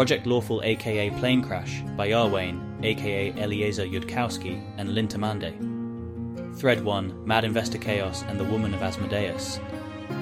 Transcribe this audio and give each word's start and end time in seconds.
Project 0.00 0.26
Lawful 0.26 0.62
aka 0.64 1.10
Plane 1.10 1.42
Crash 1.42 1.82
by 1.94 2.08
Iarwain 2.08 2.82
aka 2.82 3.34
Eliezer 3.36 3.84
Yudkowsky 3.84 4.58
and 4.78 4.88
Lintamande. 4.88 6.58
Thread 6.58 6.82
1 6.82 7.26
Mad 7.26 7.44
Investor 7.44 7.76
Chaos 7.76 8.22
and 8.22 8.40
the 8.40 8.44
Woman 8.44 8.72
of 8.72 8.80
Asmodeus. 8.80 9.60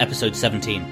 Episode 0.01 0.35
17. 0.35 0.83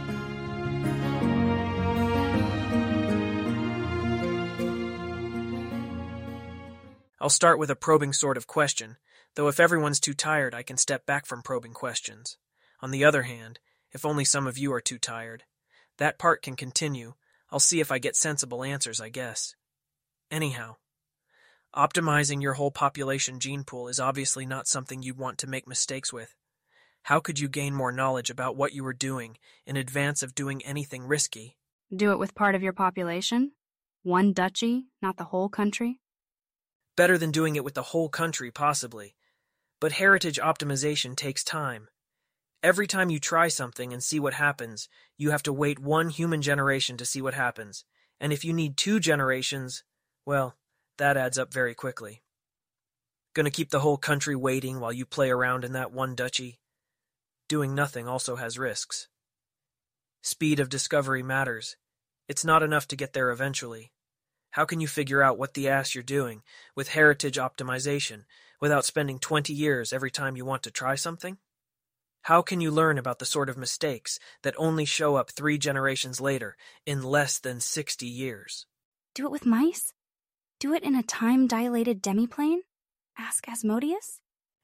I'll 7.20 7.28
start 7.28 7.58
with 7.58 7.70
a 7.70 7.74
probing 7.74 8.12
sort 8.12 8.36
of 8.36 8.46
question, 8.46 8.98
though 9.34 9.48
if 9.48 9.58
everyone's 9.58 9.98
too 9.98 10.14
tired, 10.14 10.54
I 10.54 10.62
can 10.62 10.76
step 10.76 11.04
back 11.04 11.26
from 11.26 11.42
probing 11.42 11.72
questions. 11.72 12.36
On 12.80 12.92
the 12.92 13.04
other 13.04 13.24
hand, 13.24 13.58
if 13.90 14.06
only 14.06 14.24
some 14.24 14.46
of 14.46 14.56
you 14.56 14.72
are 14.72 14.80
too 14.80 14.98
tired, 14.98 15.42
that 15.98 16.20
part 16.20 16.40
can 16.40 16.54
continue. 16.54 17.14
I'll 17.56 17.60
see 17.60 17.80
if 17.80 17.90
I 17.90 17.98
get 17.98 18.16
sensible 18.16 18.62
answers, 18.62 19.00
I 19.00 19.08
guess. 19.08 19.54
Anyhow, 20.30 20.76
optimizing 21.74 22.42
your 22.42 22.52
whole 22.52 22.70
population 22.70 23.40
gene 23.40 23.64
pool 23.64 23.88
is 23.88 23.98
obviously 23.98 24.44
not 24.44 24.68
something 24.68 25.02
you'd 25.02 25.16
want 25.16 25.38
to 25.38 25.46
make 25.46 25.66
mistakes 25.66 26.12
with. 26.12 26.36
How 27.04 27.18
could 27.18 27.40
you 27.40 27.48
gain 27.48 27.74
more 27.74 27.92
knowledge 27.92 28.28
about 28.28 28.58
what 28.58 28.74
you 28.74 28.84
were 28.84 28.92
doing 28.92 29.38
in 29.64 29.78
advance 29.78 30.22
of 30.22 30.34
doing 30.34 30.62
anything 30.66 31.04
risky? 31.04 31.56
Do 31.90 32.12
it 32.12 32.18
with 32.18 32.34
part 32.34 32.54
of 32.54 32.62
your 32.62 32.74
population? 32.74 33.52
One 34.02 34.34
duchy, 34.34 34.88
not 35.00 35.16
the 35.16 35.24
whole 35.24 35.48
country? 35.48 36.00
Better 36.94 37.16
than 37.16 37.30
doing 37.30 37.56
it 37.56 37.64
with 37.64 37.72
the 37.72 37.84
whole 37.84 38.10
country, 38.10 38.50
possibly. 38.50 39.16
But 39.80 39.92
heritage 39.92 40.38
optimization 40.38 41.16
takes 41.16 41.42
time. 41.42 41.88
Every 42.62 42.86
time 42.86 43.10
you 43.10 43.20
try 43.20 43.48
something 43.48 43.92
and 43.92 44.02
see 44.02 44.18
what 44.18 44.34
happens, 44.34 44.88
you 45.16 45.30
have 45.30 45.42
to 45.44 45.52
wait 45.52 45.78
one 45.78 46.08
human 46.08 46.42
generation 46.42 46.96
to 46.96 47.04
see 47.04 47.22
what 47.22 47.34
happens. 47.34 47.84
And 48.18 48.32
if 48.32 48.44
you 48.44 48.52
need 48.52 48.76
two 48.76 48.98
generations, 48.98 49.84
well, 50.24 50.56
that 50.98 51.16
adds 51.16 51.38
up 51.38 51.52
very 51.52 51.74
quickly. 51.74 52.22
Gonna 53.34 53.50
keep 53.50 53.70
the 53.70 53.80
whole 53.80 53.98
country 53.98 54.34
waiting 54.34 54.80
while 54.80 54.92
you 54.92 55.04
play 55.04 55.30
around 55.30 55.64
in 55.64 55.72
that 55.72 55.92
one 55.92 56.14
duchy? 56.14 56.58
Doing 57.48 57.74
nothing 57.74 58.08
also 58.08 58.36
has 58.36 58.58
risks. 58.58 59.08
Speed 60.22 60.58
of 60.58 60.68
discovery 60.68 61.22
matters. 61.22 61.76
It's 62.26 62.44
not 62.44 62.62
enough 62.62 62.88
to 62.88 62.96
get 62.96 63.12
there 63.12 63.30
eventually. 63.30 63.92
How 64.52 64.64
can 64.64 64.80
you 64.80 64.88
figure 64.88 65.22
out 65.22 65.38
what 65.38 65.54
the 65.54 65.68
ass 65.68 65.94
you're 65.94 66.02
doing 66.02 66.42
with 66.74 66.88
heritage 66.88 67.36
optimization 67.36 68.24
without 68.60 68.86
spending 68.86 69.18
20 69.18 69.52
years 69.52 69.92
every 69.92 70.10
time 70.10 70.34
you 70.34 70.44
want 70.44 70.62
to 70.62 70.70
try 70.70 70.94
something? 70.94 71.38
How 72.26 72.42
can 72.42 72.60
you 72.60 72.72
learn 72.72 72.98
about 72.98 73.20
the 73.20 73.24
sort 73.24 73.48
of 73.48 73.56
mistakes 73.56 74.18
that 74.42 74.56
only 74.58 74.84
show 74.84 75.14
up 75.14 75.30
three 75.30 75.58
generations 75.58 76.20
later 76.20 76.56
in 76.84 77.04
less 77.04 77.38
than 77.38 77.60
60 77.60 78.04
years? 78.04 78.66
Do 79.14 79.26
it 79.26 79.30
with 79.30 79.46
mice? 79.46 79.92
Do 80.58 80.74
it 80.74 80.82
in 80.82 80.96
a 80.96 81.04
time 81.04 81.46
dilated 81.46 82.02
demiplane? 82.02 82.62
Ask 83.16 83.48
Asmodeus? 83.48 84.18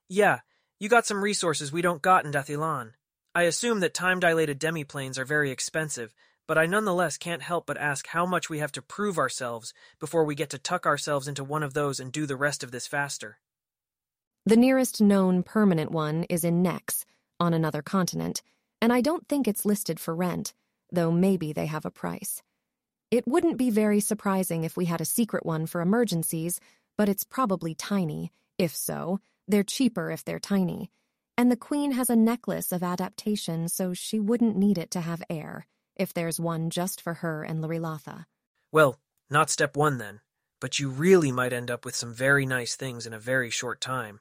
Yeah, 0.09 0.41
you 0.81 0.89
got 0.89 1.07
some 1.07 1.23
resources 1.23 1.71
we 1.71 1.83
don't 1.83 2.03
got 2.03 2.25
in 2.25 2.33
Dath 2.33 2.49
Ilan. 2.49 2.95
I 3.33 3.43
assume 3.43 3.79
that 3.79 3.95
time 3.95 4.19
dilated 4.19 4.59
demiplanes 4.59 5.17
are 5.17 5.25
very 5.25 5.53
expensive, 5.53 6.13
but 6.49 6.59
I 6.59 6.67
nonetheless 6.67 7.17
can't 7.17 7.43
help 7.43 7.67
but 7.67 7.79
ask 7.79 8.09
how 8.09 8.27
much 8.27 8.51
we 8.51 8.59
have 8.59 8.73
to 8.73 8.83
prove 8.83 9.19
ourselves 9.19 9.73
before 10.01 10.25
we 10.25 10.35
get 10.35 10.51
to 10.51 10.59
tuck 10.59 10.85
ourselves 10.85 11.29
into 11.29 11.45
one 11.45 11.63
of 11.63 11.75
those 11.75 12.01
and 12.01 12.11
do 12.11 12.27
the 12.27 12.35
rest 12.35 12.65
of 12.65 12.73
this 12.73 12.89
faster. 12.89 13.39
The 14.45 14.57
nearest 14.57 15.01
known 15.01 15.45
permanent 15.45 15.93
one 15.93 16.25
is 16.25 16.43
in 16.43 16.61
Nex, 16.61 17.07
on 17.43 17.53
another 17.53 17.83
continent, 17.83 18.41
and 18.81 18.93
I 18.93 19.01
don't 19.01 19.29
think 19.29 19.47
it's 19.47 19.67
listed 19.67 20.01
for 20.01 20.15
rent, 20.15 20.55
though 20.91 21.11
maybe 21.11 21.53
they 21.53 21.67
have 21.67 21.85
a 21.85 21.91
price. 21.91 22.43
It 23.11 23.27
wouldn't 23.27 23.59
be 23.59 23.69
very 23.69 24.01
surprising 24.01 24.65
if 24.65 24.77
we 24.77 24.87
had 24.87 25.01
a 25.01 25.05
secret 25.05 25.45
one 25.45 25.67
for 25.67 25.81
emergencies, 25.81 26.61
but 26.97 27.09
it's 27.09 27.25
probably 27.25 27.75
tiny. 27.75 28.33
If 28.59 28.75
so, 28.75 29.21
they're 29.49 29.65
cheaper 29.65 30.11
if 30.11 30.25
they're 30.25 30.39
tiny. 30.39 30.91
And 31.37 31.51
the 31.51 31.57
Queen 31.57 31.93
has 31.93 32.09
a 32.09 32.17
necklace 32.17 32.73
of 32.73 32.83
adaptation, 32.83 33.69
so 33.69 33.93
she 33.93 34.21
wouldn't 34.21 34.57
need 34.57 34.79
it 34.79 34.91
to 34.93 35.01
have 35.01 35.23
air 35.29 35.67
if 35.97 36.15
there's 36.15 36.41
one 36.41 36.71
just 36.71 37.01
for 37.01 37.15
her 37.15 37.43
and 37.43 37.63
Lurilatha. 37.63 38.25
Well, 38.71 38.99
not 39.29 39.51
step 39.51 39.77
one 39.77 39.99
then, 39.99 40.21
but 40.61 40.79
you 40.79 40.89
really 40.91 41.33
might 41.33 41.53
end 41.53 41.71
up 41.71 41.85
with 41.85 41.97
some 41.97 42.15
very 42.15 42.47
nice 42.47 42.77
things 42.77 43.07
in 43.07 43.13
a 43.13 43.19
very 43.19 43.51
short 43.51 43.81
time. 43.81 44.21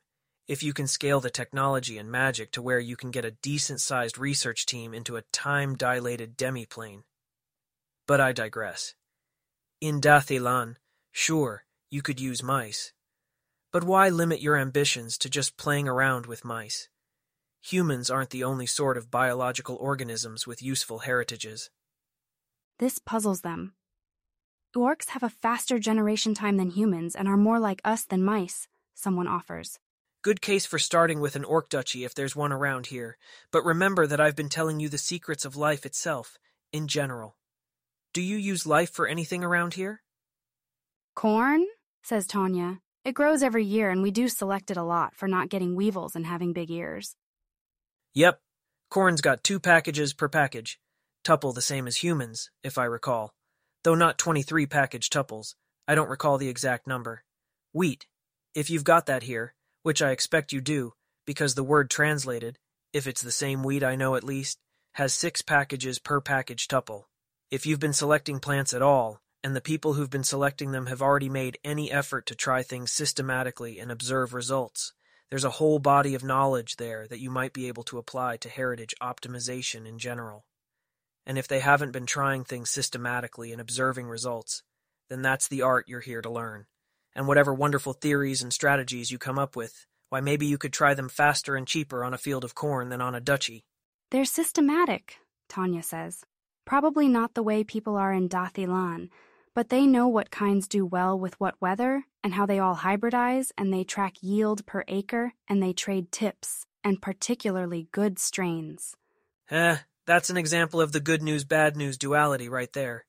If 0.52 0.62
you 0.62 0.74
can 0.74 0.88
scale 0.88 1.22
the 1.22 1.30
technology 1.30 1.98
and 1.98 2.12
magic 2.12 2.52
to 2.52 2.62
where 2.62 2.78
you 2.78 2.98
can 2.98 3.10
get 3.10 3.24
a 3.24 3.38
decent 3.42 3.80
sized 3.80 4.18
research 4.18 4.66
team 4.66 4.94
into 4.94 5.16
a 5.16 5.22
time 5.32 5.78
dilated 5.78 6.38
demiplane. 6.38 7.04
But 8.06 8.20
I 8.20 8.34
digress. 8.34 8.94
In 9.80 10.02
Dath 10.02 10.28
Ilan, 10.28 10.76
sure, 11.10 11.64
you 11.90 12.02
could 12.02 12.20
use 12.20 12.44
mice. 12.44 12.92
But 13.72 13.86
why 13.86 14.10
limit 14.10 14.42
your 14.42 14.58
ambitions 14.58 15.18
to 15.20 15.30
just 15.30 15.56
playing 15.56 15.88
around 15.88 16.26
with 16.26 16.44
mice? 16.44 16.90
Humans 17.62 18.10
aren't 18.10 18.32
the 18.32 18.44
only 18.44 18.66
sort 18.66 18.98
of 18.98 19.10
biological 19.10 19.78
organisms 19.78 20.46
with 20.46 20.62
useful 20.62 21.00
heritages. 21.00 21.70
This 22.78 23.00
puzzles 23.00 23.40
them. 23.40 23.72
Orcs 24.76 25.12
have 25.12 25.24
a 25.24 25.30
faster 25.30 25.80
generation 25.80 26.34
time 26.34 26.58
than 26.58 26.72
humans 26.72 27.16
and 27.16 27.30
are 27.30 27.38
more 27.38 27.58
like 27.58 27.80
us 27.86 28.04
than 28.04 28.22
mice, 28.22 28.68
someone 28.94 29.30
offers. 29.30 29.80
Good 30.24 30.40
case 30.40 30.68
for 30.68 30.78
starting 30.78 31.20
with 31.20 31.36
an 31.36 31.44
orc 31.44 31.68
duchy 31.68 32.06
if 32.06 32.14
there's 32.14 32.36
one 32.36 32.52
around 32.52 32.88
here, 32.88 33.18
but 33.50 33.66
remember 33.66 34.06
that 34.06 34.22
I've 34.22 34.36
been 34.36 34.50
telling 34.50 34.80
you 34.80 34.88
the 34.88 35.00
secrets 35.00 35.46
of 35.46 35.56
life 35.56 35.84
itself, 35.84 36.38
in 36.72 36.88
general. 36.88 37.38
Do 38.14 38.22
you 38.22 38.38
use 38.38 38.68
life 38.68 38.92
for 38.92 39.08
anything 39.08 39.44
around 39.44 39.74
here? 39.74 40.04
Corn? 41.16 41.66
says 42.04 42.28
Tanya. 42.28 42.82
It 43.04 43.14
grows 43.14 43.42
every 43.42 43.66
year, 43.66 43.90
and 43.90 44.04
we 44.04 44.12
do 44.12 44.28
select 44.28 44.70
it 44.70 44.78
a 44.78 44.84
lot 44.84 45.16
for 45.16 45.28
not 45.28 45.50
getting 45.50 45.76
weevils 45.76 46.16
and 46.16 46.28
having 46.28 46.54
big 46.54 46.70
ears. 46.70 47.16
Yep, 48.14 48.40
corn's 48.92 49.22
got 49.22 49.44
two 49.44 49.60
packages 49.60 50.14
per 50.14 50.30
package. 50.30 50.80
Tuple 51.24 51.56
the 51.56 51.64
same 51.64 51.88
as 51.88 51.98
humans, 51.98 52.52
if 52.64 52.78
I 52.78 52.86
recall. 52.86 53.34
Though 53.84 53.96
not 53.96 54.20
23 54.20 54.68
package 54.68 55.10
tuples. 55.10 55.56
I 55.88 55.96
don't 55.96 56.10
recall 56.10 56.38
the 56.38 56.50
exact 56.50 56.86
number. 56.86 57.24
Wheat. 57.74 58.06
If 58.54 58.70
you've 58.70 58.84
got 58.84 59.08
that 59.08 59.24
here, 59.24 59.56
which 59.84 60.02
I 60.02 60.12
expect 60.12 60.52
you 60.52 60.62
do, 60.62 60.94
because 61.26 61.56
the 61.56 61.64
word 61.64 61.90
translated, 61.90 62.58
if 62.94 63.08
it's 63.08 63.22
the 63.22 63.32
same 63.32 63.64
weed 63.64 63.84
I 63.84 63.96
know 63.96 64.16
at 64.16 64.24
least, 64.24 64.60
has 64.94 65.14
six 65.14 65.42
packages 65.42 66.00
per 66.00 66.20
package 66.20 66.68
tuple. 66.68 67.04
If 67.50 67.66
you've 67.66 67.80
been 67.80 67.94
selecting 67.94 68.40
plants 68.40 68.74
at 68.74 68.82
all, 68.82 69.22
and 69.44 69.56
the 69.56 69.62
people 69.62 69.94
who've 69.94 70.10
been 70.10 70.24
selecting 70.24 70.72
them 70.72 70.86
have 70.88 71.02
already 71.02 71.30
made 71.30 71.58
any 71.64 71.92
effort 71.92 72.26
to 72.28 72.36
try 72.36 72.62
things 72.62 72.92
systematically 72.92 73.80
and 73.80 73.92
observe 73.92 74.34
results, 74.34 74.94
there's 75.30 75.46
a 75.46 75.52
whole 75.52 75.80
body 75.80 76.14
of 76.14 76.24
knowledge 76.24 76.76
there 76.76 77.08
that 77.08 77.20
you 77.20 77.32
might 77.32 77.54
be 77.54 77.68
able 77.68 77.84
to 77.84 77.98
apply 77.98 78.38
to 78.38 78.50
heritage 78.50 78.94
optimization 79.02 79.88
in 79.88 79.98
general. 79.98 80.46
And 81.26 81.38
if 81.38 81.48
they 81.48 81.60
haven't 81.60 81.92
been 81.92 82.06
trying 82.06 82.44
things 82.44 82.70
systematically 82.70 83.52
and 83.52 83.62
observing 83.62 84.08
results, 84.08 84.64
then 85.10 85.22
that's 85.22 85.48
the 85.48 85.62
art 85.62 85.88
you're 85.88 86.02
here 86.02 86.22
to 86.22 86.30
learn. 86.30 86.66
And 87.16 87.28
whatever 87.28 87.54
wonderful 87.54 87.94
theories 87.94 88.42
and 88.42 88.54
strategies 88.54 89.12
you 89.12 89.18
come 89.18 89.38
up 89.38 89.56
with, 89.56 89.86
why 90.10 90.22
maybe 90.22 90.46
you 90.46 90.58
could 90.58 90.74
try 90.74 90.94
them 90.94 91.10
faster 91.10 91.56
and 91.56 91.68
cheaper 91.68 92.04
on 92.04 92.14
a 92.14 92.18
field 92.18 92.44
of 92.44 92.56
corn 92.56 92.90
than 92.90 93.02
on 93.02 93.16
a 93.16 93.20
duchy. 93.20 93.64
They're 94.12 94.26
systematic, 94.26 95.18
Tanya 95.50 95.84
says. 95.84 96.24
Probably 96.66 97.08
not 97.08 97.34
the 97.34 97.44
way 97.44 97.64
people 97.64 97.98
are 97.98 98.14
in 98.14 98.28
Dath 98.28 98.54
Ilan, 98.54 99.10
but 99.54 99.70
they 99.70 99.86
know 99.86 100.08
what 100.08 100.32
kinds 100.32 100.68
do 100.68 100.86
well 100.86 101.18
with 101.18 101.40
what 101.40 101.60
weather 101.60 102.06
and 102.24 102.34
how 102.34 102.46
they 102.46 102.60
all 102.60 102.78
hybridize 102.78 103.52
and 103.58 103.74
they 103.74 103.84
track 103.84 104.16
yield 104.22 104.66
per 104.66 104.84
acre 104.88 105.34
and 105.48 105.62
they 105.62 105.74
trade 105.74 106.12
tips 106.12 106.66
and 106.84 107.02
particularly 107.02 107.88
good 107.92 108.20
strains. 108.20 108.96
Eh, 109.50 109.78
that's 110.06 110.30
an 110.30 110.38
example 110.38 110.82
of 110.82 110.92
the 110.92 111.00
good 111.00 111.22
news 111.22 111.44
bad 111.44 111.76
news 111.76 111.98
duality 111.98 112.50
right 112.50 112.72
there. 112.74 113.06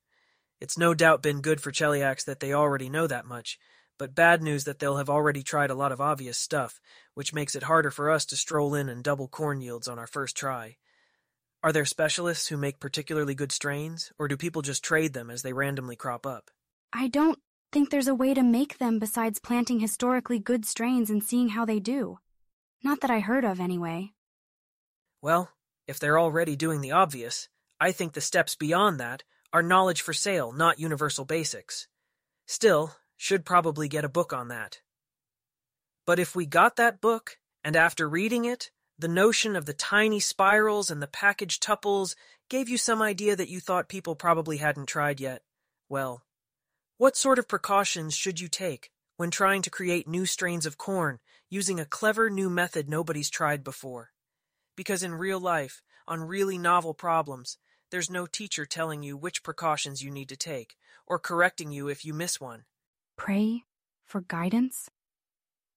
It's 0.60 0.78
no 0.78 0.94
doubt 0.94 1.22
been 1.22 1.40
good 1.40 1.60
for 1.60 1.72
Cheliax 1.72 2.24
that 2.26 2.40
they 2.40 2.52
already 2.52 2.88
know 2.88 3.06
that 3.06 3.26
much, 3.26 3.58
but 3.98 4.14
bad 4.14 4.42
news 4.42 4.64
that 4.64 4.78
they'll 4.78 4.96
have 4.96 5.10
already 5.10 5.42
tried 5.42 5.70
a 5.70 5.74
lot 5.74 5.92
of 5.92 6.00
obvious 6.00 6.38
stuff, 6.38 6.80
which 7.14 7.34
makes 7.34 7.54
it 7.54 7.64
harder 7.64 7.90
for 7.90 8.10
us 8.10 8.24
to 8.26 8.36
stroll 8.36 8.74
in 8.74 8.88
and 8.88 9.04
double 9.04 9.28
corn 9.28 9.60
yields 9.60 9.88
on 9.88 9.98
our 9.98 10.06
first 10.06 10.36
try. 10.36 10.76
Are 11.62 11.72
there 11.72 11.84
specialists 11.84 12.48
who 12.48 12.56
make 12.56 12.80
particularly 12.80 13.34
good 13.34 13.52
strains, 13.52 14.12
or 14.18 14.26
do 14.26 14.36
people 14.36 14.62
just 14.62 14.82
trade 14.82 15.12
them 15.12 15.30
as 15.30 15.42
they 15.42 15.52
randomly 15.52 15.94
crop 15.94 16.26
up? 16.26 16.50
I 16.92 17.08
don't 17.08 17.38
think 17.70 17.90
there's 17.90 18.08
a 18.08 18.14
way 18.14 18.34
to 18.34 18.42
make 18.42 18.78
them 18.78 18.98
besides 18.98 19.38
planting 19.38 19.80
historically 19.80 20.38
good 20.38 20.66
strains 20.66 21.08
and 21.08 21.22
seeing 21.22 21.50
how 21.50 21.64
they 21.64 21.78
do. 21.78 22.18
Not 22.82 23.00
that 23.00 23.10
I 23.10 23.20
heard 23.20 23.44
of, 23.44 23.60
anyway. 23.60 24.12
Well, 25.22 25.50
if 25.86 26.00
they're 26.00 26.18
already 26.18 26.56
doing 26.56 26.80
the 26.80 26.90
obvious, 26.92 27.48
I 27.80 27.92
think 27.92 28.12
the 28.12 28.20
steps 28.20 28.56
beyond 28.56 28.98
that 28.98 29.22
are 29.52 29.62
knowledge 29.62 30.02
for 30.02 30.12
sale, 30.12 30.52
not 30.52 30.80
universal 30.80 31.24
basics. 31.24 31.86
Still, 32.46 32.94
should 33.22 33.44
probably 33.44 33.86
get 33.86 34.04
a 34.04 34.08
book 34.08 34.32
on 34.32 34.48
that. 34.48 34.80
But 36.08 36.18
if 36.18 36.34
we 36.34 36.44
got 36.44 36.74
that 36.74 37.00
book, 37.00 37.38
and 37.62 37.76
after 37.76 38.08
reading 38.08 38.46
it, 38.46 38.72
the 38.98 39.06
notion 39.06 39.54
of 39.54 39.64
the 39.64 39.72
tiny 39.72 40.18
spirals 40.18 40.90
and 40.90 41.00
the 41.00 41.06
package 41.06 41.60
tuples 41.60 42.16
gave 42.50 42.68
you 42.68 42.76
some 42.76 43.00
idea 43.00 43.36
that 43.36 43.48
you 43.48 43.60
thought 43.60 43.88
people 43.88 44.16
probably 44.16 44.56
hadn't 44.56 44.86
tried 44.86 45.20
yet. 45.20 45.42
Well, 45.88 46.24
What 46.98 47.16
sort 47.16 47.38
of 47.38 47.46
precautions 47.46 48.16
should 48.16 48.40
you 48.40 48.48
take 48.48 48.90
when 49.18 49.30
trying 49.30 49.62
to 49.62 49.70
create 49.70 50.08
new 50.08 50.26
strains 50.26 50.66
of 50.66 50.76
corn 50.76 51.20
using 51.48 51.78
a 51.78 51.84
clever 51.84 52.28
new 52.28 52.50
method 52.50 52.88
nobody's 52.88 53.30
tried 53.30 53.62
before? 53.62 54.10
Because 54.76 55.04
in 55.04 55.14
real 55.14 55.38
life, 55.38 55.80
on 56.08 56.22
really 56.22 56.58
novel 56.58 56.92
problems, 56.92 57.56
there's 57.92 58.10
no 58.10 58.26
teacher 58.26 58.66
telling 58.66 59.04
you 59.04 59.16
which 59.16 59.44
precautions 59.44 60.02
you 60.02 60.10
need 60.10 60.28
to 60.28 60.36
take 60.36 60.76
or 61.06 61.20
correcting 61.20 61.70
you 61.70 61.86
if 61.86 62.04
you 62.04 62.12
miss 62.12 62.40
one. 62.40 62.64
Pray 63.16 63.64
for 64.04 64.22
guidance? 64.22 64.90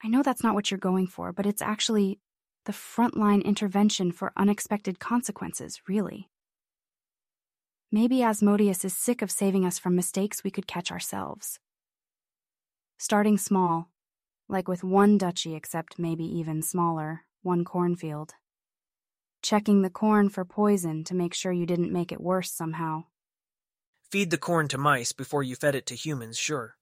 I 0.03 0.07
know 0.07 0.23
that's 0.23 0.43
not 0.43 0.55
what 0.55 0.71
you're 0.71 0.77
going 0.77 1.07
for, 1.07 1.31
but 1.31 1.45
it's 1.45 1.61
actually 1.61 2.19
the 2.65 2.71
frontline 2.71 3.43
intervention 3.43 4.11
for 4.11 4.33
unexpected 4.35 4.99
consequences, 4.99 5.81
really. 5.87 6.29
Maybe 7.91 8.23
Asmodeus 8.23 8.83
is 8.83 8.95
sick 8.95 9.21
of 9.21 9.31
saving 9.31 9.65
us 9.65 9.79
from 9.79 9.95
mistakes 9.95 10.43
we 10.43 10.51
could 10.51 10.67
catch 10.67 10.91
ourselves. 10.91 11.59
Starting 12.97 13.37
small, 13.37 13.89
like 14.49 14.67
with 14.67 14.83
one 14.83 15.17
duchy, 15.17 15.55
except 15.55 15.99
maybe 15.99 16.23
even 16.23 16.61
smaller, 16.61 17.21
one 17.41 17.63
cornfield. 17.63 18.33
Checking 19.41 19.81
the 19.81 19.89
corn 19.89 20.29
for 20.29 20.43
poison 20.43 21.03
to 21.03 21.15
make 21.15 21.33
sure 21.33 21.51
you 21.51 21.65
didn't 21.65 21.93
make 21.93 22.11
it 22.11 22.19
worse 22.19 22.51
somehow. 22.51 23.03
Feed 24.11 24.31
the 24.31 24.37
corn 24.37 24.67
to 24.69 24.77
mice 24.77 25.13
before 25.13 25.43
you 25.43 25.55
fed 25.55 25.75
it 25.75 25.85
to 25.87 25.95
humans, 25.95 26.37
sure. 26.37 26.75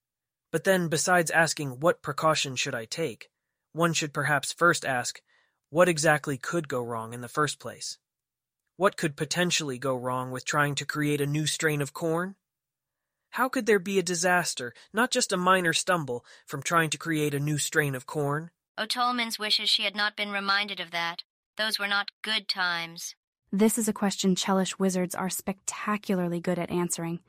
But 0.53 0.65
then, 0.65 0.87
besides 0.87 1.31
asking 1.31 1.79
what 1.79 2.03
precaution 2.03 2.55
should 2.55 2.75
I 2.75 2.85
take, 2.85 3.31
one 3.71 3.91
should 3.91 4.13
perhaps 4.13 4.53
first 4.53 4.85
ask, 4.85 5.19
what 5.71 5.89
exactly 5.89 6.37
could 6.37 6.67
go 6.67 6.79
wrong 6.79 7.11
in 7.11 7.21
the 7.21 7.27
first 7.27 7.59
place? 7.59 7.97
What 8.77 8.95
could 8.95 9.17
potentially 9.17 9.79
go 9.79 9.95
wrong 9.95 10.29
with 10.29 10.45
trying 10.45 10.75
to 10.75 10.85
create 10.85 11.21
a 11.21 11.25
new 11.25 11.47
strain 11.47 11.81
of 11.81 11.91
corn? 11.91 12.35
How 13.31 13.49
could 13.49 13.65
there 13.65 13.79
be 13.79 13.97
a 13.97 14.03
disaster, 14.03 14.75
not 14.93 15.09
just 15.09 15.31
a 15.31 15.37
minor 15.37 15.73
stumble, 15.73 16.23
from 16.45 16.61
trying 16.61 16.91
to 16.91 16.99
create 16.99 17.33
a 17.33 17.39
new 17.39 17.57
strain 17.57 17.95
of 17.95 18.05
corn? 18.05 18.51
O'Tolman's 18.77 19.39
wishes 19.39 19.69
she 19.69 19.85
had 19.85 19.95
not 19.95 20.15
been 20.15 20.31
reminded 20.31 20.79
of 20.79 20.91
that. 20.91 21.23
Those 21.57 21.79
were 21.79 21.87
not 21.87 22.11
good 22.21 22.47
times. 22.47 23.15
This 23.51 23.79
is 23.79 23.87
a 23.87 23.93
question 23.93 24.35
Chelish 24.35 24.77
wizards 24.77 25.15
are 25.15 25.31
spectacularly 25.31 26.39
good 26.39 26.59
at 26.59 26.69
answering. 26.69 27.21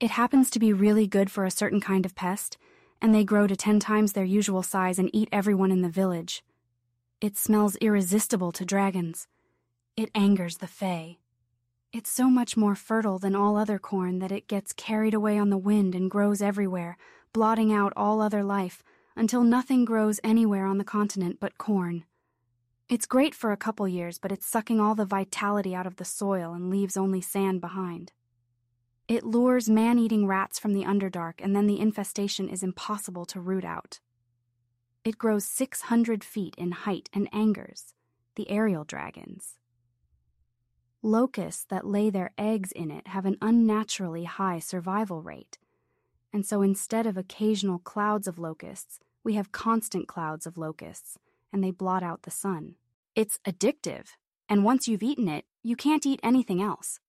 It 0.00 0.10
happens 0.10 0.50
to 0.50 0.58
be 0.58 0.72
really 0.72 1.06
good 1.06 1.30
for 1.30 1.44
a 1.44 1.50
certain 1.50 1.80
kind 1.80 2.04
of 2.04 2.14
pest, 2.14 2.58
and 3.00 3.14
they 3.14 3.24
grow 3.24 3.46
to 3.46 3.56
ten 3.56 3.78
times 3.78 4.12
their 4.12 4.24
usual 4.24 4.62
size 4.62 4.98
and 4.98 5.08
eat 5.12 5.28
everyone 5.30 5.70
in 5.70 5.82
the 5.82 5.88
village. 5.88 6.42
It 7.20 7.36
smells 7.36 7.76
irresistible 7.76 8.50
to 8.52 8.64
dragons. 8.64 9.28
It 9.96 10.10
angers 10.14 10.58
the 10.58 10.66
Fae. 10.66 11.18
It's 11.92 12.10
so 12.10 12.28
much 12.28 12.56
more 12.56 12.74
fertile 12.74 13.20
than 13.20 13.36
all 13.36 13.56
other 13.56 13.78
corn 13.78 14.18
that 14.18 14.32
it 14.32 14.48
gets 14.48 14.72
carried 14.72 15.14
away 15.14 15.38
on 15.38 15.50
the 15.50 15.56
wind 15.56 15.94
and 15.94 16.10
grows 16.10 16.42
everywhere, 16.42 16.96
blotting 17.32 17.72
out 17.72 17.92
all 17.96 18.20
other 18.20 18.42
life, 18.42 18.82
until 19.14 19.44
nothing 19.44 19.84
grows 19.84 20.18
anywhere 20.24 20.66
on 20.66 20.78
the 20.78 20.84
continent 20.84 21.38
but 21.38 21.56
corn. 21.56 22.04
It's 22.88 23.06
great 23.06 23.32
for 23.32 23.52
a 23.52 23.56
couple 23.56 23.86
years, 23.86 24.18
but 24.18 24.32
it's 24.32 24.46
sucking 24.46 24.80
all 24.80 24.96
the 24.96 25.04
vitality 25.04 25.72
out 25.72 25.86
of 25.86 25.96
the 25.96 26.04
soil 26.04 26.52
and 26.52 26.68
leaves 26.68 26.96
only 26.96 27.20
sand 27.20 27.60
behind. 27.60 28.12
It 29.06 29.24
lures 29.24 29.68
man 29.68 29.98
eating 29.98 30.26
rats 30.26 30.58
from 30.58 30.72
the 30.72 30.84
Underdark, 30.84 31.34
and 31.38 31.54
then 31.54 31.66
the 31.66 31.78
infestation 31.78 32.48
is 32.48 32.62
impossible 32.62 33.26
to 33.26 33.40
root 33.40 33.64
out. 33.64 34.00
It 35.04 35.18
grows 35.18 35.44
600 35.44 36.24
feet 36.24 36.54
in 36.56 36.72
height 36.72 37.10
and 37.12 37.28
angers 37.32 37.92
the 38.36 38.50
aerial 38.50 38.84
dragons. 38.84 39.58
Locusts 41.02 41.64
that 41.66 41.86
lay 41.86 42.08
their 42.10 42.32
eggs 42.38 42.72
in 42.72 42.90
it 42.90 43.08
have 43.08 43.26
an 43.26 43.36
unnaturally 43.42 44.24
high 44.24 44.58
survival 44.58 45.22
rate. 45.22 45.58
And 46.32 46.46
so 46.46 46.62
instead 46.62 47.06
of 47.06 47.16
occasional 47.16 47.78
clouds 47.78 48.26
of 48.26 48.38
locusts, 48.38 48.98
we 49.22 49.34
have 49.34 49.52
constant 49.52 50.08
clouds 50.08 50.46
of 50.46 50.58
locusts, 50.58 51.18
and 51.52 51.62
they 51.62 51.70
blot 51.70 52.02
out 52.02 52.22
the 52.22 52.30
sun. 52.30 52.74
It's 53.14 53.38
addictive, 53.46 54.16
and 54.48 54.64
once 54.64 54.88
you've 54.88 55.02
eaten 55.02 55.28
it, 55.28 55.44
you 55.62 55.76
can't 55.76 56.06
eat 56.06 56.20
anything 56.22 56.60
else. 56.62 57.00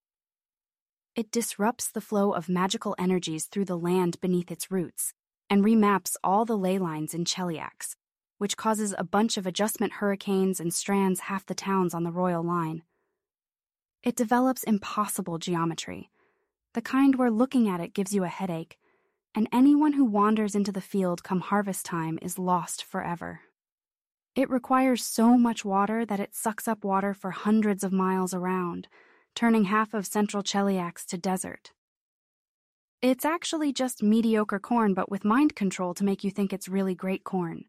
It 1.16 1.32
disrupts 1.32 1.90
the 1.90 2.02
flow 2.02 2.34
of 2.34 2.50
magical 2.50 2.94
energies 3.00 3.46
through 3.46 3.66
the 3.66 3.78
land 3.78 4.20
beneath 4.20 4.52
its 4.52 4.70
roots, 4.70 5.14
and 5.50 5.64
remaps 5.64 6.18
all 6.22 6.44
the 6.44 6.58
ley 6.58 6.78
lines 6.78 7.14
in 7.14 7.24
Cheliax, 7.24 7.96
which 8.38 8.58
causes 8.58 8.94
a 8.98 9.06
bunch 9.06 9.38
of 9.38 9.48
adjustment 9.48 9.94
hurricanes 9.94 10.60
and 10.60 10.74
strands 10.74 11.22
half 11.22 11.46
the 11.46 11.56
towns 11.56 11.94
on 11.94 12.04
the 12.04 12.12
royal 12.12 12.44
line. 12.44 12.84
It 14.04 14.18
develops 14.18 14.64
impossible 14.64 15.38
geometry, 15.38 16.12
the 16.74 16.82
kind 16.82 17.16
where 17.16 17.32
looking 17.32 17.70
at 17.70 17.80
it 17.80 17.94
gives 17.94 18.14
you 18.14 18.26
a 18.26 18.28
headache, 18.28 18.78
and 19.34 19.48
anyone 19.54 19.94
who 19.94 20.04
wanders 20.04 20.54
into 20.54 20.74
the 20.74 20.82
field 20.82 21.24
come 21.24 21.40
harvest 21.40 21.86
time 21.86 22.20
is 22.22 22.38
lost 22.38 22.84
forever. 22.84 23.40
It 24.36 24.50
requires 24.50 25.06
so 25.06 25.38
much 25.38 25.64
water 25.64 26.06
that 26.06 26.20
it 26.20 26.36
sucks 26.36 26.68
up 26.68 26.84
water 26.84 27.14
for 27.14 27.32
hundreds 27.32 27.86
of 27.86 27.94
miles 27.94 28.34
around, 28.34 28.90
turning 29.36 29.66
half 29.66 29.94
of 29.94 30.06
central 30.06 30.42
Cheliax 30.42 31.06
to 31.06 31.18
desert. 31.18 31.72
It's 33.02 33.26
actually 33.26 33.72
just 33.72 34.02
mediocre 34.02 34.60
corn, 34.60 34.94
but 34.94 35.12
with 35.12 35.24
mind 35.24 35.56
control 35.56 35.94
to 35.94 36.04
make 36.04 36.24
you 36.24 36.32
think 36.32 36.52
it's 36.52 36.68
really 36.68 36.96
great 36.96 37.24
corn 37.24 37.66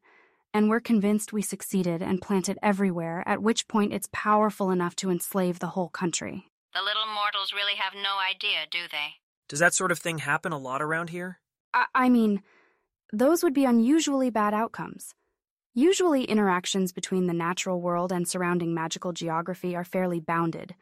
and 0.57 0.71
we're 0.71 0.81
convinced 0.81 1.35
we 1.35 1.43
succeeded 1.43 2.01
and 2.01 2.23
plant 2.23 2.49
it 2.49 2.57
everywhere, 2.63 3.23
at 3.27 3.43
which 3.43 3.69
point 3.69 3.93
it's 3.93 4.09
powerful 4.11 4.71
enough 4.71 4.97
to 4.97 5.11
enslave 5.11 5.59
the 5.59 5.67
whole 5.67 5.91
country. 5.91 6.51
The 6.73 6.81
little 6.81 7.05
mortals 7.15 7.53
really 7.53 7.75
have 7.75 7.93
no 7.93 8.17
idea, 8.19 8.61
do 8.71 8.89
they? 8.91 9.17
Does 9.51 9.59
that 9.59 9.75
sort 9.75 9.93
of 9.93 9.99
thing 9.99 10.17
happen 10.17 10.53
a 10.53 10.59
lot 10.59 10.81
around 10.81 11.11
here? 11.11 11.41
I, 11.75 11.85
I 11.95 12.09
mean, 12.09 12.43
those 13.13 13.43
would 13.43 13.53
be 13.53 13.67
unusually 13.67 14.31
bad 14.31 14.55
outcomes. 14.55 15.15
Usually, 15.75 16.25
interactions 16.25 16.91
between 16.91 17.27
the 17.27 17.35
natural 17.35 17.83
world 17.83 18.11
and 18.11 18.27
surrounding 18.27 18.73
magical 18.73 19.13
geography 19.13 19.77
are 19.77 19.85
fairly 19.85 20.21
bounded. 20.21 20.75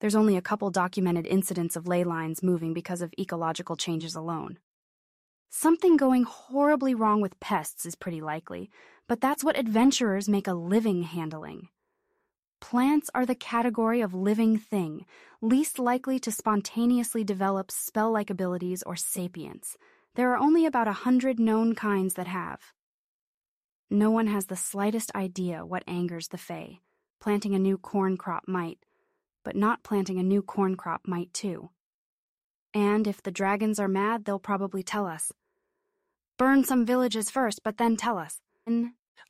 There's 0.00 0.14
only 0.14 0.36
a 0.36 0.42
couple 0.42 0.70
documented 0.70 1.26
incidents 1.26 1.76
of 1.76 1.86
ley 1.86 2.04
lines 2.04 2.42
moving 2.42 2.74
because 2.74 3.00
of 3.02 3.14
ecological 3.18 3.76
changes 3.76 4.14
alone. 4.14 4.58
Something 5.50 5.96
going 5.96 6.24
horribly 6.24 6.94
wrong 6.94 7.20
with 7.20 7.38
pests 7.38 7.86
is 7.86 7.94
pretty 7.94 8.20
likely, 8.20 8.70
but 9.08 9.20
that's 9.20 9.44
what 9.44 9.58
adventurers 9.58 10.28
make 10.28 10.48
a 10.48 10.54
living 10.54 11.04
handling. 11.04 11.68
Plants 12.60 13.10
are 13.14 13.26
the 13.26 13.34
category 13.34 14.00
of 14.00 14.14
living 14.14 14.58
thing, 14.58 15.04
least 15.40 15.78
likely 15.78 16.18
to 16.18 16.32
spontaneously 16.32 17.22
develop 17.22 17.70
spell 17.70 18.10
like 18.10 18.30
abilities 18.30 18.82
or 18.82 18.96
sapience. 18.96 19.76
There 20.14 20.32
are 20.32 20.38
only 20.38 20.64
about 20.64 20.88
a 20.88 20.92
hundred 20.92 21.38
known 21.38 21.74
kinds 21.74 22.14
that 22.14 22.26
have. 22.26 22.60
No 23.90 24.10
one 24.10 24.26
has 24.28 24.46
the 24.46 24.56
slightest 24.56 25.14
idea 25.14 25.64
what 25.66 25.84
angers 25.86 26.28
the 26.28 26.38
Fae. 26.38 26.80
Planting 27.20 27.54
a 27.54 27.58
new 27.58 27.78
corn 27.78 28.16
crop 28.16 28.48
might, 28.48 28.78
but 29.44 29.54
not 29.54 29.82
planting 29.82 30.18
a 30.18 30.22
new 30.22 30.42
corn 30.42 30.76
crop 30.76 31.02
might 31.06 31.32
too. 31.32 31.70
And 32.72 33.06
if 33.06 33.22
the 33.22 33.30
dragons 33.30 33.78
are 33.78 33.88
mad, 33.88 34.24
they'll 34.24 34.38
probably 34.40 34.82
tell 34.82 35.06
us. 35.06 35.30
Burn 36.36 36.64
some 36.64 36.84
villages 36.84 37.30
first, 37.30 37.62
but 37.62 37.78
then 37.78 37.96
tell 37.96 38.18
us. 38.18 38.40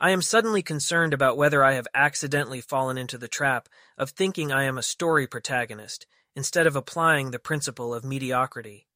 I 0.00 0.10
am 0.10 0.22
suddenly 0.22 0.62
concerned 0.62 1.12
about 1.12 1.36
whether 1.36 1.62
I 1.62 1.72
have 1.74 1.86
accidentally 1.94 2.60
fallen 2.60 2.96
into 2.96 3.18
the 3.18 3.28
trap 3.28 3.68
of 3.98 4.10
thinking 4.10 4.50
I 4.50 4.64
am 4.64 4.78
a 4.78 4.82
story 4.82 5.26
protagonist 5.26 6.06
instead 6.34 6.66
of 6.66 6.76
applying 6.76 7.30
the 7.30 7.38
principle 7.38 7.92
of 7.92 8.04
mediocrity. 8.04 8.86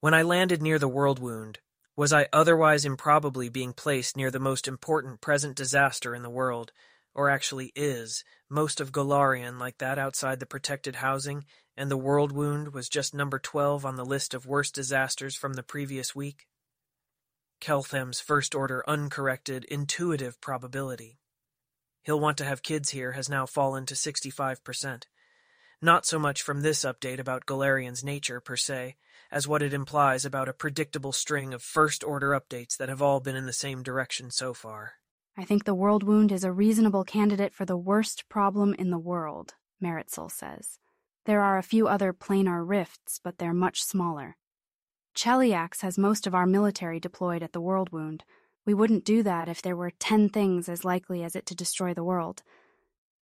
When 0.00 0.14
I 0.14 0.22
landed 0.22 0.62
near 0.62 0.78
the 0.78 0.88
world 0.88 1.18
wound, 1.18 1.60
was 1.96 2.12
I 2.12 2.28
otherwise 2.32 2.84
improbably 2.84 3.48
being 3.48 3.72
placed 3.72 4.16
near 4.16 4.30
the 4.30 4.40
most 4.40 4.66
important 4.66 5.20
present 5.20 5.56
disaster 5.56 6.14
in 6.14 6.22
the 6.22 6.30
world, 6.30 6.72
or 7.14 7.30
actually 7.30 7.72
is, 7.74 8.24
most 8.48 8.80
of 8.80 8.92
Golarion 8.92 9.58
like 9.58 9.78
that 9.78 9.98
outside 9.98 10.40
the 10.40 10.46
protected 10.46 10.96
housing, 10.96 11.44
and 11.76 11.90
the 11.90 11.96
world 11.96 12.32
wound 12.32 12.72
was 12.72 12.88
just 12.88 13.14
number 13.14 13.38
12 13.38 13.84
on 13.84 13.96
the 13.96 14.04
list 14.04 14.34
of 14.34 14.46
worst 14.46 14.74
disasters 14.74 15.36
from 15.36 15.54
the 15.54 15.62
previous 15.62 16.14
week? 16.14 16.46
Keltham's 17.60 18.20
first 18.20 18.54
order 18.54 18.84
uncorrected 18.86 19.64
intuitive 19.64 20.40
probability. 20.40 21.18
He'll 22.02 22.20
want 22.20 22.36
to 22.38 22.44
have 22.44 22.62
kids 22.62 22.90
here 22.90 23.12
has 23.12 23.30
now 23.30 23.46
fallen 23.46 23.86
to 23.86 23.94
65%. 23.94 25.04
Not 25.80 26.06
so 26.06 26.18
much 26.18 26.42
from 26.42 26.60
this 26.60 26.84
update 26.84 27.18
about 27.18 27.46
Golarion's 27.46 28.04
nature 28.04 28.40
per 28.40 28.56
se, 28.56 28.96
as 29.30 29.48
what 29.48 29.62
it 29.62 29.72
implies 29.72 30.24
about 30.24 30.48
a 30.48 30.52
predictable 30.52 31.12
string 31.12 31.52
of 31.54 31.62
first 31.62 32.04
order 32.04 32.30
updates 32.30 32.76
that 32.76 32.88
have 32.88 33.02
all 33.02 33.20
been 33.20 33.36
in 33.36 33.46
the 33.46 33.52
same 33.52 33.82
direction 33.82 34.30
so 34.30 34.54
far. 34.54 34.94
I 35.36 35.44
think 35.44 35.64
the 35.64 35.74
world 35.74 36.04
wound 36.04 36.30
is 36.30 36.44
a 36.44 36.52
reasonable 36.52 37.04
candidate 37.04 37.52
for 37.52 37.64
the 37.64 37.76
worst 37.76 38.28
problem 38.28 38.72
in 38.74 38.90
the 38.90 38.98
world, 38.98 39.54
Meritxell 39.82 40.30
says. 40.30 40.78
There 41.26 41.40
are 41.40 41.58
a 41.58 41.62
few 41.62 41.88
other 41.88 42.12
planar 42.12 42.62
rifts, 42.66 43.18
but 43.22 43.38
they're 43.38 43.54
much 43.54 43.82
smaller. 43.82 44.36
Cheliax 45.16 45.80
has 45.80 45.98
most 45.98 46.26
of 46.26 46.34
our 46.34 46.46
military 46.46 47.00
deployed 47.00 47.42
at 47.42 47.52
the 47.52 47.60
World 47.60 47.90
Wound. 47.90 48.24
We 48.66 48.74
wouldn't 48.74 49.04
do 49.04 49.22
that 49.24 49.48
if 49.48 49.60
there 49.60 49.76
were 49.76 49.90
ten 49.98 50.28
things 50.28 50.68
as 50.68 50.84
likely 50.84 51.24
as 51.24 51.34
it 51.34 51.46
to 51.46 51.54
destroy 51.54 51.94
the 51.94 52.04
world. 52.04 52.42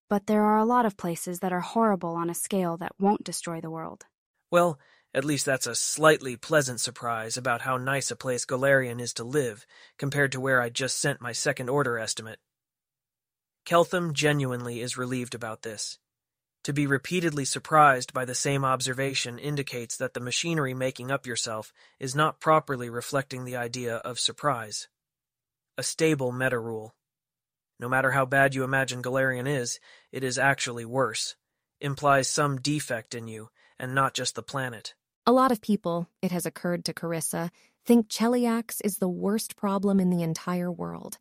But 0.09 0.27
there 0.27 0.43
are 0.43 0.59
a 0.59 0.67
lot 0.67 0.85
of 0.85 0.97
places 0.97 1.39
that 1.39 1.53
are 1.53 1.61
horrible 1.61 2.15
on 2.15 2.29
a 2.29 2.35
scale 2.35 2.77
that 2.77 2.93
won't 2.99 3.25
destroy 3.25 3.61
the 3.61 3.71
world. 3.71 4.05
Well, 4.51 4.79
At 5.15 5.25
least 5.25 5.45
that's 5.45 5.67
a 5.67 5.75
slightly 5.75 6.37
pleasant 6.37 6.81
surprise 6.81 7.37
about 7.37 7.63
how 7.63 7.77
nice 7.77 8.11
a 8.11 8.17
place 8.17 8.47
Golarion 8.47 9.01
is 9.01 9.13
to 9.15 9.25
live 9.25 9.67
compared 9.99 10.33
to 10.33 10.41
where 10.41 10.61
I 10.61 10.71
just 10.71 10.99
sent 10.99 11.21
my 11.21 11.33
second 11.33 11.69
order 11.69 11.99
estimate. 11.99 12.39
Keltham 13.67 14.15
genuinely 14.15 14.81
is 14.81 14.97
relieved 14.97 15.35
about 15.35 15.63
this. 15.63 15.99
To 16.65 16.73
be 16.73 16.87
repeatedly 16.87 17.45
surprised 17.45 18.13
by 18.13 18.25
the 18.25 18.35
same 18.35 18.65
observation 18.65 19.39
indicates 19.39 19.97
that 19.97 20.15
the 20.15 20.21
machinery 20.21 20.75
making 20.75 21.11
up 21.11 21.27
yourself 21.27 21.73
is 21.99 22.15
not 22.15 22.41
properly 22.41 22.89
reflecting 22.89 23.45
the 23.45 23.57
idea 23.57 23.97
of 23.97 24.19
surprise. 24.19 24.89
A 25.77 25.83
stable 25.83 26.33
meta 26.33 26.59
rule. 26.59 26.95
No 27.79 27.89
matter 27.89 28.13
how 28.13 28.25
bad 28.25 28.55
you 28.55 28.65
imagine 28.65 29.03
Golarion 29.03 29.49
is, 29.49 29.81
it 30.13 30.23
is 30.23 30.39
actually 30.39 30.85
worse. 30.85 31.37
Implies 31.81 32.29
some 32.29 32.61
defect 32.61 33.15
in 33.15 33.27
you, 33.27 33.51
and 33.79 33.95
not 33.95 34.15
just 34.15 34.37
the 34.37 34.43
planet. 34.43 34.95
A 35.25 35.31
lot 35.31 35.53
of 35.53 35.61
people, 35.61 36.09
it 36.21 36.33
has 36.33 36.47
occurred 36.47 36.85
to 36.85 36.93
Carissa, 36.93 37.51
think 37.85 38.09
Cheliax 38.09 38.81
is 38.85 38.97
the 38.97 39.09
worst 39.09 39.55
problem 39.55 40.01
in 40.01 40.11
the 40.11 40.21
entire 40.21 40.71
world. 40.71 41.19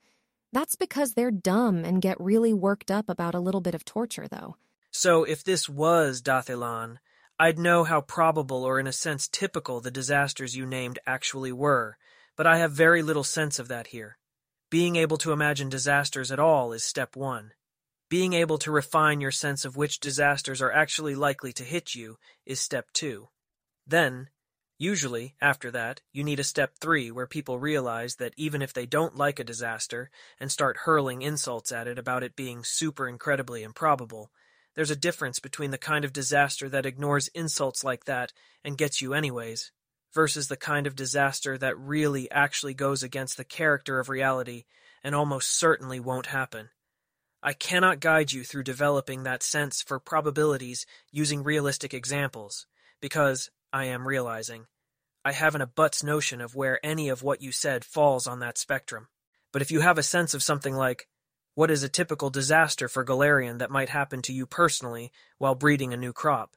That's 0.51 0.75
because 0.75 1.13
they're 1.13 1.29
dumb 1.29 1.86
and 1.86 2.01
get 2.01 2.20
really 2.20 2.51
worked 2.51 2.89
up 2.89 3.10
about 3.10 3.36
a 3.36 3.39
little 3.39 3.62
bit 3.62 3.75
of 3.75 3.86
torture, 3.86 4.27
though. 4.27 4.55
So 4.89 5.24
if 5.24 5.43
this 5.43 5.70
was 5.70 6.20
Dath 6.20 6.48
Ilan, 6.48 6.98
I'd 7.38 7.60
know 7.60 7.84
how 7.84 8.01
probable 8.01 8.63
or 8.63 8.79
in 8.79 8.88
a 8.88 8.91
sense 8.91 9.27
typical 9.27 9.81
the 9.81 9.91
disasters 9.91 10.58
you 10.58 10.65
named 10.65 10.98
actually 11.05 11.51
were, 11.51 11.96
but 12.36 12.48
I 12.48 12.58
have 12.58 12.72
very 12.72 13.03
little 13.03 13.24
sense 13.24 13.60
of 13.60 13.67
that 13.67 13.88
here. 13.88 14.17
Being 14.72 14.96
able 14.96 15.20
to 15.20 15.31
imagine 15.31 15.70
disasters 15.70 16.31
at 16.31 16.39
all 16.39 16.74
is 16.74 16.84
step 16.84 17.15
one. 17.15 17.51
Being 18.10 18.34
able 18.34 18.58
to 18.58 18.72
refine 18.72 19.22
your 19.22 19.29
sense 19.29 19.63
of 19.63 19.77
which 19.77 20.00
disasters 20.00 20.60
are 20.60 20.72
actually 20.72 21.13
likely 21.13 21.53
to 21.53 21.63
hit 21.63 21.93
you 21.93 22.17
is 22.48 22.60
step 22.60 22.88
two. 22.93 23.29
Then, 23.86 24.30
usually, 24.78 25.36
after 25.42 25.72
that, 25.72 26.02
you 26.12 26.24
need 26.24 26.40
a 26.40 26.44
step 26.44 26.78
three 26.80 27.12
where 27.12 27.28
people 27.28 27.60
realize 27.60 28.16
that 28.16 28.34
even 28.38 28.62
if 28.62 28.74
they 28.74 28.86
don't 28.86 29.18
like 29.18 29.40
a 29.40 29.44
disaster 29.44 30.10
and 30.40 30.52
start 30.52 30.78
hurling 30.86 31.22
insults 31.22 31.72
at 31.72 31.88
it 31.88 32.00
about 32.00 32.24
it 32.24 32.36
being 32.36 32.64
super 32.64 33.08
incredibly 33.08 33.64
improbable, 33.64 34.32
there's 34.76 34.92
a 34.92 34.96
difference 34.96 35.40
between 35.40 35.72
the 35.72 35.78
kind 35.78 36.06
of 36.06 36.14
disaster 36.14 36.70
that 36.70 36.86
ignores 36.86 37.28
insults 37.30 37.84
like 37.84 38.06
that 38.06 38.32
and 38.64 38.78
gets 38.78 39.02
you 39.02 39.14
anyways, 39.14 39.72
versus 40.14 40.48
the 40.48 40.58
kind 40.58 40.88
of 40.88 40.96
disaster 40.96 41.58
that 41.58 41.78
really 41.78 42.30
actually 42.32 42.74
goes 42.74 43.04
against 43.04 43.38
the 43.38 43.44
character 43.44 44.00
of 44.00 44.10
reality 44.10 44.66
and 45.04 45.14
almost 45.16 45.58
certainly 45.58 46.00
won't 46.00 46.28
happen. 46.28 46.70
I 47.44 47.54
cannot 47.54 48.00
guide 48.00 48.32
you 48.32 48.44
through 48.44 48.64
developing 48.64 49.24
that 49.24 49.42
sense 49.42 49.82
for 49.82 50.00
probabilities 50.00 50.86
using 51.12 51.44
realistic 51.44 51.94
examples, 51.94 52.68
because, 53.02 53.50
I 53.74 53.86
am 53.86 54.08
realizing, 54.08 54.68
I 55.24 55.32
haven't 55.32 55.62
a 55.62 55.68
but's 55.68 56.04
notion 56.04 56.42
of 56.42 56.56
where 56.56 56.84
any 56.86 57.08
of 57.10 57.24
what 57.24 57.42
you 57.42 57.51
said 57.51 57.86
falls 57.86 58.28
on 58.28 58.40
that 58.40 58.58
spectrum. 58.58 59.08
But 59.54 59.62
if 59.62 59.72
you 59.72 59.82
have 59.82 59.98
a 59.98 60.04
sense 60.04 60.34
of 60.34 60.44
something 60.44 60.75
like, 60.75 61.08
what 61.54 61.70
is 61.70 61.84
a 61.84 61.90
typical 61.90 62.30
disaster 62.30 62.88
for 62.88 63.06
Golarion 63.06 63.60
that 63.60 63.72
might 63.72 63.90
happen 63.90 64.22
to 64.24 64.34
you 64.34 64.46
personally 64.46 65.12
while 65.38 65.56
breeding 65.56 65.94
a 65.94 65.98
new 65.98 66.12
crop? 66.13 66.56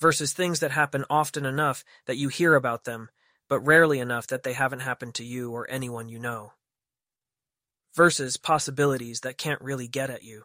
Versus 0.00 0.32
things 0.32 0.60
that 0.60 0.70
happen 0.70 1.04
often 1.10 1.44
enough 1.44 1.84
that 2.06 2.16
you 2.16 2.28
hear 2.28 2.54
about 2.54 2.84
them, 2.84 3.10
but 3.48 3.60
rarely 3.60 3.98
enough 3.98 4.26
that 4.28 4.42
they 4.42 4.52
haven't 4.52 4.80
happened 4.80 5.14
to 5.16 5.24
you 5.24 5.50
or 5.52 5.68
anyone 5.68 6.08
you 6.08 6.18
know. 6.18 6.52
Versus 7.94 8.36
possibilities 8.36 9.20
that 9.20 9.36
can't 9.36 9.60
really 9.60 9.88
get 9.88 10.10
at 10.10 10.22
you. 10.22 10.44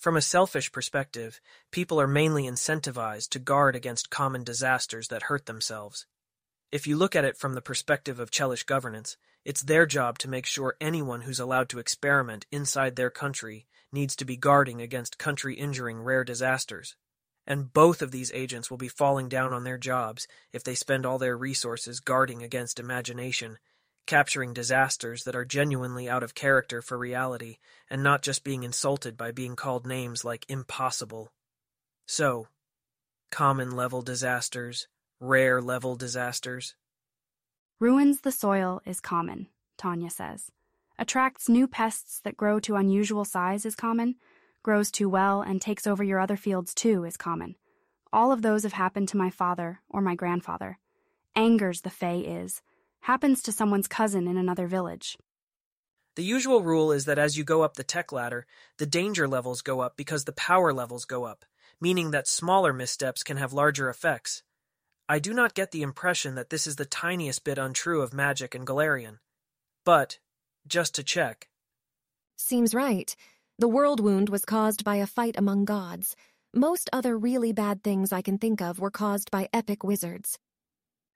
From 0.00 0.16
a 0.16 0.22
selfish 0.22 0.72
perspective, 0.72 1.42
people 1.70 2.00
are 2.00 2.06
mainly 2.06 2.44
incentivized 2.44 3.28
to 3.28 3.38
guard 3.38 3.76
against 3.76 4.08
common 4.08 4.42
disasters 4.44 5.08
that 5.08 5.24
hurt 5.24 5.44
themselves. 5.44 6.06
If 6.72 6.86
you 6.86 6.96
look 6.96 7.14
at 7.14 7.26
it 7.26 7.36
from 7.36 7.52
the 7.52 7.60
perspective 7.60 8.18
of 8.18 8.30
Chelish 8.30 8.64
governance, 8.64 9.18
it's 9.44 9.60
their 9.62 9.84
job 9.84 10.18
to 10.20 10.28
make 10.30 10.46
sure 10.46 10.78
anyone 10.80 11.20
who's 11.20 11.38
allowed 11.38 11.68
to 11.68 11.78
experiment 11.78 12.46
inside 12.50 12.96
their 12.96 13.10
country 13.10 13.66
needs 13.92 14.16
to 14.16 14.24
be 14.24 14.38
guarding 14.38 14.80
against 14.80 15.18
country 15.18 15.54
injuring 15.54 16.00
rare 16.00 16.24
disasters. 16.24 16.96
And 17.46 17.70
both 17.70 18.00
of 18.00 18.10
these 18.10 18.32
agents 18.32 18.70
will 18.70 18.78
be 18.78 18.88
falling 18.88 19.28
down 19.28 19.52
on 19.52 19.64
their 19.64 19.76
jobs 19.76 20.26
if 20.50 20.64
they 20.64 20.74
spend 20.74 21.04
all 21.04 21.18
their 21.18 21.36
resources 21.36 22.00
guarding 22.00 22.42
against 22.42 22.80
imagination, 22.80 23.58
capturing 24.10 24.52
disasters 24.52 25.22
that 25.22 25.36
are 25.36 25.44
genuinely 25.44 26.08
out 26.08 26.24
of 26.24 26.34
character 26.34 26.82
for 26.82 26.98
reality, 26.98 27.58
and 27.88 28.02
not 28.02 28.22
just 28.22 28.42
being 28.42 28.64
insulted 28.64 29.16
by 29.16 29.30
being 29.30 29.54
called 29.54 29.86
names 29.86 30.24
like 30.24 30.44
impossible. 30.48 31.32
So, 32.06 32.48
common 33.30 33.70
level 33.70 34.02
disasters, 34.02 34.88
rare 35.20 35.62
level 35.62 35.94
disasters, 35.94 36.74
Ruins 37.78 38.22
the 38.22 38.32
soil 38.32 38.82
is 38.84 39.00
common, 39.00 39.46
Tanya 39.78 40.10
says. 40.10 40.50
Attracts 40.98 41.48
new 41.48 41.68
pests 41.68 42.20
that 42.24 42.36
grow 42.36 42.58
to 42.60 42.74
unusual 42.74 43.24
size 43.24 43.64
is 43.64 43.76
common. 43.76 44.16
Grows 44.64 44.90
too 44.90 45.08
well 45.08 45.40
and 45.40 45.62
takes 45.62 45.86
over 45.86 46.02
your 46.02 46.18
other 46.18 46.36
fields 46.36 46.74
too 46.74 47.04
is 47.04 47.16
common. 47.16 47.54
All 48.12 48.32
of 48.32 48.42
those 48.42 48.64
have 48.64 48.74
happened 48.74 49.08
to 49.10 49.16
my 49.16 49.30
father 49.30 49.80
or 49.88 50.00
my 50.02 50.16
grandfather. 50.16 50.78
Angers 51.36 51.82
the 51.82 51.90
Fae 51.90 52.24
is. 52.26 52.60
Happens 53.02 53.42
to 53.42 53.52
someone's 53.52 53.88
cousin 53.88 54.28
in 54.28 54.36
another 54.36 54.66
village. 54.66 55.16
The 56.16 56.22
usual 56.22 56.62
rule 56.62 56.92
is 56.92 57.06
that 57.06 57.18
as 57.18 57.38
you 57.38 57.44
go 57.44 57.62
up 57.62 57.74
the 57.74 57.84
tech 57.84 58.12
ladder, 58.12 58.46
the 58.78 58.86
danger 58.86 59.26
levels 59.26 59.62
go 59.62 59.80
up 59.80 59.96
because 59.96 60.24
the 60.24 60.32
power 60.32 60.72
levels 60.72 61.04
go 61.06 61.24
up, 61.24 61.44
meaning 61.80 62.10
that 62.10 62.28
smaller 62.28 62.72
missteps 62.72 63.22
can 63.22 63.38
have 63.38 63.52
larger 63.52 63.88
effects. 63.88 64.42
I 65.08 65.18
do 65.18 65.32
not 65.32 65.54
get 65.54 65.70
the 65.70 65.82
impression 65.82 66.34
that 66.34 66.50
this 66.50 66.66
is 66.66 66.76
the 66.76 66.84
tiniest 66.84 67.42
bit 67.42 67.58
untrue 67.58 68.02
of 68.02 68.12
magic 68.12 68.54
and 68.54 68.66
Golarion. 68.66 69.18
But, 69.84 70.18
just 70.66 70.94
to 70.96 71.02
check. 71.02 71.48
Seems 72.36 72.74
right. 72.74 73.16
The 73.58 73.68
world 73.68 74.00
wound 74.00 74.28
was 74.28 74.44
caused 74.44 74.84
by 74.84 74.96
a 74.96 75.06
fight 75.06 75.36
among 75.38 75.64
gods. 75.64 76.16
Most 76.54 76.90
other 76.92 77.16
really 77.16 77.52
bad 77.52 77.82
things 77.82 78.12
I 78.12 78.22
can 78.22 78.38
think 78.38 78.60
of 78.60 78.78
were 78.78 78.90
caused 78.90 79.30
by 79.30 79.48
epic 79.52 79.84
wizards. 79.84 80.38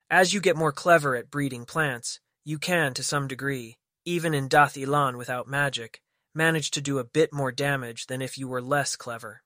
As 0.09 0.35
you 0.35 0.39
get 0.39 0.55
more 0.55 0.71
clever 0.71 1.15
at 1.15 1.31
breeding 1.31 1.65
plants, 1.65 2.19
you 2.43 2.59
can, 2.59 2.93
to 2.93 3.01
some 3.01 3.27
degree, 3.27 3.77
even 4.05 4.35
in 4.35 4.47
Dath 4.47 4.75
Ilan 4.75 5.17
without 5.17 5.47
magic, 5.47 5.99
manage 6.35 6.69
to 6.71 6.81
do 6.81 6.99
a 6.99 7.03
bit 7.03 7.33
more 7.33 7.51
damage 7.51 8.05
than 8.05 8.21
if 8.21 8.37
you 8.37 8.47
were 8.47 8.61
less 8.61 8.95
clever. 8.95 9.41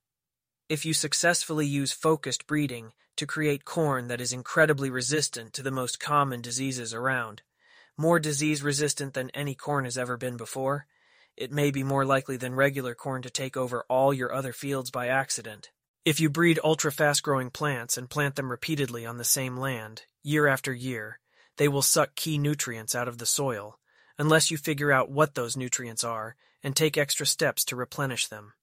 If 0.67 0.85
you 0.85 0.93
successfully 0.93 1.65
use 1.65 1.93
focused 1.93 2.45
breeding 2.45 2.91
to 3.15 3.25
create 3.25 3.63
corn 3.63 4.09
that 4.09 4.19
is 4.19 4.33
incredibly 4.33 4.89
resistant 4.89 5.53
to 5.53 5.63
the 5.63 5.71
most 5.71 5.97
common 5.97 6.41
diseases 6.41 6.93
around, 6.93 7.41
more 7.97 8.19
disease 8.19 8.61
resistant 8.61 9.13
than 9.13 9.29
any 9.29 9.55
corn 9.55 9.85
has 9.85 9.97
ever 9.97 10.17
been 10.17 10.35
before, 10.35 10.87
it 11.37 11.53
may 11.53 11.71
be 11.71 11.83
more 11.83 12.03
likely 12.03 12.35
than 12.35 12.53
regular 12.53 12.93
corn 12.93 13.21
to 13.21 13.29
take 13.29 13.55
over 13.55 13.85
all 13.87 14.13
your 14.13 14.33
other 14.33 14.51
fields 14.51 14.91
by 14.91 15.07
accident. 15.07 15.71
If 16.03 16.19
you 16.19 16.29
breed 16.29 16.59
ultra 16.65 16.91
fast 16.91 17.23
growing 17.23 17.49
plants 17.49 17.97
and 17.97 18.09
plant 18.09 18.35
them 18.35 18.51
repeatedly 18.51 19.05
on 19.05 19.17
the 19.17 19.23
same 19.23 19.55
land, 19.55 20.03
year 20.23 20.47
after 20.47 20.73
year, 20.73 21.19
they 21.57 21.67
will 21.67 21.81
suck 21.81 22.15
key 22.15 22.37
nutrients 22.37 22.95
out 22.95 23.07
of 23.07 23.17
the 23.17 23.25
soil, 23.25 23.79
unless 24.17 24.49
you 24.51 24.57
figure 24.57 24.91
out 24.91 25.11
what 25.11 25.35
those 25.35 25.57
nutrients 25.57 26.03
are 26.03 26.35
and 26.63 26.75
take 26.75 26.97
extra 26.97 27.25
steps 27.25 27.63
to 27.65 27.75
replenish 27.75 28.27
them. 28.27 28.53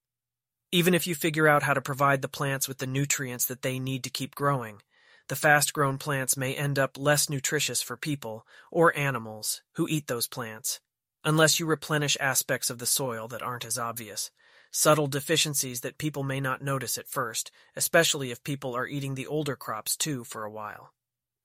Even 0.72 0.94
if 0.94 1.06
you 1.06 1.14
figure 1.14 1.48
out 1.48 1.62
how 1.62 1.74
to 1.74 1.80
provide 1.80 2.22
the 2.22 2.28
plants 2.28 2.66
with 2.68 2.78
the 2.78 2.86
nutrients 2.86 3.46
that 3.46 3.62
they 3.62 3.78
need 3.78 4.04
to 4.04 4.10
keep 4.10 4.34
growing, 4.34 4.82
the 5.28 5.36
fast 5.36 5.72
grown 5.72 5.98
plants 5.98 6.36
may 6.36 6.54
end 6.54 6.78
up 6.78 6.98
less 6.98 7.28
nutritious 7.28 7.82
for 7.82 7.96
people 7.96 8.46
or 8.70 8.96
animals 8.96 9.62
who 9.74 9.88
eat 9.88 10.06
those 10.06 10.28
plants, 10.28 10.80
unless 11.24 11.58
you 11.58 11.66
replenish 11.66 12.16
aspects 12.20 12.70
of 12.70 12.78
the 12.78 12.86
soil 12.86 13.26
that 13.28 13.42
aren't 13.42 13.64
as 13.64 13.78
obvious. 13.78 14.30
Subtle 14.70 15.06
deficiencies 15.06 15.80
that 15.80 15.98
people 15.98 16.22
may 16.22 16.40
not 16.40 16.62
notice 16.62 16.98
at 16.98 17.08
first, 17.08 17.50
especially 17.74 18.30
if 18.30 18.44
people 18.44 18.76
are 18.76 18.86
eating 18.86 19.14
the 19.14 19.26
older 19.26 19.56
crops 19.56 19.96
too 19.96 20.22
for 20.22 20.44
a 20.44 20.50
while. 20.50 20.92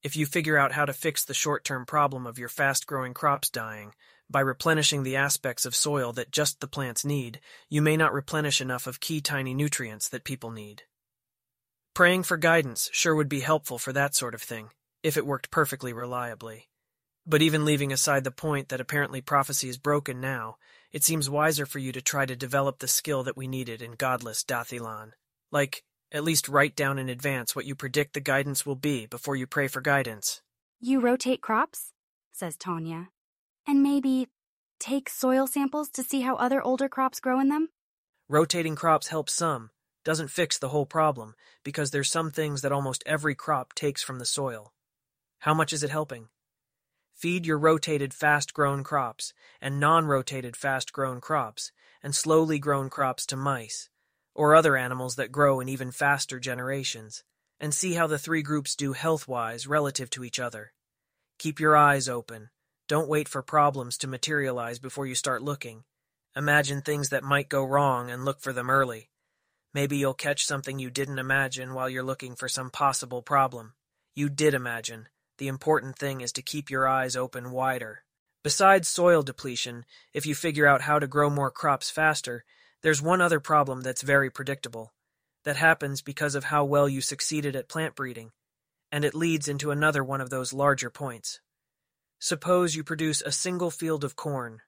If 0.03 0.15
you 0.15 0.25
figure 0.25 0.57
out 0.57 0.71
how 0.71 0.85
to 0.85 0.93
fix 0.93 1.23
the 1.23 1.33
short 1.33 1.63
term 1.63 1.85
problem 1.85 2.25
of 2.25 2.39
your 2.39 2.49
fast 2.49 2.87
growing 2.87 3.13
crops 3.13 3.49
dying, 3.49 3.93
by 4.29 4.39
replenishing 4.39 5.03
the 5.03 5.15
aspects 5.15 5.65
of 5.65 5.75
soil 5.75 6.11
that 6.13 6.31
just 6.31 6.59
the 6.59 6.67
plants 6.67 7.05
need, 7.05 7.39
you 7.69 7.81
may 7.81 7.97
not 7.97 8.13
replenish 8.13 8.61
enough 8.61 8.87
of 8.87 8.99
key 8.99 9.21
tiny 9.21 9.53
nutrients 9.53 10.09
that 10.09 10.23
people 10.23 10.49
need. 10.49 10.83
Praying 11.93 12.23
for 12.23 12.37
guidance 12.37 12.89
sure 12.93 13.13
would 13.13 13.29
be 13.29 13.41
helpful 13.41 13.77
for 13.77 13.93
that 13.93 14.15
sort 14.15 14.33
of 14.33 14.41
thing, 14.41 14.69
if 15.03 15.17
it 15.17 15.25
worked 15.25 15.51
perfectly 15.51 15.93
reliably. 15.93 16.69
But 17.27 17.41
even 17.43 17.65
leaving 17.65 17.93
aside 17.93 18.23
the 18.23 18.31
point 18.31 18.69
that 18.69 18.81
apparently 18.81 19.21
prophecy 19.21 19.69
is 19.69 19.77
broken 19.77 20.19
now, 20.19 20.55
it 20.91 21.03
seems 21.03 21.29
wiser 21.29 21.67
for 21.67 21.79
you 21.79 21.91
to 21.91 22.01
try 22.01 22.25
to 22.25 22.35
develop 22.35 22.79
the 22.79 22.87
skill 22.87 23.23
that 23.23 23.37
we 23.37 23.47
needed 23.47 23.81
in 23.81 23.91
godless 23.91 24.43
Dath 24.43 24.71
Ilan. 24.71 25.11
Like, 25.51 25.83
at 26.11 26.23
least 26.23 26.49
write 26.49 26.75
down 26.75 26.99
in 26.99 27.09
advance 27.09 27.55
what 27.55 27.65
you 27.65 27.73
predict 27.73 28.13
the 28.13 28.19
guidance 28.19 28.65
will 28.65 28.75
be 28.75 29.05
before 29.05 29.35
you 29.35 29.47
pray 29.47 29.67
for 29.67 29.81
guidance. 29.81 30.41
You 30.79 30.99
rotate 30.99 31.41
crops? 31.41 31.93
says 32.31 32.57
Tanya, 32.57 33.09
and 33.67 33.83
maybe 33.83 34.27
take 34.79 35.09
soil 35.09 35.47
samples 35.47 35.89
to 35.91 36.03
see 36.03 36.21
how 36.21 36.35
other 36.35 36.61
older 36.61 36.89
crops 36.89 37.19
grow 37.19 37.39
in 37.39 37.49
them? 37.49 37.69
Rotating 38.27 38.75
crops 38.75 39.09
helps 39.09 39.33
some, 39.33 39.69
doesn't 40.03 40.29
fix 40.29 40.57
the 40.57 40.69
whole 40.69 40.85
problem 40.85 41.35
because 41.63 41.91
there's 41.91 42.09
some 42.09 42.31
things 42.31 42.61
that 42.61 42.71
almost 42.71 43.03
every 43.05 43.35
crop 43.35 43.73
takes 43.73 44.01
from 44.01 44.19
the 44.19 44.25
soil. 44.25 44.73
How 45.39 45.53
much 45.53 45.71
is 45.71 45.83
it 45.83 45.91
helping? 45.91 46.29
Feed 47.13 47.45
your 47.45 47.59
rotated 47.59 48.13
fast 48.13 48.53
grown 48.53 48.83
crops 48.83 49.33
and 49.61 49.79
non 49.79 50.05
rotated 50.05 50.57
fast 50.57 50.91
grown 50.91 51.21
crops 51.21 51.71
and 52.01 52.15
slowly 52.15 52.57
grown 52.57 52.89
crops 52.89 53.25
to 53.27 53.35
mice 53.35 53.89
or 54.33 54.55
other 54.55 54.77
animals 54.77 55.15
that 55.15 55.31
grow 55.31 55.59
in 55.59 55.69
even 55.69 55.91
faster 55.91 56.39
generations 56.39 57.23
and 57.61 57.73
see 57.73 57.93
how 57.93 58.07
the 58.07 58.17
three 58.17 58.41
groups 58.41 58.75
do 58.75 58.93
health 58.93 59.27
wise 59.27 59.67
relative 59.67 60.09
to 60.09 60.23
each 60.23 60.39
other. 60.39 60.73
Keep 61.37 61.59
your 61.59 61.77
eyes 61.77 62.09
open. 62.09 62.49
Don't 62.87 63.07
wait 63.07 63.29
for 63.29 63.43
problems 63.43 63.97
to 63.99 64.07
materialize 64.07 64.79
before 64.79 65.05
you 65.05 65.13
start 65.13 65.43
looking. 65.43 65.83
Imagine 66.35 66.81
things 66.81 67.09
that 67.09 67.23
might 67.23 67.49
go 67.49 67.63
wrong 67.63 68.09
and 68.09 68.25
look 68.25 68.41
for 68.41 68.51
them 68.51 68.69
early. 68.69 69.09
Maybe 69.73 69.97
you'll 69.97 70.13
catch 70.13 70.45
something 70.45 70.79
you 70.79 70.89
didn't 70.89 71.19
imagine 71.19 71.73
while 71.73 71.89
you're 71.89 72.03
looking 72.03 72.35
for 72.35 72.49
some 72.49 72.69
possible 72.71 73.21
problem. 73.21 73.73
You 74.15 74.27
did 74.27 74.53
imagine. 74.53 75.07
The 75.37 75.47
important 75.47 75.97
thing 75.97 76.21
is 76.21 76.31
to 76.33 76.41
keep 76.41 76.69
your 76.69 76.87
eyes 76.87 77.15
open 77.15 77.51
wider. 77.51 78.03
Besides 78.43 78.87
soil 78.87 79.21
depletion, 79.21 79.85
if 80.13 80.25
you 80.25 80.33
figure 80.33 80.67
out 80.67 80.81
how 80.81 80.99
to 80.99 81.07
grow 81.07 81.29
more 81.29 81.51
crops 81.51 81.89
faster, 81.89 82.43
there's 82.83 83.01
one 83.01 83.21
other 83.21 83.39
problem 83.39 83.81
that's 83.81 84.01
very 84.01 84.29
predictable. 84.29 84.93
That 85.43 85.57
happens 85.57 86.01
because 86.01 86.35
of 86.35 86.45
how 86.45 86.65
well 86.65 86.87
you 86.87 87.01
succeeded 87.01 87.55
at 87.55 87.69
plant 87.69 87.95
breeding, 87.95 88.31
and 88.91 89.03
it 89.03 89.15
leads 89.15 89.47
into 89.47 89.71
another 89.71 90.03
one 90.03 90.21
of 90.21 90.29
those 90.29 90.53
larger 90.53 90.89
points. 90.89 91.39
Suppose 92.19 92.75
you 92.75 92.83
produce 92.83 93.21
a 93.21 93.31
single 93.31 93.71
field 93.71 94.03
of 94.03 94.15
corn, 94.15 94.61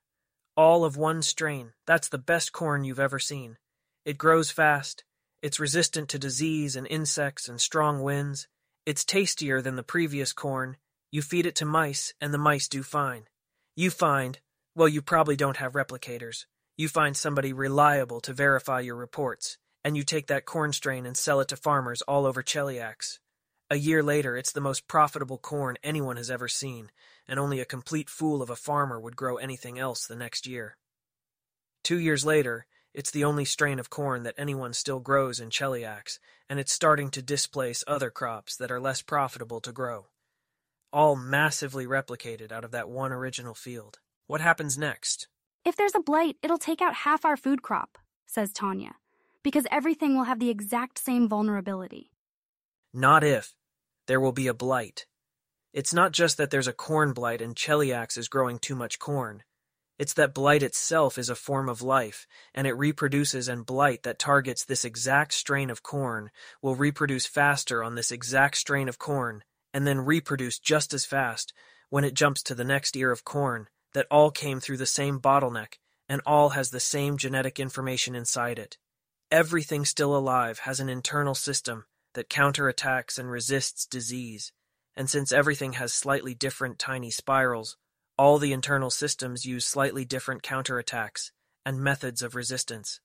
all 0.56 0.86
of 0.86 0.98
one 0.98 1.22
strain. 1.22 1.74
That's 1.88 2.10
the 2.10 2.18
best 2.18 2.52
corn 2.52 2.84
you've 2.84 3.00
ever 3.00 3.20
seen. 3.20 3.58
It 4.06 4.18
grows 4.18 4.52
fast. 4.52 5.04
It's 5.42 5.60
resistant 5.60 6.10
to 6.10 6.20
disease 6.20 6.76
and 6.76 6.88
insects 6.88 7.50
and 7.50 7.60
strong 7.60 8.02
winds. 8.02 8.48
It's 8.86 9.04
tastier 9.04 9.62
than 9.62 9.76
the 9.76 9.84
previous 9.84 10.32
corn. 10.34 10.78
You 11.12 11.22
feed 11.22 11.46
it 11.46 11.56
to 11.56 11.66
mice, 11.66 12.14
and 12.22 12.34
the 12.34 12.38
mice 12.38 12.68
do 12.68 12.84
fine. 12.84 13.26
You 13.76 13.90
find, 13.90 14.40
well, 14.76 14.88
you 14.88 15.02
probably 15.02 15.36
don't 15.36 15.58
have 15.58 15.74
replicators. 15.74 16.46
You 16.76 16.88
find 16.88 17.16
somebody 17.16 17.54
reliable 17.54 18.20
to 18.22 18.34
verify 18.34 18.80
your 18.80 18.96
reports, 18.96 19.60
and 19.84 19.96
you 19.96 20.04
take 20.04 20.26
that 20.28 20.46
corn 20.46 20.74
strain 20.74 21.06
and 21.06 21.16
sell 21.16 21.40
it 21.40 21.48
to 21.50 21.56
farmers 21.56 22.02
all 22.04 22.26
over 22.26 22.42
Cheliax. 22.42 23.20
A 23.70 23.76
year 23.76 24.02
later, 24.02 24.36
it's 24.36 24.52
the 24.52 24.62
most 24.62 24.88
profitable 24.88 25.38
corn 25.38 25.78
anyone 25.84 26.18
has 26.18 26.32
ever 26.32 26.48
seen, 26.48 26.90
and 27.28 27.40
only 27.40 27.60
a 27.60 27.66
complete 27.66 28.10
fool 28.10 28.42
of 28.42 28.50
a 28.50 28.56
farmer 28.56 29.00
would 29.00 29.16
grow 29.16 29.38
anything 29.38 29.78
else 29.78 30.08
the 30.08 30.16
next 30.16 30.48
year. 30.48 30.78
Two 31.84 32.00
years 32.00 32.26
later, 32.26 32.66
it's 32.92 33.12
the 33.12 33.24
only 33.24 33.46
strain 33.46 33.78
of 33.78 33.92
corn 33.92 34.24
that 34.24 34.36
anyone 34.38 34.74
still 34.74 35.00
grows 35.00 35.40
in 35.40 35.52
Cheliax, 35.52 36.18
and 36.50 36.60
it's 36.60 36.74
starting 36.74 37.10
to 37.12 37.22
displace 37.22 37.84
other 37.86 38.10
crops 38.10 38.56
that 38.56 38.72
are 38.72 38.82
less 38.82 39.04
profitable 39.04 39.62
to 39.62 39.72
grow. 39.72 40.08
All 40.92 41.16
massively 41.16 41.86
replicated 41.86 42.52
out 42.52 42.64
of 42.64 42.72
that 42.72 42.90
one 42.90 43.12
original 43.12 43.54
field. 43.54 44.00
What 44.26 44.42
happens 44.42 44.76
next? 44.76 45.28
If 45.66 45.78
there's 45.78 45.96
a 45.96 46.02
blight, 46.02 46.36
it'll 46.44 46.58
take 46.58 46.82
out 46.82 46.94
half 46.94 47.24
our 47.24 47.38
food 47.38 47.62
crop, 47.62 47.98
says 48.26 48.52
Tanya, 48.52 48.96
because 49.44 49.66
everything 49.72 50.18
will 50.18 50.26
have 50.26 50.40
the 50.40 50.50
exact 50.50 51.00
same 51.00 51.30
vulnerability. 51.30 52.12
Not 52.94 53.24
if. 53.24 53.56
There 54.08 54.20
will 54.20 54.34
be 54.34 54.48
a 54.48 54.54
blight. 54.54 55.06
It's 55.72 55.94
not 55.94 56.12
just 56.12 56.36
that 56.38 56.52
there's 56.52 56.68
a 56.68 56.74
corn 56.74 57.14
blight 57.14 57.42
and 57.42 57.56
Cheliax 57.56 58.18
is 58.18 58.28
growing 58.28 58.60
too 58.60 58.76
much 58.76 59.00
corn. 59.00 59.44
It's 59.98 60.14
that 60.16 60.34
blight 60.34 60.64
itself 60.64 61.18
is 61.18 61.30
a 61.30 61.36
form 61.36 61.70
of 61.70 61.82
life, 61.82 62.28
and 62.54 62.68
it 62.68 62.74
reproduces 62.74 63.48
and 63.48 63.66
blight 63.66 64.04
that 64.04 64.20
targets 64.20 64.66
this 64.66 64.84
exact 64.84 65.34
strain 65.34 65.70
of 65.70 65.82
corn 65.82 66.30
will 66.62 66.76
reproduce 66.76 67.26
faster 67.26 67.82
on 67.82 67.96
this 67.96 68.12
exact 68.12 68.58
strain 68.58 68.90
of 68.90 69.00
corn, 69.00 69.46
and 69.74 69.88
then 69.88 70.02
reproduce 70.02 70.60
just 70.60 70.94
as 70.94 71.06
fast 71.06 71.54
when 71.90 72.04
it 72.04 72.16
jumps 72.16 72.44
to 72.44 72.56
the 72.56 72.66
next 72.66 72.98
ear 72.98 73.12
of 73.12 73.24
corn 73.24 73.68
that 73.94 74.08
all 74.10 74.32
came 74.32 74.60
through 74.60 74.78
the 74.78 74.86
same 74.86 75.20
bottleneck 75.20 75.80
and 76.10 76.22
all 76.26 76.50
has 76.50 76.70
the 76.72 76.80
same 76.80 77.18
genetic 77.18 77.60
information 77.60 78.16
inside 78.16 78.60
it. 78.60 78.78
Everything 79.32 79.86
still 79.86 80.16
alive 80.16 80.60
has 80.60 80.80
an 80.80 80.90
internal 80.90 81.36
system 81.36 81.86
that 82.14 82.30
counterattacks 82.30 83.18
and 83.18 83.32
resists 83.32 83.86
disease, 83.86 84.52
and 84.96 85.10
since 85.10 85.32
everything 85.32 85.74
has 85.74 85.94
slightly 85.94 86.36
different 86.36 86.78
tiny 86.78 87.10
spirals, 87.10 87.78
all 88.18 88.38
the 88.38 88.54
internal 88.54 88.92
systems 88.92 89.46
use 89.46 89.66
slightly 89.66 90.06
different 90.06 90.44
counterattacks 90.44 91.32
and 91.66 91.82
methods 91.82 92.22
of 92.22 92.36
resistance. 92.36 93.00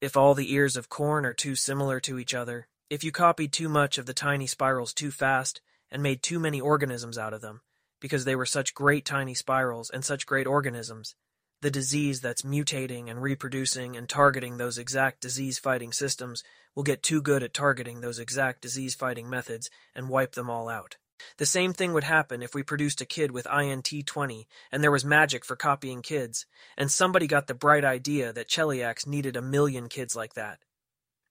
If 0.00 0.16
all 0.16 0.34
the 0.34 0.52
ears 0.52 0.76
of 0.76 0.88
corn 0.88 1.26
are 1.26 1.34
too 1.34 1.54
similar 1.54 2.00
to 2.00 2.18
each 2.18 2.32
other, 2.32 2.66
if 2.88 3.04
you 3.04 3.12
copied 3.12 3.52
too 3.52 3.68
much 3.68 3.98
of 3.98 4.06
the 4.06 4.14
tiny 4.14 4.46
spirals 4.46 4.94
too 4.94 5.10
fast 5.10 5.60
and 5.90 6.02
made 6.02 6.22
too 6.22 6.40
many 6.40 6.60
organisms 6.60 7.18
out 7.18 7.34
of 7.34 7.42
them, 7.42 7.60
because 8.00 8.24
they 8.24 8.36
were 8.36 8.46
such 8.46 8.74
great 8.74 9.04
tiny 9.04 9.34
spirals 9.34 9.90
and 9.90 10.04
such 10.04 10.26
great 10.26 10.46
organisms, 10.46 11.14
the 11.62 11.70
disease 11.70 12.20
that's 12.20 12.42
mutating 12.42 13.10
and 13.10 13.20
reproducing 13.20 13.96
and 13.96 14.08
targeting 14.08 14.56
those 14.56 14.78
exact 14.78 15.20
disease 15.20 15.58
fighting 15.58 15.92
systems 15.92 16.42
will 16.74 16.82
get 16.82 17.02
too 17.02 17.20
good 17.20 17.42
at 17.42 17.52
targeting 17.52 18.00
those 18.00 18.18
exact 18.18 18.62
disease 18.62 18.94
fighting 18.94 19.28
methods 19.28 19.68
and 19.94 20.08
wipe 20.08 20.32
them 20.32 20.48
all 20.48 20.68
out. 20.68 20.96
The 21.36 21.44
same 21.44 21.74
thing 21.74 21.92
would 21.92 22.04
happen 22.04 22.42
if 22.42 22.54
we 22.54 22.62
produced 22.62 23.02
a 23.02 23.06
kid 23.06 23.30
with 23.30 23.44
INT20 23.44 24.46
and 24.72 24.82
there 24.82 24.90
was 24.90 25.04
magic 25.04 25.44
for 25.44 25.54
copying 25.54 26.00
kids, 26.00 26.46
and 26.78 26.90
somebody 26.90 27.26
got 27.26 27.46
the 27.46 27.54
bright 27.54 27.84
idea 27.84 28.32
that 28.32 28.48
Cheliax 28.48 29.06
needed 29.06 29.36
a 29.36 29.42
million 29.42 29.88
kids 29.90 30.16
like 30.16 30.32
that. 30.34 30.60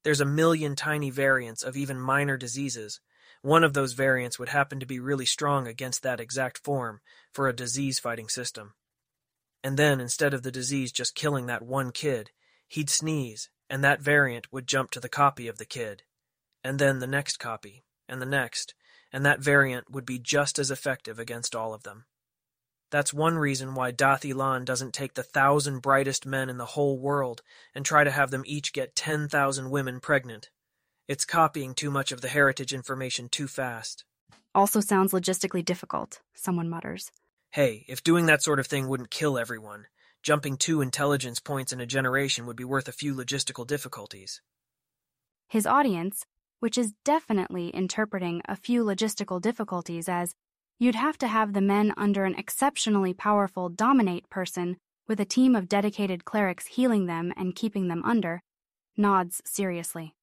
There's 0.04 0.22
a 0.22 0.26
million 0.26 0.76
tiny 0.76 1.10
variants 1.10 1.64
of 1.64 1.76
even 1.76 2.00
minor 2.00 2.38
diseases. 2.38 3.02
One 3.42 3.64
of 3.64 3.74
those 3.74 3.94
variants 3.94 4.38
would 4.38 4.50
happen 4.50 4.80
to 4.80 4.86
be 4.86 5.00
really 5.00 5.26
strong 5.26 5.68
against 5.68 6.04
that 6.04 6.20
exact 6.20 6.58
form 6.58 7.00
for 7.32 7.48
a 7.48 7.56
disease 7.56 7.98
fighting 7.98 8.28
system. 8.28 8.74
And 9.64 9.78
then, 9.78 10.02
instead 10.02 10.34
of 10.34 10.44
the 10.44 10.52
disease 10.52 10.92
just 10.92 11.16
killing 11.16 11.46
that 11.46 11.62
one 11.62 11.92
kid, 11.92 12.32
he'd 12.68 12.90
sneeze, 12.90 13.50
and 13.70 13.84
that 13.84 14.02
variant 14.02 14.52
would 14.52 14.68
jump 14.68 14.92
to 14.92 15.00
the 15.00 15.10
copy 15.10 15.48
of 15.48 15.58
the 15.58 15.66
kid. 15.66 16.04
And 16.64 16.80
then 16.80 17.00
the 17.00 17.08
next 17.08 17.38
copy, 17.38 17.84
and 18.08 18.22
the 18.22 18.26
next, 18.26 18.74
and 19.12 19.26
that 19.26 19.40
variant 19.40 19.90
would 19.90 20.06
be 20.06 20.20
just 20.20 20.60
as 20.60 20.72
effective 20.72 21.20
against 21.20 21.56
all 21.56 21.74
of 21.74 21.84
them. 21.84 22.06
That's 22.92 23.14
one 23.14 23.38
reason 23.38 23.76
why 23.76 23.92
Dath 23.92 24.22
Ilan 24.22 24.66
doesn't 24.66 24.94
take 24.94 25.14
the 25.14 25.24
thousand 25.24 25.82
brightest 25.82 26.26
men 26.26 26.50
in 26.50 26.58
the 26.58 26.66
whole 26.66 26.98
world 26.98 27.42
and 27.76 27.86
try 27.86 28.04
to 28.04 28.12
have 28.12 28.32
them 28.32 28.44
each 28.46 28.74
get 28.74 28.96
10,000 28.96 29.70
women 29.70 30.00
pregnant. 30.00 30.50
It's 31.10 31.26
copying 31.26 31.74
too 31.74 31.90
much 31.90 32.12
of 32.12 32.22
the 32.22 32.28
heritage 32.28 32.72
information 32.72 33.30
too 33.30 33.48
fast. 33.48 34.06
Also 34.54 34.80
sounds 34.80 35.12
logistically 35.12 35.66
difficult, 35.66 36.22
someone 36.36 36.70
mutters. 36.70 37.12
Hey, 37.50 37.84
if 37.88 38.04
doing 38.04 38.28
that 38.28 38.44
sort 38.44 38.60
of 38.60 38.68
thing 38.68 38.88
wouldn't 38.88 39.10
kill 39.10 39.40
everyone, 39.40 39.88
jumping 40.22 40.56
two 40.56 40.82
intelligence 40.82 41.40
points 41.40 41.74
in 41.74 41.82
a 41.82 41.88
generation 41.88 42.46
would 42.46 42.56
be 42.56 42.64
worth 42.64 42.88
a 42.88 42.92
few 42.92 43.16
logistical 43.16 43.66
difficulties. 43.66 44.44
His 45.48 45.66
audience, 45.66 46.28
which 46.60 46.78
is 46.78 46.94
definitely 47.04 47.70
interpreting 47.70 48.44
a 48.46 48.56
few 48.56 48.84
logistical 48.84 49.42
difficulties 49.42 50.08
as 50.08 50.36
you'd 50.78 50.94
have 50.94 51.18
to 51.18 51.28
have 51.28 51.54
the 51.54 51.60
men 51.60 51.92
under 51.98 52.24
an 52.24 52.36
exceptionally 52.36 53.16
powerful 53.16 53.68
dominate 53.68 54.30
person 54.30 54.78
with 55.08 55.20
a 55.20 55.26
team 55.26 55.56
of 55.56 55.68
dedicated 55.68 56.24
clerics 56.24 56.68
healing 56.68 57.08
them 57.08 57.34
and 57.36 57.56
keeping 57.56 57.88
them 57.88 58.04
under, 58.04 58.44
nods 58.96 59.42
seriously. 59.44 60.14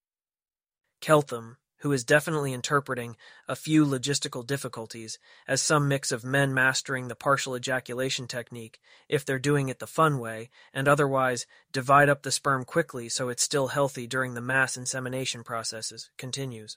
Keltham, 1.06 1.54
who 1.82 1.92
is 1.92 2.02
definitely 2.02 2.52
interpreting 2.52 3.16
a 3.46 3.54
few 3.54 3.86
logistical 3.86 4.44
difficulties 4.44 5.20
as 5.46 5.62
some 5.62 5.86
mix 5.86 6.10
of 6.10 6.24
men 6.24 6.52
mastering 6.52 7.06
the 7.06 7.14
partial 7.14 7.56
ejaculation 7.56 8.26
technique 8.26 8.80
if 9.08 9.24
they're 9.24 9.38
doing 9.38 9.68
it 9.68 9.78
the 9.78 9.86
fun 9.86 10.18
way, 10.18 10.50
and 10.74 10.88
otherwise 10.88 11.46
divide 11.70 12.08
up 12.08 12.24
the 12.24 12.32
sperm 12.32 12.64
quickly 12.64 13.08
so 13.08 13.28
it's 13.28 13.44
still 13.44 13.68
healthy 13.68 14.08
during 14.08 14.34
the 14.34 14.40
mass 14.40 14.76
insemination 14.76 15.44
processes, 15.44 16.10
continues. 16.18 16.76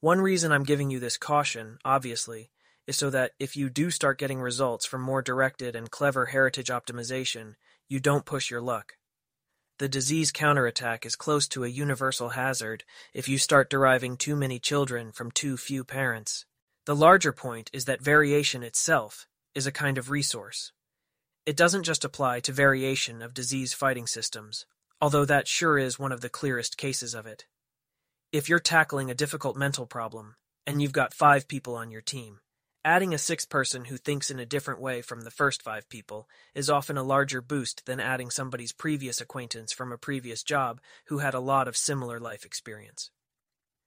One 0.00 0.20
reason 0.20 0.50
I'm 0.50 0.64
giving 0.64 0.90
you 0.90 0.98
this 0.98 1.16
caution, 1.16 1.78
obviously, 1.84 2.50
is 2.88 2.96
so 2.96 3.08
that 3.10 3.34
if 3.38 3.56
you 3.56 3.70
do 3.70 3.92
start 3.92 4.18
getting 4.18 4.40
results 4.40 4.84
from 4.84 5.02
more 5.02 5.22
directed 5.22 5.76
and 5.76 5.92
clever 5.92 6.26
heritage 6.26 6.70
optimization, 6.70 7.54
you 7.86 8.00
don't 8.00 8.26
push 8.26 8.50
your 8.50 8.60
luck. 8.60 8.94
The 9.78 9.88
disease 9.88 10.32
counterattack 10.32 11.06
is 11.06 11.14
close 11.14 11.46
to 11.48 11.62
a 11.62 11.68
universal 11.68 12.30
hazard 12.30 12.82
if 13.14 13.28
you 13.28 13.38
start 13.38 13.70
deriving 13.70 14.16
too 14.16 14.34
many 14.34 14.58
children 14.58 15.12
from 15.12 15.30
too 15.30 15.56
few 15.56 15.84
parents. 15.84 16.46
The 16.86 16.96
larger 16.96 17.32
point 17.32 17.70
is 17.72 17.84
that 17.84 18.02
variation 18.02 18.64
itself 18.64 19.28
is 19.54 19.68
a 19.68 19.72
kind 19.72 19.96
of 19.96 20.10
resource. 20.10 20.72
It 21.46 21.56
doesn't 21.56 21.84
just 21.84 22.04
apply 22.04 22.40
to 22.40 22.52
variation 22.52 23.22
of 23.22 23.34
disease 23.34 23.72
fighting 23.72 24.08
systems, 24.08 24.66
although 25.00 25.24
that 25.24 25.46
sure 25.46 25.78
is 25.78 25.96
one 25.96 26.10
of 26.10 26.22
the 26.22 26.28
clearest 26.28 26.76
cases 26.76 27.14
of 27.14 27.24
it. 27.24 27.46
If 28.32 28.48
you're 28.48 28.58
tackling 28.58 29.12
a 29.12 29.14
difficult 29.14 29.56
mental 29.56 29.86
problem, 29.86 30.34
and 30.66 30.82
you've 30.82 30.90
got 30.90 31.14
five 31.14 31.46
people 31.46 31.76
on 31.76 31.92
your 31.92 32.02
team, 32.02 32.40
Adding 32.84 33.12
a 33.12 33.18
sixth 33.18 33.50
person 33.50 33.86
who 33.86 33.96
thinks 33.96 34.30
in 34.30 34.38
a 34.38 34.46
different 34.46 34.80
way 34.80 35.02
from 35.02 35.22
the 35.22 35.32
first 35.32 35.62
five 35.62 35.88
people 35.88 36.28
is 36.54 36.70
often 36.70 36.96
a 36.96 37.02
larger 37.02 37.42
boost 37.42 37.84
than 37.86 37.98
adding 37.98 38.30
somebody's 38.30 38.72
previous 38.72 39.20
acquaintance 39.20 39.72
from 39.72 39.90
a 39.90 39.98
previous 39.98 40.44
job 40.44 40.80
who 41.06 41.18
had 41.18 41.34
a 41.34 41.40
lot 41.40 41.66
of 41.66 41.76
similar 41.76 42.20
life 42.20 42.44
experience. 42.44 43.10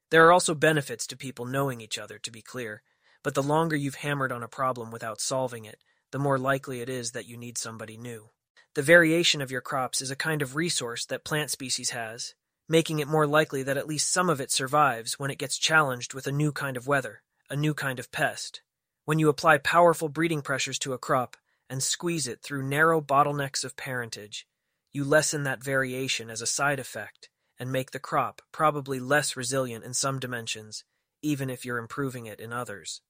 There 0.09 0.27
are 0.27 0.31
also 0.31 0.53
benefits 0.53 1.07
to 1.07 1.17
people 1.17 1.45
knowing 1.45 1.79
each 1.79 1.97
other, 1.97 2.19
to 2.19 2.31
be 2.31 2.41
clear, 2.41 2.83
but 3.23 3.33
the 3.33 3.41
longer 3.41 3.77
you've 3.77 3.95
hammered 3.95 4.31
on 4.31 4.43
a 4.43 4.49
problem 4.49 4.91
without 4.91 5.21
solving 5.21 5.63
it, 5.63 5.79
the 6.11 6.19
more 6.19 6.37
likely 6.37 6.81
it 6.81 6.89
is 6.89 7.11
that 7.11 7.27
you 7.27 7.37
need 7.37 7.57
somebody 7.57 7.95
new. 7.95 8.29
The 8.75 8.81
variation 8.81 9.41
of 9.41 9.51
your 9.51 9.61
crops 9.61 10.01
is 10.01 10.11
a 10.11 10.17
kind 10.17 10.41
of 10.41 10.55
resource 10.57 11.05
that 11.05 11.23
plant 11.23 11.49
species 11.49 11.91
has, 11.91 12.35
making 12.67 12.99
it 12.99 13.07
more 13.07 13.25
likely 13.25 13.63
that 13.63 13.77
at 13.77 13.87
least 13.87 14.11
some 14.11 14.29
of 14.29 14.41
it 14.41 14.51
survives 14.51 15.17
when 15.17 15.31
it 15.31 15.37
gets 15.37 15.57
challenged 15.57 16.13
with 16.13 16.27
a 16.27 16.31
new 16.31 16.51
kind 16.51 16.75
of 16.75 16.87
weather, 16.87 17.21
a 17.49 17.55
new 17.55 17.73
kind 17.73 17.97
of 17.97 18.11
pest. 18.11 18.61
When 19.05 19.19
you 19.19 19.29
apply 19.29 19.57
powerful 19.57 20.09
breeding 20.09 20.41
pressures 20.41 20.77
to 20.79 20.93
a 20.93 20.97
crop 20.97 21.35
and 21.69 21.81
squeeze 21.81 22.27
it 22.27 22.43
through 22.43 22.67
narrow 22.67 23.01
bottlenecks 23.01 23.63
of 23.63 23.75
parentage, 23.75 24.45
you 24.91 25.03
lessen 25.03 25.43
that 25.43 25.63
variation 25.63 26.29
as 26.29 26.41
a 26.41 26.47
side 26.47 26.79
effect 26.79 27.29
and 27.57 27.71
make 27.71 27.91
the 27.91 27.99
crop 27.99 28.41
probably 28.51 28.99
less 28.99 29.35
resilient 29.35 29.85
in 29.85 29.93
some 29.93 30.19
dimensions, 30.19 30.83
even 31.21 31.49
if 31.49 31.65
you're 31.65 31.77
improving 31.77 32.25
it 32.25 32.39
in 32.39 32.51
others. 32.51 33.01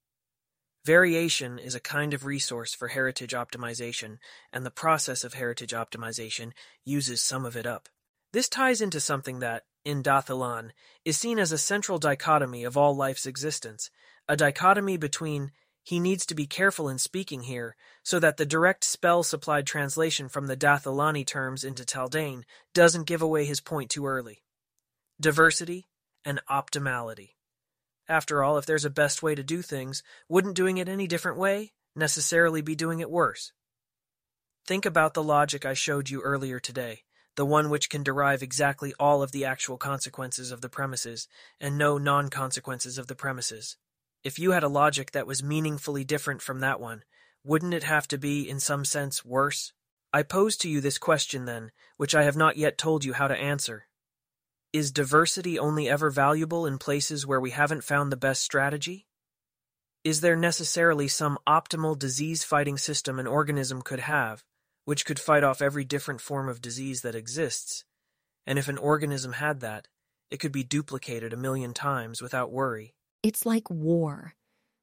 Variation 0.85 1.59
is 1.59 1.75
a 1.75 1.79
kind 1.79 2.13
of 2.13 2.25
resource 2.25 2.73
for 2.73 2.87
heritage 2.87 3.33
optimization, 3.33 4.17
and 4.51 4.65
the 4.65 4.71
process 4.71 5.23
of 5.23 5.35
heritage 5.35 5.73
optimization 5.73 6.53
uses 6.83 7.21
some 7.21 7.45
of 7.45 7.55
it 7.55 7.67
up. 7.67 7.87
This 8.33 8.49
ties 8.49 8.81
into 8.81 8.99
something 8.99 9.39
that, 9.39 9.63
in 9.85 10.01
Dath 10.01 10.27
Ilan, 10.27 10.71
is 11.05 11.17
seen 11.17 11.37
as 11.37 11.51
a 11.51 11.57
central 11.57 11.99
dichotomy 11.99 12.63
of 12.63 12.77
all 12.77 12.95
life's 12.95 13.25
existence, 13.25 13.91
a 14.27 14.35
dichotomy 14.35 14.97
between 14.97 15.51
he 15.83 15.99
needs 15.99 16.25
to 16.27 16.35
be 16.35 16.45
careful 16.45 16.87
in 16.87 16.97
speaking 16.97 17.43
here, 17.43 17.75
so 18.03 18.19
that 18.19 18.37
the 18.37 18.45
direct 18.45 18.83
spell-supplied 18.83 19.65
translation 19.65 20.29
from 20.29 20.47
the 20.47 20.55
Dath 20.55 20.85
Ilani 20.85 21.25
terms 21.25 21.63
into 21.63 21.83
Taldane 21.83 22.43
doesn't 22.73 23.07
give 23.07 23.21
away 23.21 23.45
his 23.45 23.61
point 23.61 23.89
too 23.89 24.05
early. 24.05 24.43
Diversity 25.19 25.87
and 26.23 26.41
optimality. 26.49 27.31
After 28.07 28.43
all, 28.43 28.57
if 28.57 28.65
there's 28.65 28.85
a 28.85 28.89
best 28.89 29.23
way 29.23 29.35
to 29.35 29.43
do 29.43 29.61
things, 29.61 30.03
wouldn't 30.27 30.55
doing 30.55 30.77
it 30.77 30.89
any 30.89 31.07
different 31.07 31.37
way 31.37 31.71
necessarily 31.95 32.61
be 32.61 32.75
doing 32.75 32.99
it 32.99 33.09
worse? 33.09 33.51
Think 34.65 34.85
about 34.85 35.13
the 35.13 35.23
logic 35.23 35.65
I 35.65 35.73
showed 35.73 36.09
you 36.09 36.21
earlier 36.21 36.59
today, 36.59 37.03
the 37.35 37.45
one 37.45 37.69
which 37.69 37.89
can 37.89 38.03
derive 38.03 38.43
exactly 38.43 38.93
all 38.99 39.23
of 39.23 39.31
the 39.31 39.45
actual 39.45 39.77
consequences 39.77 40.51
of 40.51 40.61
the 40.61 40.69
premises 40.69 41.27
and 41.59 41.77
no 41.77 41.97
non-consequences 41.97 42.97
of 42.97 43.07
the 43.07 43.15
premises. 43.15 43.77
If 44.23 44.37
you 44.37 44.51
had 44.51 44.63
a 44.63 44.69
logic 44.69 45.11
that 45.11 45.25
was 45.25 45.41
meaningfully 45.41 46.03
different 46.03 46.41
from 46.41 46.59
that 46.59 46.79
one, 46.79 47.03
wouldn't 47.43 47.73
it 47.73 47.83
have 47.83 48.07
to 48.09 48.19
be, 48.19 48.47
in 48.47 48.59
some 48.59 48.85
sense, 48.85 49.25
worse? 49.25 49.73
I 50.13 50.21
pose 50.21 50.57
to 50.57 50.69
you 50.69 50.79
this 50.79 50.99
question, 50.99 51.45
then, 51.45 51.71
which 51.97 52.13
I 52.13 52.23
have 52.23 52.35
not 52.35 52.55
yet 52.55 52.77
told 52.77 53.03
you 53.03 53.13
how 53.13 53.27
to 53.27 53.35
answer. 53.35 53.87
Is 54.73 54.91
diversity 54.91 55.57
only 55.57 55.89
ever 55.89 56.11
valuable 56.11 56.67
in 56.67 56.77
places 56.77 57.25
where 57.25 57.39
we 57.39 57.49
haven't 57.49 57.83
found 57.83 58.11
the 58.11 58.17
best 58.17 58.43
strategy? 58.43 59.07
Is 60.03 60.21
there 60.21 60.35
necessarily 60.35 61.07
some 61.07 61.39
optimal 61.47 61.97
disease 61.97 62.43
fighting 62.43 62.77
system 62.77 63.19
an 63.19 63.27
organism 63.27 63.81
could 63.81 64.01
have, 64.01 64.43
which 64.85 65.05
could 65.05 65.19
fight 65.19 65.43
off 65.43 65.61
every 65.61 65.83
different 65.83 66.21
form 66.21 66.47
of 66.47 66.61
disease 66.61 67.01
that 67.01 67.15
exists? 67.15 67.85
And 68.45 68.59
if 68.59 68.67
an 68.67 68.77
organism 68.77 69.33
had 69.33 69.61
that, 69.61 69.87
it 70.29 70.39
could 70.39 70.51
be 70.51 70.63
duplicated 70.63 71.33
a 71.33 71.37
million 71.37 71.73
times 71.73 72.21
without 72.21 72.51
worry. 72.51 72.93
It's 73.23 73.45
like 73.45 73.69
war. 73.69 74.33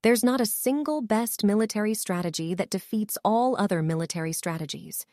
There's 0.05 0.23
not 0.23 0.41
a 0.41 0.47
single 0.47 1.03
best 1.03 1.43
military 1.43 1.93
strategy 1.93 2.55
that 2.55 2.71
defeats 2.71 3.19
all 3.25 3.57
other 3.59 3.83
military 3.83 4.33
strategies. 4.33 5.05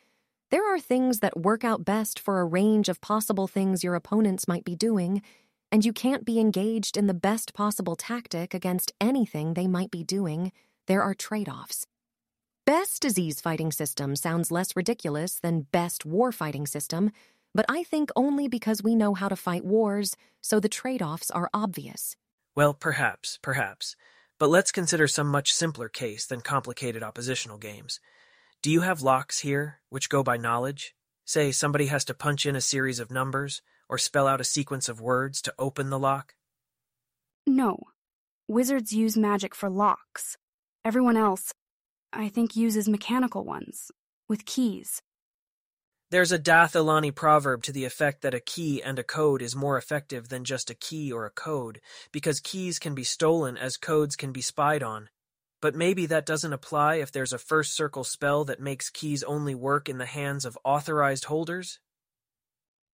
There 0.51 0.71
are 0.71 0.79
things 0.79 1.21
that 1.21 1.39
work 1.39 1.63
out 1.63 1.83
best 1.83 2.19
for 2.19 2.39
a 2.39 2.45
range 2.45 2.87
of 2.87 3.01
possible 3.01 3.47
things 3.47 3.83
your 3.83 3.95
opponents 3.95 4.47
might 4.47 4.63
be 4.63 4.75
doing, 4.75 5.23
and 5.71 5.83
you 5.83 5.91
can't 5.91 6.23
be 6.23 6.39
engaged 6.39 6.97
in 6.97 7.07
the 7.07 7.15
best 7.15 7.55
possible 7.55 7.95
tactic 7.95 8.53
against 8.53 8.93
anything 9.01 9.55
they 9.55 9.65
might 9.65 9.89
be 9.89 10.03
doing. 10.03 10.51
There 10.85 11.01
are 11.01 11.15
trade 11.15 11.49
offs. 11.49 11.87
Best 12.63 13.01
disease 13.01 13.41
fighting 13.41 13.71
system 13.71 14.15
sounds 14.15 14.51
less 14.51 14.75
ridiculous 14.75 15.39
than 15.39 15.65
best 15.71 16.05
war 16.05 16.31
fighting 16.31 16.67
system, 16.67 17.09
but 17.55 17.65
I 17.67 17.81
think 17.81 18.11
only 18.15 18.47
because 18.47 18.83
we 18.83 18.93
know 18.93 19.15
how 19.15 19.29
to 19.29 19.35
fight 19.35 19.65
wars, 19.65 20.15
so 20.41 20.59
the 20.59 20.69
trade 20.69 21.01
offs 21.01 21.31
are 21.31 21.49
obvious. 21.55 22.15
Well, 22.55 22.73
perhaps, 22.73 23.37
perhaps. 23.41 23.97
But 24.39 24.49
let's 24.49 24.71
consider 24.71 25.07
some 25.07 25.27
much 25.27 25.53
simpler 25.53 25.89
case 25.89 26.25
than 26.25 26.41
complicated 26.41 27.03
oppositional 27.03 27.57
games. 27.57 27.99
Do 28.61 28.71
you 28.71 28.81
have 28.81 29.01
locks 29.01 29.39
here, 29.39 29.81
which 29.89 30.09
go 30.09 30.23
by 30.23 30.37
knowledge? 30.37 30.95
Say 31.25 31.51
somebody 31.51 31.87
has 31.87 32.05
to 32.05 32.13
punch 32.13 32.45
in 32.45 32.55
a 32.55 32.61
series 32.61 32.99
of 32.99 33.11
numbers, 33.11 33.61
or 33.89 33.97
spell 33.97 34.27
out 34.27 34.41
a 34.41 34.45
sequence 34.45 34.87
of 34.87 35.01
words 35.01 35.41
to 35.41 35.53
open 35.59 35.89
the 35.89 35.99
lock? 35.99 36.35
No. 37.45 37.79
Wizards 38.47 38.93
use 38.93 39.17
magic 39.17 39.53
for 39.53 39.69
locks. 39.69 40.37
Everyone 40.83 41.17
else, 41.17 41.53
I 42.13 42.29
think, 42.29 42.55
uses 42.55 42.87
mechanical 42.87 43.43
ones, 43.43 43.91
with 44.29 44.45
keys. 44.45 45.01
There's 46.11 46.31
a 46.31 46.37
Dath 46.37 46.73
Ilani 46.73 47.13
proverb 47.13 47.63
to 47.63 47.71
the 47.71 47.85
effect 47.85 48.21
that 48.21 48.35
a 48.35 48.39
key 48.39 48.81
and 48.81 48.99
a 48.99 49.03
code 49.03 49.41
is 49.41 49.55
more 49.55 49.75
effective 49.75 50.29
than 50.29 50.43
just 50.43 50.69
a 50.69 50.75
key 50.75 51.11
or 51.11 51.25
a 51.25 51.31
code, 51.31 51.81
because 52.11 52.39
keys 52.39 52.77
can 52.77 52.93
be 52.93 53.03
stolen 53.03 53.57
as 53.57 53.75
codes 53.75 54.15
can 54.15 54.31
be 54.31 54.41
spied 54.41 54.83
on. 54.83 55.09
But 55.61 55.73
maybe 55.73 56.05
that 56.05 56.27
doesn't 56.27 56.53
apply 56.53 56.95
if 56.95 57.11
there's 57.11 57.33
a 57.33 57.39
first 57.39 57.73
circle 57.75 58.03
spell 58.03 58.45
that 58.45 58.59
makes 58.59 58.91
keys 58.91 59.23
only 59.23 59.55
work 59.55 59.89
in 59.89 59.97
the 59.97 60.05
hands 60.05 60.45
of 60.45 60.59
authorized 60.63 61.25
holders? 61.25 61.79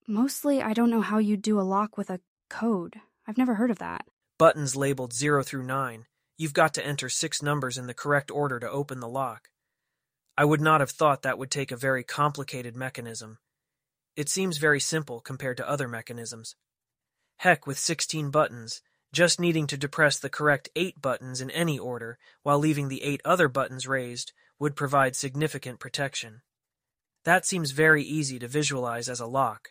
Mostly, 0.08 0.62
I 0.62 0.72
don't 0.72 0.90
know 0.90 1.02
how 1.02 1.18
you'd 1.18 1.42
do 1.42 1.60
a 1.60 1.64
lock 1.64 1.98
with 1.98 2.10
a 2.10 2.22
code. 2.50 3.02
I've 3.28 3.38
never 3.38 3.56
heard 3.56 3.72
of 3.72 3.80
that. 3.80 4.06
Buttons 4.40 4.78
labeled 4.78 5.12
0 5.12 5.44
through 5.44 5.64
9. 5.64 6.06
You've 6.38 6.54
got 6.54 6.74
to 6.76 6.86
enter 6.86 7.10
six 7.10 7.44
numbers 7.44 7.78
in 7.78 7.88
the 7.88 7.94
correct 7.94 8.32
order 8.32 8.58
to 8.60 8.72
open 8.72 9.02
the 9.02 9.10
lock. 9.10 9.51
I 10.38 10.46
would 10.46 10.62
not 10.62 10.80
have 10.80 10.92
thought 10.92 11.22
that 11.24 11.38
would 11.38 11.52
take 11.52 11.72
a 11.72 11.78
very 11.78 12.04
complicated 12.04 12.76
mechanism. 12.76 13.40
It 14.16 14.30
seems 14.30 14.58
very 14.58 14.80
simple 14.80 15.20
compared 15.20 15.58
to 15.58 15.70
other 15.70 15.88
mechanisms. 15.88 16.56
Heck, 17.38 17.66
with 17.66 17.80
16 17.80 18.30
buttons, 18.32 18.82
just 19.14 19.40
needing 19.40 19.68
to 19.68 19.78
depress 19.78 20.20
the 20.20 20.30
correct 20.30 20.70
8 20.76 21.02
buttons 21.02 21.42
in 21.42 21.52
any 21.52 21.78
order 21.78 22.18
while 22.44 22.60
leaving 22.60 22.88
the 22.88 23.04
8 23.04 23.22
other 23.26 23.48
buttons 23.48 23.88
raised 23.88 24.32
would 24.58 24.76
provide 24.76 25.16
significant 25.16 25.80
protection. 25.80 26.42
That 27.24 27.46
seems 27.46 27.72
very 27.72 28.04
easy 28.04 28.40
to 28.40 28.48
visualize 28.48 29.10
as 29.10 29.20
a 29.20 29.26
lock, 29.26 29.70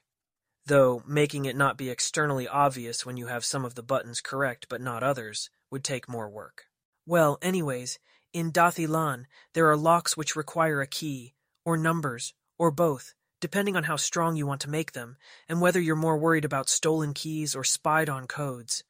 though 0.67 1.03
making 1.07 1.47
it 1.47 1.57
not 1.57 1.79
be 1.79 1.91
externally 1.91 2.47
obvious 2.47 3.07
when 3.07 3.17
you 3.17 3.27
have 3.27 3.45
some 3.45 3.65
of 3.65 3.75
the 3.75 3.83
buttons 3.83 4.21
correct 4.21 4.67
but 4.69 4.81
not 4.81 5.03
others 5.03 5.51
would 5.71 5.85
take 5.85 6.09
more 6.09 6.29
work. 6.29 6.65
Well, 7.07 7.39
anyways, 7.41 7.99
in 8.33 8.51
Dath 8.51 8.77
Ilan, 8.77 9.25
there 9.55 9.69
are 9.71 9.77
locks 9.77 10.17
which 10.17 10.37
require 10.37 10.81
a 10.81 10.87
key, 10.87 11.35
or 11.65 11.77
numbers, 11.77 12.35
or 12.59 12.71
both, 12.71 13.15
depending 13.41 13.77
on 13.77 13.85
how 13.85 13.97
strong 13.97 14.37
you 14.37 14.47
want 14.47 14.61
to 14.61 14.71
make 14.71 14.93
them, 14.93 15.17
and 15.49 15.61
whether 15.61 15.81
you're 15.81 15.97
more 15.97 16.19
worried 16.19 16.45
about 16.45 16.69
stolen 16.69 17.15
keys 17.15 17.57
or 17.57 17.65
spied 17.65 18.09
on 18.09 18.27
codes. 18.27 18.85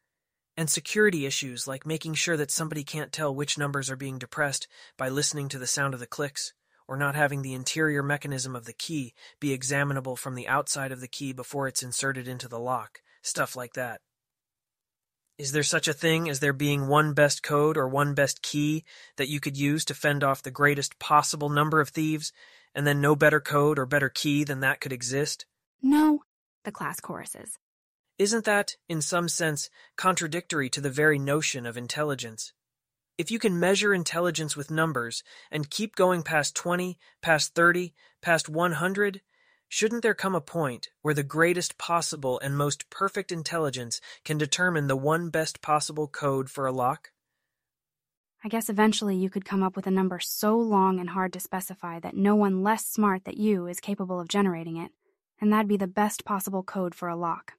And 0.56 0.68
security 0.68 1.24
issues 1.24 1.66
like 1.66 1.86
making 1.86 2.14
sure 2.14 2.36
that 2.36 2.50
somebody 2.50 2.84
can't 2.84 3.12
tell 3.12 3.34
which 3.34 3.56
numbers 3.56 3.88
are 3.88 3.96
being 3.96 4.18
depressed 4.18 4.68
by 4.98 5.08
listening 5.08 5.48
to 5.50 5.58
the 5.58 5.66
sound 5.66 5.94
of 5.94 6.00
the 6.00 6.06
clicks, 6.06 6.52
or 6.86 6.96
not 6.96 7.14
having 7.14 7.42
the 7.42 7.54
interior 7.54 8.02
mechanism 8.02 8.56
of 8.56 8.66
the 8.66 8.72
key 8.72 9.14
be 9.38 9.52
examinable 9.52 10.16
from 10.16 10.34
the 10.34 10.48
outside 10.48 10.92
of 10.92 11.00
the 11.00 11.08
key 11.08 11.32
before 11.32 11.68
it's 11.68 11.82
inserted 11.82 12.26
into 12.26 12.48
the 12.48 12.58
lock, 12.58 13.00
stuff 13.22 13.54
like 13.54 13.74
that. 13.74 14.00
Is 15.40 15.52
there 15.52 15.62
such 15.62 15.88
a 15.88 15.94
thing 15.94 16.28
as 16.28 16.40
there 16.40 16.52
being 16.52 16.86
one 16.86 17.14
best 17.14 17.42
code 17.42 17.78
or 17.78 17.88
one 17.88 18.12
best 18.12 18.42
key 18.42 18.84
that 19.16 19.30
you 19.30 19.40
could 19.40 19.56
use 19.56 19.86
to 19.86 19.94
fend 19.94 20.22
off 20.22 20.42
the 20.42 20.50
greatest 20.50 20.98
possible 20.98 21.48
number 21.48 21.80
of 21.80 21.88
thieves, 21.88 22.30
and 22.74 22.86
then 22.86 23.00
no 23.00 23.16
better 23.16 23.40
code 23.40 23.78
or 23.78 23.86
better 23.86 24.10
key 24.10 24.44
than 24.44 24.60
that 24.60 24.82
could 24.82 24.92
exist? 24.92 25.46
No, 25.80 26.24
the 26.64 26.70
class 26.70 27.00
choruses. 27.00 27.58
Isn't 28.18 28.44
that, 28.44 28.76
in 28.86 29.00
some 29.00 29.30
sense, 29.30 29.70
contradictory 29.96 30.68
to 30.68 30.80
the 30.82 30.90
very 30.90 31.18
notion 31.18 31.64
of 31.64 31.78
intelligence? 31.78 32.52
If 33.16 33.30
you 33.30 33.38
can 33.38 33.58
measure 33.58 33.94
intelligence 33.94 34.58
with 34.58 34.70
numbers 34.70 35.22
and 35.50 35.70
keep 35.70 35.96
going 35.96 36.22
past 36.22 36.54
20, 36.54 36.98
past 37.22 37.54
30, 37.54 37.94
past 38.20 38.50
100, 38.50 39.22
Shouldn't 39.72 40.02
there 40.02 40.14
come 40.14 40.34
a 40.34 40.40
point 40.40 40.88
where 41.00 41.14
the 41.14 41.22
greatest 41.22 41.78
possible 41.78 42.40
and 42.40 42.56
most 42.56 42.90
perfect 42.90 43.30
intelligence 43.30 44.00
can 44.24 44.36
determine 44.36 44.88
the 44.88 44.96
one 44.96 45.30
best 45.30 45.62
possible 45.62 46.08
code 46.08 46.50
for 46.50 46.66
a 46.66 46.72
lock? 46.72 47.12
I 48.42 48.48
guess 48.48 48.68
eventually 48.68 49.14
you 49.14 49.30
could 49.30 49.44
come 49.44 49.62
up 49.62 49.76
with 49.76 49.86
a 49.86 49.92
number 49.92 50.18
so 50.18 50.58
long 50.58 50.98
and 50.98 51.10
hard 51.10 51.32
to 51.34 51.40
specify 51.40 52.00
that 52.00 52.16
no 52.16 52.34
one 52.34 52.64
less 52.64 52.84
smart 52.84 53.24
than 53.24 53.36
you 53.36 53.68
is 53.68 53.78
capable 53.78 54.18
of 54.18 54.26
generating 54.26 54.76
it, 54.76 54.90
and 55.40 55.52
that'd 55.52 55.68
be 55.68 55.76
the 55.76 55.86
best 55.86 56.24
possible 56.24 56.64
code 56.64 56.96
for 56.96 57.08
a 57.08 57.14
lock. 57.14 57.52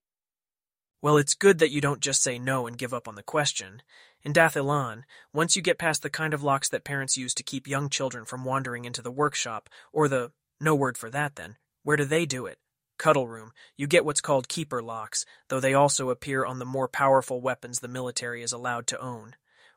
Well, 1.02 1.16
it's 1.16 1.34
good 1.34 1.60
that 1.60 1.72
you 1.72 1.80
don't 1.80 2.02
just 2.02 2.22
say 2.22 2.38
no 2.38 2.68
and 2.68 2.78
give 2.78 2.94
up 2.94 3.08
on 3.08 3.16
the 3.16 3.24
question. 3.24 3.84
In 4.22 4.34
Dath 4.34 4.56
Ilan, 4.56 5.04
once 5.32 5.56
you 5.56 5.62
get 5.62 5.80
past 5.80 6.04
the 6.04 6.10
kind 6.10 6.34
of 6.34 6.44
locks 6.44 6.68
that 6.70 6.84
parents 6.84 7.16
use 7.16 7.34
to 7.36 7.42
keep 7.42 7.70
young 7.70 7.88
children 7.90 8.26
from 8.26 8.44
wandering 8.44 8.84
into 8.84 9.02
the 9.02 9.12
workshop, 9.12 9.70
or 9.94 10.10
the 10.10 10.34
no 10.60 10.76
word 10.76 10.98
for 10.98 11.10
that 11.10 11.38
then, 11.38 11.56
where 11.84 11.98
do 11.98 12.06
they 12.06 12.26
do 12.26 12.46
it? 12.46 12.58
Cuddle 12.98 13.28
room, 13.28 13.52
you 13.78 13.88
get 13.88 14.06
what's 14.06 14.22
called 14.22 14.48
keeper 14.48 14.82
locks, 14.82 15.26
though 15.50 15.60
they 15.60 15.74
also 15.74 16.10
appear 16.10 16.46
on 16.46 16.60
the 16.60 16.66
more 16.66 16.88
powerful 16.88 17.42
weapons 17.42 17.80
the 17.80 17.88
military 17.88 18.44
is 18.44 18.52
allowed 18.52 18.86
to 18.88 19.02
own. 19.02 19.36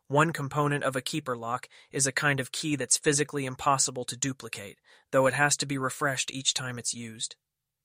One 0.08 0.34
component 0.34 0.84
of 0.84 0.94
a 0.94 1.00
keeper 1.00 1.34
lock 1.34 1.66
is 1.90 2.06
a 2.06 2.12
kind 2.12 2.38
of 2.38 2.52
key 2.52 2.76
that's 2.76 2.98
physically 2.98 3.46
impossible 3.46 4.04
to 4.04 4.16
duplicate, 4.16 4.78
though 5.10 5.26
it 5.26 5.32
has 5.32 5.56
to 5.56 5.66
be 5.66 5.78
refreshed 5.78 6.30
each 6.30 6.52
time 6.52 6.78
it's 6.78 6.92
used. 6.92 7.36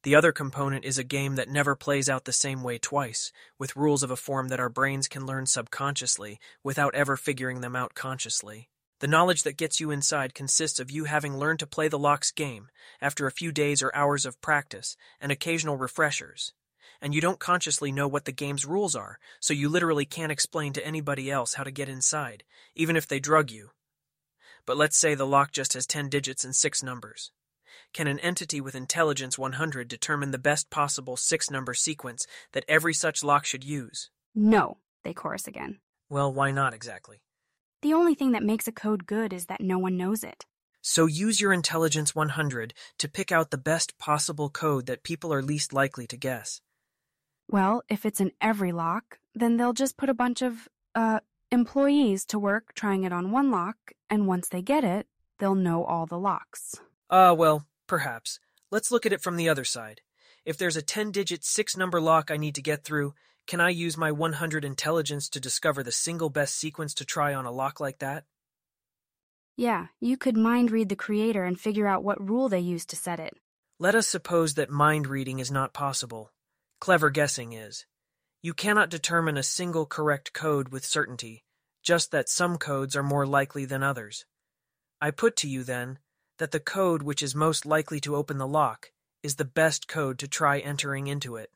The 0.04 0.16
other 0.16 0.34
component 0.34 0.84
is 0.84 0.98
a 0.98 1.04
game 1.04 1.36
that 1.36 1.50
never 1.50 1.76
plays 1.76 2.10
out 2.10 2.26
the 2.26 2.34
same 2.34 2.62
way 2.62 2.78
twice, 2.78 3.32
with 3.58 3.76
rules 3.76 4.04
of 4.04 4.12
a 4.12 4.18
form 4.18 4.50
that 4.50 4.60
our 4.60 4.70
brains 4.70 5.08
can 5.08 5.26
learn 5.26 5.46
subconsciously 5.46 6.40
without 6.64 6.96
ever 6.96 7.16
figuring 7.16 7.62
them 7.62 7.76
out 7.76 7.96
consciously. 7.96 8.70
The 9.00 9.08
knowledge 9.08 9.44
that 9.44 9.58
gets 9.58 9.80
you 9.80 9.92
inside 9.92 10.34
consists 10.34 10.80
of 10.80 10.92
you 10.92 11.06
having 11.06 11.38
learned 11.38 11.60
to 11.60 11.68
play 11.68 11.88
the 11.88 12.00
locks 12.00 12.32
game 12.32 12.70
after 13.02 13.28
a 13.28 13.32
few 13.32 13.52
days 13.52 13.82
or 13.82 13.96
hours 13.96 14.26
of 14.26 14.42
practice 14.42 14.98
and 15.22 15.32
occasional 15.32 15.78
refreshers 15.78 16.54
and 17.02 17.16
you 17.16 17.22
don't 17.22 17.40
consciously 17.40 17.92
know 17.92 18.08
what 18.08 18.26
the 18.26 18.32
game's 18.32 18.66
rules 18.66 18.96
are, 18.96 19.20
so 19.40 19.54
you 19.54 19.70
literally 19.70 20.06
can't 20.06 20.32
explain 20.32 20.74
to 20.74 20.86
anybody 20.86 21.32
else 21.32 21.54
how 21.54 21.64
to 21.64 21.72
get 21.72 21.90
inside, 21.90 22.44
even 22.76 22.96
if 22.96 23.08
they 23.08 23.20
drug 23.20 23.52
you. 23.52 23.72
But 24.66 24.78
let's 24.78 24.98
say 24.98 25.16
the 25.16 25.26
lock 25.26 25.52
just 25.52 25.74
has 25.74 25.88
10 25.88 26.10
digits 26.10 26.44
and 26.44 26.56
6 26.56 26.84
numbers. 26.84 27.32
Can 27.94 28.08
an 28.08 28.20
entity 28.20 28.62
with 28.62 28.76
intelligence 28.76 29.38
100 29.38 29.88
determine 29.88 30.32
the 30.32 30.38
best 30.38 30.70
possible 30.70 31.18
six 31.18 31.50
number 31.50 31.74
sequence 31.74 32.28
that 32.52 32.66
every 32.68 32.94
such 32.94 33.24
lock 33.24 33.46
should 33.46 33.64
use? 33.64 34.12
No, 34.36 34.78
they 35.04 35.14
chorus 35.14 35.48
again. 35.48 35.80
Well, 36.10 36.32
why 36.32 36.52
not 36.52 36.74
exactly? 36.74 37.22
The 37.82 37.94
only 37.94 38.14
thing 38.14 38.34
that 38.34 38.44
makes 38.44 38.68
a 38.68 38.74
code 38.74 39.06
good 39.06 39.32
is 39.32 39.46
that 39.46 39.62
no 39.62 39.80
one 39.80 39.96
knows 39.96 40.24
it. 40.24 40.46
So 40.82 41.06
use 41.06 41.40
your 41.40 41.54
intelligence 41.54 42.14
100 42.14 42.74
to 42.98 43.08
pick 43.08 43.32
out 43.32 43.52
the 43.52 43.58
best 43.58 43.98
possible 43.98 44.50
code 44.50 44.86
that 44.88 45.04
people 45.04 45.34
are 45.34 45.42
least 45.42 45.72
likely 45.72 46.06
to 46.08 46.18
guess. 46.18 46.62
Well, 47.50 47.82
if 47.90 48.06
it's 48.06 48.20
in 48.20 48.32
every 48.42 48.72
lock, 48.74 49.20
then 49.34 49.58
they'll 49.58 49.74
just 49.74 49.98
put 49.98 50.10
a 50.10 50.14
bunch 50.14 50.42
of, 50.42 50.68
uh, 50.94 51.22
employees 51.52 52.26
to 52.26 52.38
work 52.38 52.74
trying 52.76 53.04
it 53.06 53.14
on 53.14 53.32
one 53.32 53.50
lock, 53.50 53.78
and 54.10 54.28
once 54.28 54.50
they 54.50 54.62
get 54.62 54.84
it, 54.84 55.08
they'll 55.40 55.56
know 55.56 55.84
all 55.84 56.06
the 56.06 56.20
locks. 56.20 56.76
Ah, 57.10 57.30
uh, 57.30 57.34
well, 57.34 57.66
perhaps. 57.88 58.40
Let's 58.72 58.92
look 58.92 59.06
at 59.06 59.14
it 59.14 59.22
from 59.22 59.36
the 59.36 59.50
other 59.50 59.66
side. 59.66 60.02
If 60.46 60.58
there's 60.58 60.78
a 60.78 60.82
10 60.82 61.12
digit, 61.12 61.44
6 61.44 61.76
number 61.76 62.00
lock 62.00 62.30
I 62.30 62.38
need 62.38 62.56
to 62.56 62.62
get 62.62 62.84
through, 62.84 63.14
can 63.50 63.60
I 63.60 63.70
use 63.70 63.98
my 63.98 64.12
100 64.12 64.64
intelligence 64.64 65.28
to 65.30 65.40
discover 65.40 65.82
the 65.82 65.92
single 65.92 66.30
best 66.30 66.56
sequence 66.56 66.94
to 66.94 67.04
try 67.04 67.34
on 67.34 67.48
a 67.48 67.52
lock 67.52 67.80
like 67.80 67.98
that? 67.98 68.26
Yeah, 69.58 69.88
you 70.00 70.18
could 70.18 70.38
mind 70.38 70.70
read 70.70 70.88
the 70.88 70.96
creator 70.96 71.44
and 71.46 71.60
figure 71.60 71.88
out 71.88 72.04
what 72.04 72.24
rule 72.24 72.48
they 72.48 72.60
used 72.60 72.92
to 72.92 72.96
set 72.96 73.20
it. 73.20 73.34
Let 73.80 73.96
us 73.96 74.08
suppose 74.08 74.54
that 74.54 74.70
mind 74.70 75.08
reading 75.08 75.40
is 75.40 75.50
not 75.50 75.74
possible. 75.74 76.32
Clever 76.80 77.10
guessing 77.10 77.54
is. 77.54 77.88
You 78.44 78.54
cannot 78.54 78.92
determine 78.92 79.36
a 79.36 79.42
single 79.42 79.88
correct 79.88 80.32
code 80.32 80.70
with 80.70 80.86
certainty, 80.86 81.44
just 81.82 82.12
that 82.12 82.30
some 82.30 82.60
codes 82.60 82.96
are 82.96 83.02
more 83.02 83.26
likely 83.26 83.66
than 83.66 83.82
others. 83.82 84.28
I 85.02 85.10
put 85.10 85.36
to 85.38 85.50
you, 85.50 85.64
then, 85.64 85.98
that 86.38 86.52
the 86.52 86.60
code 86.60 87.02
which 87.02 87.24
is 87.24 87.34
most 87.34 87.66
likely 87.66 88.00
to 88.02 88.16
open 88.16 88.38
the 88.38 88.48
lock 88.48 88.92
is 89.24 89.38
the 89.38 89.44
best 89.44 89.88
code 89.88 90.20
to 90.20 90.28
try 90.28 90.60
entering 90.60 91.08
into 91.08 91.36
it. 91.36 91.50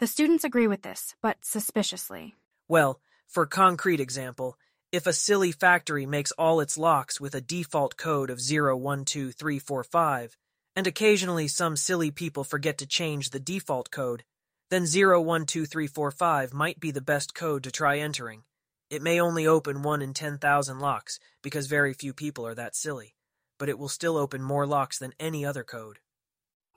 The 0.00 0.06
students 0.06 0.44
agree 0.44 0.66
with 0.66 0.80
this, 0.80 1.14
but 1.20 1.44
suspiciously. 1.44 2.34
Well, 2.68 3.02
for 3.28 3.44
concrete 3.44 4.00
example, 4.00 4.56
if 4.92 5.06
a 5.06 5.12
silly 5.12 5.52
factory 5.52 6.06
makes 6.06 6.32
all 6.32 6.60
its 6.60 6.78
locks 6.78 7.20
with 7.20 7.34
a 7.34 7.42
default 7.42 7.98
code 7.98 8.30
of 8.30 8.40
012345, 8.40 10.38
and 10.74 10.86
occasionally 10.86 11.48
some 11.48 11.76
silly 11.76 12.10
people 12.10 12.44
forget 12.44 12.78
to 12.78 12.86
change 12.86 13.28
the 13.28 13.38
default 13.38 13.90
code, 13.90 14.24
then 14.70 14.86
012345 14.86 16.54
might 16.54 16.80
be 16.80 16.90
the 16.90 17.02
best 17.02 17.34
code 17.34 17.62
to 17.64 17.70
try 17.70 17.98
entering. 17.98 18.44
It 18.88 19.02
may 19.02 19.20
only 19.20 19.46
open 19.46 19.82
1 19.82 20.00
in 20.00 20.14
10,000 20.14 20.78
locks, 20.80 21.20
because 21.42 21.66
very 21.66 21.92
few 21.92 22.14
people 22.14 22.46
are 22.46 22.54
that 22.54 22.74
silly, 22.74 23.16
but 23.58 23.68
it 23.68 23.78
will 23.78 23.90
still 23.90 24.16
open 24.16 24.40
more 24.42 24.66
locks 24.66 24.98
than 24.98 25.12
any 25.20 25.44
other 25.44 25.62
code. 25.62 25.98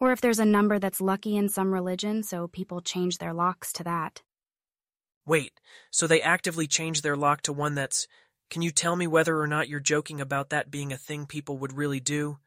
Or 0.04 0.12
if 0.12 0.20
there's 0.20 0.39
a 0.39 0.46
number 0.46 0.80
that's 0.80 1.00
lucky 1.00 1.38
in 1.38 1.48
some 1.48 1.74
religion, 1.74 2.24
so 2.24 2.50
people 2.50 2.82
change 2.82 3.20
their 3.20 3.32
locks 3.32 3.72
to 3.72 3.86
that. 3.86 4.22
Wait, 5.26 5.62
so 5.92 6.08
they 6.08 6.22
actively 6.22 6.68
change 6.68 7.04
their 7.04 7.16
lock 7.16 7.42
to 7.44 7.54
one 7.54 7.76
that's. 7.76 8.06
Can 8.50 8.62
you 8.62 8.72
tell 8.72 8.98
me 8.98 9.08
whether 9.08 9.39
or 9.39 9.48
not 9.48 9.70
you're 9.70 9.80
joking 9.80 10.20
about 10.20 10.50
that 10.50 10.70
being 10.70 10.92
a 10.92 10.98
thing 10.98 11.26
people 11.26 11.58
would 11.58 11.72
really 11.72 12.02
do? 12.02 12.39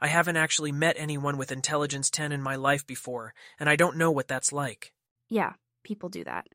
I 0.00 0.06
haven't 0.06 0.36
actually 0.36 0.70
met 0.70 0.94
anyone 0.96 1.38
with 1.38 1.50
intelligence 1.50 2.08
10 2.08 2.30
in 2.30 2.40
my 2.40 2.54
life 2.54 2.86
before, 2.86 3.34
and 3.58 3.68
I 3.68 3.74
don't 3.74 3.96
know 3.96 4.12
what 4.12 4.28
that's 4.28 4.52
like. 4.52 4.92
Yeah, 5.28 5.54
people 5.82 6.08
do 6.08 6.22
that. 6.22 6.46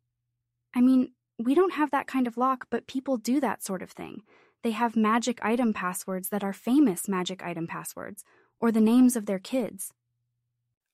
I 0.73 0.79
mean, 0.79 1.11
we 1.37 1.55
don't 1.55 1.73
have 1.73 1.91
that 1.91 2.07
kind 2.07 2.25
of 2.25 2.37
lock, 2.37 2.67
but 2.69 2.87
people 2.87 3.17
do 3.17 3.41
that 3.41 3.61
sort 3.61 3.81
of 3.81 3.91
thing. 3.91 4.21
They 4.63 4.71
have 4.71 4.95
magic 4.95 5.43
item 5.43 5.73
passwords 5.73 6.29
that 6.29 6.45
are 6.45 6.53
famous 6.53 7.09
magic 7.09 7.43
item 7.43 7.67
passwords, 7.67 8.23
or 8.61 8.71
the 8.71 8.79
names 8.79 9.17
of 9.17 9.25
their 9.25 9.39
kids. 9.39 9.91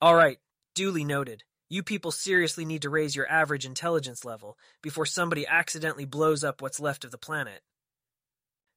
All 0.03 0.15
right, 0.15 0.37
duly 0.75 1.05
noted. 1.05 1.43
You 1.69 1.81
people 1.81 2.11
seriously 2.11 2.65
need 2.65 2.81
to 2.81 2.89
raise 2.89 3.15
your 3.15 3.31
average 3.31 3.65
intelligence 3.65 4.25
level 4.25 4.57
before 4.81 5.05
somebody 5.05 5.47
accidentally 5.47 6.03
blows 6.03 6.43
up 6.43 6.61
what's 6.61 6.81
left 6.81 7.05
of 7.05 7.11
the 7.11 7.17
planet. 7.17 7.61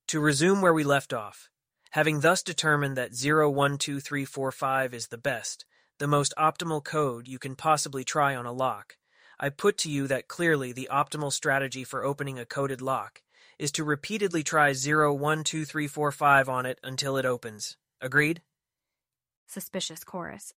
To 0.07 0.21
resume 0.21 0.61
where 0.61 0.73
we 0.73 0.85
left 0.85 1.13
off, 1.13 1.51
Having 1.91 2.21
thus 2.21 2.43
determined 2.43 2.97
that 2.97 3.13
012345 3.13 4.95
is 4.95 5.09
the 5.09 5.19
best, 5.19 5.65
the 5.99 6.07
most 6.07 6.35
optimal 6.39 6.85
code 6.85 7.27
you 7.27 7.39
can 7.39 7.57
possibly 7.57 8.05
try 8.05 8.37
on 8.37 8.47
a 8.47 8.53
lock, 8.53 8.97
I 9.41 9.49
put 9.49 9.79
to 9.79 9.91
you 9.91 10.07
that 10.07 10.29
clearly 10.29 10.73
the 10.73 10.89
optimal 10.93 11.33
strategy 11.33 11.85
for 11.85 12.05
opening 12.05 12.39
a 12.39 12.47
coded 12.47 12.83
lock 12.83 13.23
is 13.59 13.73
to 13.73 13.83
repeatedly 13.83 14.43
try 14.43 14.75
012345 14.75 16.49
on 16.49 16.67
it 16.67 16.79
until 16.85 17.17
it 17.17 17.25
opens. 17.25 17.77
Agreed? 18.01 18.43
Suspicious 19.47 20.05
chorus. 20.05 20.53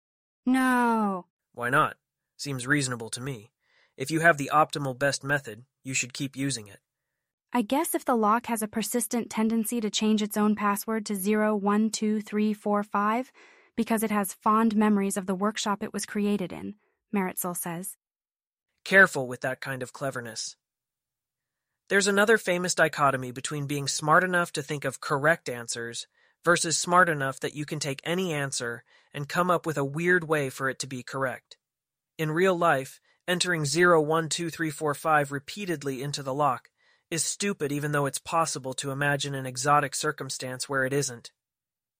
No. 0.46 1.26
Why 1.54 1.70
not? 1.70 1.96
Seems 2.36 2.66
reasonable 2.66 3.08
to 3.10 3.20
me. 3.20 3.50
If 3.96 4.10
you 4.10 4.20
have 4.20 4.38
the 4.38 4.50
optimal 4.52 4.98
best 4.98 5.24
method, 5.24 5.64
you 5.82 5.94
should 5.94 6.12
keep 6.12 6.36
using 6.36 6.68
it. 6.68 6.78
I 7.52 7.62
guess 7.62 7.94
if 7.94 8.04
the 8.04 8.14
lock 8.14 8.46
has 8.46 8.62
a 8.62 8.68
persistent 8.68 9.30
tendency 9.30 9.80
to 9.80 9.90
change 9.90 10.22
its 10.22 10.36
own 10.36 10.54
password 10.54 11.06
to 11.06 11.14
012345 11.14 13.32
because 13.74 14.02
it 14.02 14.10
has 14.10 14.34
fond 14.34 14.76
memories 14.76 15.16
of 15.16 15.26
the 15.26 15.34
workshop 15.34 15.82
it 15.82 15.92
was 15.92 16.04
created 16.04 16.52
in, 16.52 16.74
Meritxell 17.14 17.56
says. 17.56 17.96
Careful 18.84 19.26
with 19.26 19.40
that 19.40 19.60
kind 19.60 19.82
of 19.82 19.92
cleverness. 19.92 20.56
There's 21.88 22.06
another 22.06 22.36
famous 22.36 22.74
dichotomy 22.74 23.30
between 23.30 23.66
being 23.66 23.88
smart 23.88 24.22
enough 24.22 24.52
to 24.52 24.62
think 24.62 24.84
of 24.84 25.00
correct 25.00 25.48
answers 25.48 26.06
versus 26.44 26.76
smart 26.76 27.08
enough 27.08 27.40
that 27.40 27.54
you 27.54 27.64
can 27.64 27.78
take 27.78 28.02
any 28.04 28.32
answer 28.32 28.84
and 29.18 29.28
come 29.28 29.50
up 29.50 29.66
with 29.66 29.76
a 29.76 29.84
weird 29.84 30.28
way 30.28 30.48
for 30.48 30.68
it 30.68 30.78
to 30.78 30.86
be 30.86 31.02
correct. 31.02 31.56
In 32.18 32.30
real 32.30 32.56
life, 32.56 33.00
entering 33.26 33.64
012345 33.64 35.32
repeatedly 35.32 36.04
into 36.04 36.22
the 36.22 36.32
lock 36.32 36.68
is 37.10 37.24
stupid 37.24 37.72
even 37.72 37.90
though 37.90 38.06
it's 38.06 38.20
possible 38.20 38.74
to 38.74 38.92
imagine 38.92 39.34
an 39.34 39.44
exotic 39.44 39.96
circumstance 39.96 40.68
where 40.68 40.84
it 40.84 40.92
isn't. 40.92 41.32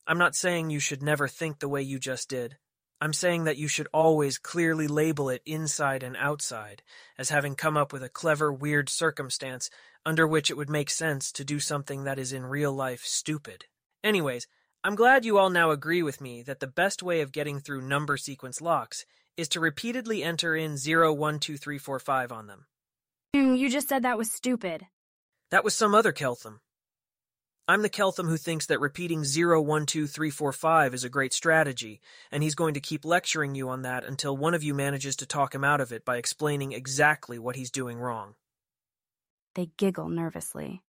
I'm 0.07 0.19
not 0.19 0.37
saying 0.37 0.71
you 0.71 0.79
should 0.79 1.03
never 1.03 1.27
think 1.27 1.59
the 1.59 1.69
way 1.69 1.83
you 1.83 1.99
just 1.99 2.31
did. 2.31 2.57
I'm 3.01 3.13
saying 3.13 3.43
that 3.45 3.59
you 3.59 3.67
should 3.67 3.89
always 3.93 4.39
clearly 4.39 4.87
label 4.87 5.29
it 5.29 5.43
inside 5.45 6.05
and 6.05 6.17
outside 6.17 6.85
as 7.19 7.31
having 7.31 7.57
come 7.57 7.77
up 7.77 7.93
with 7.93 8.05
a 8.05 8.09
clever, 8.09 8.53
weird 8.53 8.89
circumstance 8.89 9.71
under 10.07 10.25
which 10.25 10.53
it 10.53 10.57
would 10.57 10.71
make 10.71 10.89
sense 10.89 11.33
to 11.33 11.45
do 11.45 11.59
something 11.59 12.05
that 12.05 12.21
is 12.21 12.33
in 12.33 12.47
real 12.47 12.73
life 12.73 13.03
stupid. 13.03 13.65
Anyways, 14.05 14.47
I'm 14.85 14.95
glad 14.95 15.25
you 15.25 15.39
all 15.39 15.51
now 15.51 15.71
agree 15.71 16.03
with 16.03 16.21
me 16.21 16.43
that 16.43 16.61
the 16.61 16.67
best 16.69 17.03
way 17.03 17.21
of 17.21 17.33
getting 17.33 17.59
through 17.59 17.83
number 17.83 18.17
sequence 18.17 18.61
locks 18.61 19.05
is 19.37 19.49
to 19.49 19.61
repeatedly 19.61 20.23
enter 20.23 20.55
in 20.55 20.77
012345 20.77 22.33
on 22.33 22.47
them. 22.47 22.67
Mm, 23.35 23.59
you 23.59 23.69
just 23.69 23.89
said 23.89 24.03
that 24.03 24.19
was 24.19 24.31
stupid. 24.31 24.87
That 25.51 25.65
was 25.65 25.75
some 25.75 25.95
other 25.95 26.13
Keltham. 26.13 26.61
I'm 27.67 27.83
the 27.83 27.91
Keltham 27.91 28.29
who 28.29 28.37
thinks 28.37 28.67
that 28.67 28.81
repeating 28.81 29.25
012345 29.25 30.95
is 30.95 31.05
a 31.05 31.11
great 31.11 31.35
strategy, 31.35 32.01
and 32.31 32.43
he's 32.43 32.55
going 32.55 32.75
to 32.75 32.81
keep 32.81 33.05
lecturing 33.05 33.55
you 33.55 33.69
on 33.69 33.83
that 33.83 34.05
until 34.05 34.37
one 34.37 34.55
of 34.55 34.63
you 34.63 34.75
manages 34.75 35.17
to 35.17 35.27
talk 35.27 35.55
him 35.55 35.65
out 35.65 35.81
of 35.81 35.93
it 35.93 36.05
by 36.05 36.17
explaining 36.17 36.73
exactly 36.73 37.39
what 37.39 37.57
he's 37.57 37.71
doing 37.71 37.99
wrong. 37.99 38.37
They 39.55 39.71
giggle 39.77 40.09
nervously. 40.09 40.83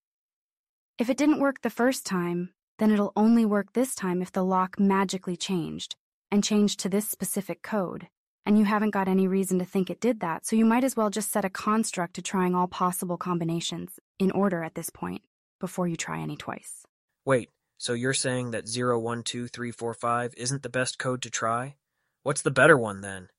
If 0.97 1.09
it 1.09 1.17
didn't 1.17 1.39
work 1.39 1.61
the 1.61 1.69
first 1.69 2.05
time, 2.05 2.51
then 2.79 2.91
it'll 2.91 3.13
only 3.15 3.45
work 3.45 3.73
this 3.73 3.93
time 3.93 4.21
if 4.21 4.31
the 4.31 4.43
lock 4.43 4.79
magically 4.79 5.37
changed, 5.37 5.95
and 6.31 6.43
changed 6.43 6.79
to 6.79 6.89
this 6.89 7.07
specific 7.07 7.61
code, 7.61 8.07
and 8.45 8.57
you 8.57 8.65
haven't 8.65 8.91
got 8.91 9.07
any 9.07 9.27
reason 9.27 9.59
to 9.59 9.65
think 9.65 9.89
it 9.89 10.01
did 10.01 10.21
that, 10.21 10.45
so 10.45 10.55
you 10.55 10.65
might 10.65 10.83
as 10.83 10.95
well 10.95 11.09
just 11.09 11.31
set 11.31 11.45
a 11.45 11.49
construct 11.49 12.15
to 12.15 12.21
trying 12.21 12.55
all 12.55 12.67
possible 12.67 13.17
combinations 13.17 13.99
in 14.17 14.31
order 14.31 14.63
at 14.63 14.75
this 14.75 14.89
point 14.89 15.21
before 15.59 15.87
you 15.87 15.95
try 15.95 16.19
any 16.19 16.35
twice. 16.35 16.85
Wait, 17.25 17.51
so 17.77 17.93
you're 17.93 18.13
saying 18.13 18.51
that 18.51 18.65
012345 18.65 20.33
isn't 20.37 20.63
the 20.63 20.69
best 20.69 20.97
code 20.97 21.21
to 21.21 21.29
try? 21.29 21.75
What's 22.23 22.41
the 22.41 22.51
better 22.51 22.77
one 22.77 23.01
then? 23.01 23.29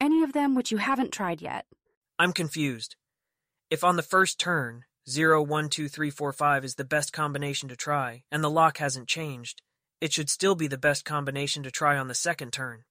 Any 0.00 0.22
of 0.22 0.32
them 0.32 0.54
which 0.54 0.70
you 0.70 0.78
haven't 0.78 1.12
tried 1.12 1.42
yet. 1.42 1.66
I'm 2.18 2.32
confused. 2.32 2.96
If 3.68 3.82
on 3.82 3.96
the 3.96 4.02
first 4.02 4.38
turn, 4.38 4.84
012345 5.08 6.64
is 6.64 6.74
the 6.74 6.84
best 6.84 7.12
combination 7.12 7.68
to 7.68 7.76
try, 7.76 8.24
and 8.30 8.42
the 8.42 8.50
lock 8.50 8.78
hasn't 8.78 9.06
changed, 9.06 9.62
it 10.00 10.12
should 10.12 10.28
still 10.28 10.54
be 10.54 10.66
the 10.66 10.76
best 10.76 11.04
combination 11.04 11.62
to 11.62 11.70
try 11.70 11.96
on 11.96 12.08
the 12.08 12.14
second 12.14 12.52
turn. 12.52 12.84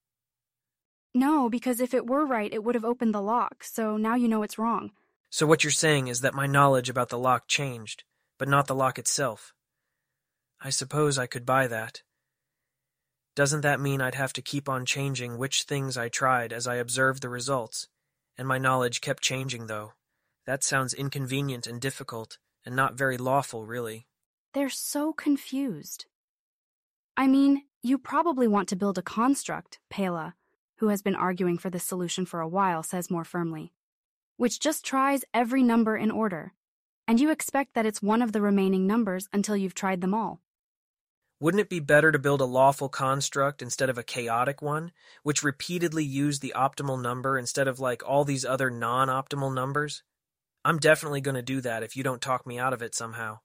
No, 1.14 1.50
because 1.50 1.80
if 1.80 1.94
it 1.94 2.08
were 2.08 2.26
right, 2.26 2.54
it 2.54 2.64
would 2.64 2.76
have 2.76 2.86
opened 2.86 3.14
the 3.14 3.22
lock, 3.22 3.64
so 3.64 3.98
now 3.98 4.16
you 4.16 4.28
know 4.28 4.44
it's 4.44 4.58
wrong. 4.58 4.92
So 5.30 5.46
what 5.46 5.64
you're 5.64 5.72
saying 5.72 6.08
is 6.08 6.22
that 6.22 6.34
my 6.34 6.48
knowledge 6.48 6.90
about 6.90 7.10
the 7.10 7.20
lock 7.20 7.48
changed, 7.48 8.04
but 8.38 8.48
not 8.48 8.68
the 8.68 8.76
lock 8.76 8.98
itself. 8.98 9.54
I 10.62 10.70
suppose 10.70 11.18
I 11.18 11.28
could 11.28 11.46
buy 11.46 11.68
that. 11.68 12.02
Doesn't 13.36 13.62
that 13.62 13.82
mean 13.82 14.02
I'd 14.02 14.16
have 14.16 14.34
to 14.34 14.42
keep 14.42 14.70
on 14.70 14.86
changing 14.86 15.38
which 15.38 15.64
things 15.64 15.98
I 15.98 16.08
tried 16.08 16.54
as 16.54 16.68
I 16.68 16.76
observed 16.76 17.22
the 17.22 17.30
results? 17.30 17.90
And 18.38 18.48
my 18.48 18.58
knowledge 18.58 19.02
kept 19.02 19.22
changing, 19.22 19.68
though. 19.68 19.92
That 20.46 20.64
sounds 20.64 20.94
inconvenient 20.94 21.66
and 21.66 21.82
difficult, 21.82 22.38
and 22.66 22.76
not 22.76 22.94
very 22.94 23.18
lawful, 23.18 23.66
really. 23.66 24.06
They're 24.54 24.70
so 24.70 25.12
confused. 25.12 26.06
I 27.18 27.28
mean, 27.28 27.64
you 27.82 27.98
probably 27.98 28.48
want 28.48 28.70
to 28.70 28.76
build 28.76 28.98
a 28.98 29.02
construct, 29.02 29.80
Pela, 29.90 30.36
who 30.78 30.90
has 30.90 31.02
been 31.02 31.16
arguing 31.16 31.58
for 31.58 31.70
this 31.70 31.84
solution 31.84 32.26
for 32.26 32.42
a 32.42 32.48
while, 32.48 32.84
says 32.84 33.10
more 33.10 33.24
firmly, 33.24 33.74
which 34.38 34.60
just 34.60 34.86
tries 34.86 35.26
every 35.34 35.64
number 35.64 35.98
in 35.98 36.12
order, 36.12 36.54
and 37.08 37.20
you 37.20 37.32
expect 37.32 37.74
that 37.74 37.86
it's 37.86 38.02
one 38.02 38.22
of 38.22 38.32
the 38.32 38.42
remaining 38.42 38.86
numbers 38.86 39.28
until 39.34 39.58
you've 39.58 39.76
tried 39.76 40.02
them 40.02 40.14
all. 40.14 40.42
Wouldn't 41.40 41.62
it 41.62 41.70
be 41.70 41.80
better 41.80 42.12
to 42.12 42.20
build 42.20 42.42
a 42.42 42.46
lawful 42.46 42.88
construct 42.88 43.62
instead 43.62 43.90
of 43.90 43.98
a 43.98 44.04
chaotic 44.04 44.62
one, 44.62 44.92
which 45.24 45.44
repeatedly 45.44 46.04
used 46.04 46.42
the 46.42 46.54
optimal 46.56 47.02
number 47.02 47.38
instead 47.38 47.68
of 47.68 47.80
like 47.80 48.08
all 48.08 48.24
these 48.24 48.46
other 48.46 48.70
non 48.70 49.10
optimal 49.10 49.54
numbers? 49.54 50.04
I'm 50.66 50.80
definitely 50.80 51.22
going 51.22 51.36
to 51.36 51.44
do 51.44 51.62
that 51.62 51.84
if 51.84 51.96
you 51.96 52.02
don't 52.02 52.24
talk 52.24 52.48
me 52.48 52.58
out 52.58 52.74
of 52.74 52.82
it 52.82 52.96
somehow. 52.96 53.38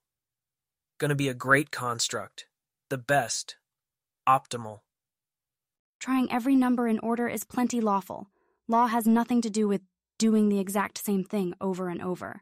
Going 0.97 1.09
to 1.09 1.15
be 1.15 1.29
a 1.29 1.35
great 1.35 1.69
construct. 1.69 2.47
The 2.89 2.97
best. 2.97 3.57
Optimal. 4.27 4.79
Trying 5.99 6.31
every 6.31 6.55
number 6.55 6.87
in 6.87 6.97
order 6.97 7.27
is 7.27 7.43
plenty 7.43 7.79
lawful. 7.79 8.27
Law 8.67 8.87
has 8.87 9.05
nothing 9.05 9.39
to 9.41 9.51
do 9.51 9.67
with 9.67 9.81
doing 10.17 10.49
the 10.49 10.59
exact 10.59 10.97
same 10.97 11.23
thing 11.23 11.53
over 11.61 11.89
and 11.89 12.01
over. 12.01 12.41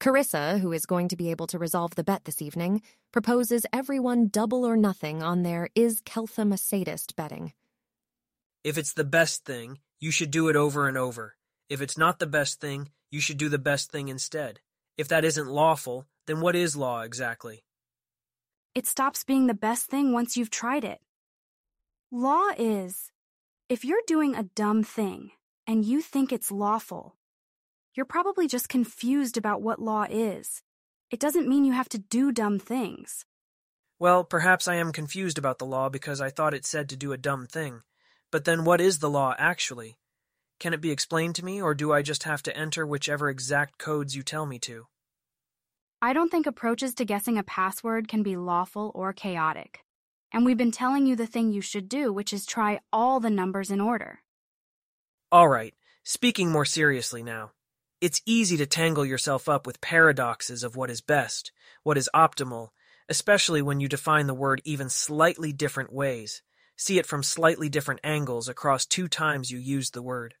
Carissa, 0.00 0.58
who 0.58 0.72
is 0.72 0.86
going 0.86 1.06
to 1.06 1.16
be 1.16 1.30
able 1.30 1.46
to 1.46 1.58
resolve 1.58 1.94
the 1.94 2.02
bet 2.02 2.24
this 2.24 2.42
evening, 2.42 2.82
proposes 3.12 3.64
everyone 3.72 4.26
double 4.26 4.64
or 4.64 4.76
nothing 4.76 5.22
on 5.22 5.44
their 5.44 5.68
Is 5.76 6.00
Keltham 6.00 6.52
a 6.52 6.56
Sadist 6.56 7.14
betting. 7.14 7.52
If 8.64 8.76
it's 8.76 8.92
the 8.92 9.04
best 9.04 9.44
thing, 9.44 9.78
you 10.00 10.10
should 10.10 10.32
do 10.32 10.48
it 10.48 10.56
over 10.56 10.88
and 10.88 10.98
over. 10.98 11.36
If 11.70 11.80
it's 11.80 11.96
not 11.96 12.18
the 12.18 12.26
best 12.26 12.60
thing, 12.60 12.90
you 13.12 13.20
should 13.20 13.38
do 13.38 13.48
the 13.48 13.56
best 13.56 13.92
thing 13.92 14.08
instead. 14.08 14.58
If 14.98 15.06
that 15.06 15.24
isn't 15.24 15.46
lawful, 15.46 16.04
then 16.26 16.40
what 16.40 16.56
is 16.56 16.74
law 16.74 17.02
exactly? 17.02 17.62
It 18.74 18.88
stops 18.88 19.22
being 19.22 19.46
the 19.46 19.54
best 19.54 19.86
thing 19.86 20.12
once 20.12 20.36
you've 20.36 20.50
tried 20.50 20.82
it. 20.82 21.00
Law 22.10 22.48
is 22.58 23.12
if 23.68 23.84
you're 23.84 24.02
doing 24.04 24.34
a 24.34 24.42
dumb 24.42 24.82
thing 24.82 25.30
and 25.64 25.84
you 25.84 26.02
think 26.02 26.32
it's 26.32 26.50
lawful, 26.50 27.14
you're 27.94 28.04
probably 28.04 28.48
just 28.48 28.68
confused 28.68 29.36
about 29.36 29.62
what 29.62 29.80
law 29.80 30.06
is. 30.10 30.62
It 31.08 31.20
doesn't 31.20 31.48
mean 31.48 31.64
you 31.64 31.72
have 31.72 31.88
to 31.90 31.98
do 31.98 32.32
dumb 32.32 32.58
things. 32.58 33.24
Well, 34.00 34.24
perhaps 34.24 34.66
I 34.66 34.74
am 34.74 34.90
confused 34.90 35.38
about 35.38 35.60
the 35.60 35.66
law 35.66 35.88
because 35.88 36.20
I 36.20 36.30
thought 36.30 36.54
it 36.54 36.66
said 36.66 36.88
to 36.88 36.96
do 36.96 37.12
a 37.12 37.16
dumb 37.16 37.46
thing. 37.46 37.82
But 38.32 38.44
then 38.44 38.64
what 38.64 38.80
is 38.80 38.98
the 38.98 39.10
law 39.10 39.36
actually? 39.38 39.99
Can 40.60 40.74
it 40.74 40.82
be 40.82 40.90
explained 40.90 41.36
to 41.36 41.44
me, 41.44 41.62
or 41.62 41.74
do 41.74 41.90
I 41.90 42.02
just 42.02 42.24
have 42.24 42.42
to 42.42 42.54
enter 42.54 42.86
whichever 42.86 43.30
exact 43.30 43.78
codes 43.78 44.14
you 44.14 44.22
tell 44.22 44.44
me 44.44 44.58
to? 44.60 44.86
I 46.02 46.12
don't 46.12 46.30
think 46.30 46.46
approaches 46.46 46.92
to 46.94 47.06
guessing 47.06 47.38
a 47.38 47.42
password 47.42 48.08
can 48.08 48.22
be 48.22 48.36
lawful 48.36 48.92
or 48.94 49.14
chaotic. 49.14 49.80
And 50.30 50.44
we've 50.44 50.58
been 50.58 50.70
telling 50.70 51.06
you 51.06 51.16
the 51.16 51.26
thing 51.26 51.50
you 51.50 51.62
should 51.62 51.88
do, 51.88 52.12
which 52.12 52.34
is 52.34 52.44
try 52.44 52.80
all 52.92 53.20
the 53.20 53.30
numbers 53.30 53.70
in 53.70 53.80
order. 53.80 54.20
All 55.32 55.48
right, 55.48 55.74
speaking 56.04 56.50
more 56.50 56.66
seriously 56.66 57.22
now. 57.22 57.52
It's 58.02 58.20
easy 58.26 58.58
to 58.58 58.66
tangle 58.66 59.06
yourself 59.06 59.48
up 59.48 59.66
with 59.66 59.80
paradoxes 59.80 60.62
of 60.62 60.76
what 60.76 60.90
is 60.90 61.00
best, 61.00 61.52
what 61.84 61.96
is 61.96 62.10
optimal, 62.14 62.68
especially 63.08 63.62
when 63.62 63.80
you 63.80 63.88
define 63.88 64.26
the 64.26 64.34
word 64.34 64.60
even 64.66 64.90
slightly 64.90 65.54
different 65.54 65.90
ways, 65.90 66.42
see 66.76 66.98
it 66.98 67.06
from 67.06 67.22
slightly 67.22 67.70
different 67.70 68.00
angles 68.04 68.46
across 68.46 68.84
two 68.84 69.08
times 69.08 69.50
you 69.50 69.58
used 69.58 69.94
the 69.94 70.02
word. 70.02 70.34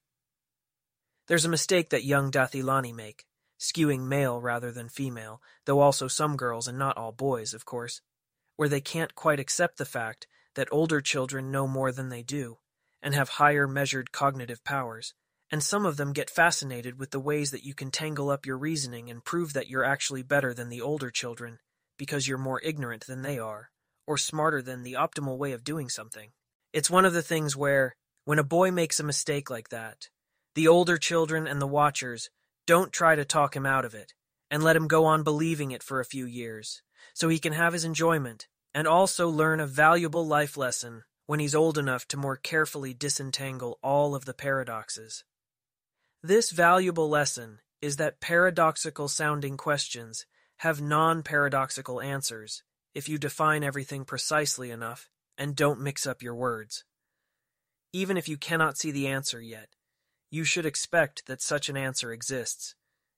There's 1.30 1.44
a 1.44 1.48
mistake 1.48 1.90
that 1.90 2.02
young 2.02 2.32
Dath 2.32 2.54
Ilani 2.54 2.92
make, 2.92 3.24
skewing 3.56 4.08
male 4.08 4.40
rather 4.40 4.72
than 4.72 4.88
female, 4.88 5.40
though 5.64 5.78
also 5.78 6.08
some 6.08 6.36
girls 6.36 6.66
and 6.66 6.76
not 6.76 6.96
all 6.96 7.12
boys, 7.12 7.54
of 7.54 7.64
course, 7.64 8.00
where 8.56 8.68
they 8.68 8.80
can't 8.80 9.14
quite 9.14 9.38
accept 9.38 9.78
the 9.78 9.84
fact 9.84 10.26
that 10.56 10.66
older 10.72 11.00
children 11.00 11.52
know 11.52 11.68
more 11.68 11.92
than 11.92 12.08
they 12.08 12.24
do, 12.24 12.58
and 13.00 13.14
have 13.14 13.28
higher 13.28 13.68
measured 13.68 14.10
cognitive 14.10 14.64
powers, 14.64 15.14
and 15.52 15.62
some 15.62 15.86
of 15.86 15.96
them 15.96 16.12
get 16.12 16.28
fascinated 16.28 16.98
with 16.98 17.12
the 17.12 17.20
ways 17.20 17.52
that 17.52 17.64
you 17.64 17.74
can 17.74 17.92
tangle 17.92 18.28
up 18.28 18.44
your 18.44 18.58
reasoning 18.58 19.08
and 19.08 19.24
prove 19.24 19.52
that 19.52 19.68
you're 19.68 19.84
actually 19.84 20.24
better 20.24 20.52
than 20.52 20.68
the 20.68 20.80
older 20.80 21.12
children 21.12 21.60
because 21.96 22.26
you're 22.26 22.38
more 22.38 22.60
ignorant 22.64 23.06
than 23.06 23.22
they 23.22 23.38
are, 23.38 23.70
or 24.04 24.18
smarter 24.18 24.60
than 24.60 24.82
the 24.82 24.94
optimal 24.94 25.38
way 25.38 25.52
of 25.52 25.62
doing 25.62 25.88
something. 25.88 26.32
It's 26.72 26.90
one 26.90 27.04
of 27.04 27.12
the 27.12 27.22
things 27.22 27.56
where, 27.56 27.94
when 28.24 28.40
a 28.40 28.42
boy 28.42 28.72
makes 28.72 28.98
a 28.98 29.04
mistake 29.04 29.48
like 29.48 29.68
that, 29.68 30.08
the 30.54 30.68
older 30.68 30.96
children 30.96 31.46
and 31.46 31.60
the 31.60 31.66
watchers 31.66 32.30
don't 32.66 32.92
try 32.92 33.14
to 33.14 33.24
talk 33.24 33.54
him 33.54 33.66
out 33.66 33.84
of 33.84 33.94
it 33.94 34.14
and 34.50 34.62
let 34.62 34.76
him 34.76 34.88
go 34.88 35.04
on 35.04 35.22
believing 35.22 35.70
it 35.70 35.82
for 35.82 36.00
a 36.00 36.04
few 36.04 36.26
years 36.26 36.82
so 37.14 37.28
he 37.28 37.38
can 37.38 37.52
have 37.52 37.72
his 37.72 37.84
enjoyment 37.84 38.48
and 38.74 38.86
also 38.86 39.28
learn 39.28 39.60
a 39.60 39.66
valuable 39.66 40.26
life 40.26 40.56
lesson 40.56 41.02
when 41.26 41.40
he's 41.40 41.54
old 41.54 41.78
enough 41.78 42.06
to 42.08 42.16
more 42.16 42.36
carefully 42.36 42.92
disentangle 42.92 43.78
all 43.82 44.14
of 44.14 44.24
the 44.24 44.34
paradoxes. 44.34 45.24
This 46.22 46.50
valuable 46.50 47.08
lesson 47.08 47.60
is 47.80 47.96
that 47.96 48.20
paradoxical 48.20 49.08
sounding 49.08 49.56
questions 49.56 50.26
have 50.58 50.80
non 50.80 51.22
paradoxical 51.22 52.00
answers 52.00 52.62
if 52.94 53.08
you 53.08 53.18
define 53.18 53.62
everything 53.62 54.04
precisely 54.04 54.70
enough 54.70 55.08
and 55.38 55.56
don't 55.56 55.80
mix 55.80 56.06
up 56.06 56.22
your 56.22 56.34
words. 56.34 56.84
Even 57.92 58.16
if 58.16 58.28
you 58.28 58.36
cannot 58.36 58.76
see 58.76 58.90
the 58.90 59.06
answer 59.06 59.40
yet, 59.40 59.68
you 60.30 60.44
should 60.44 60.64
expect 60.64 61.26
that 61.26 61.42
such 61.42 61.68
an 61.68 61.76
answer 61.76 62.12
exists. 62.12 62.74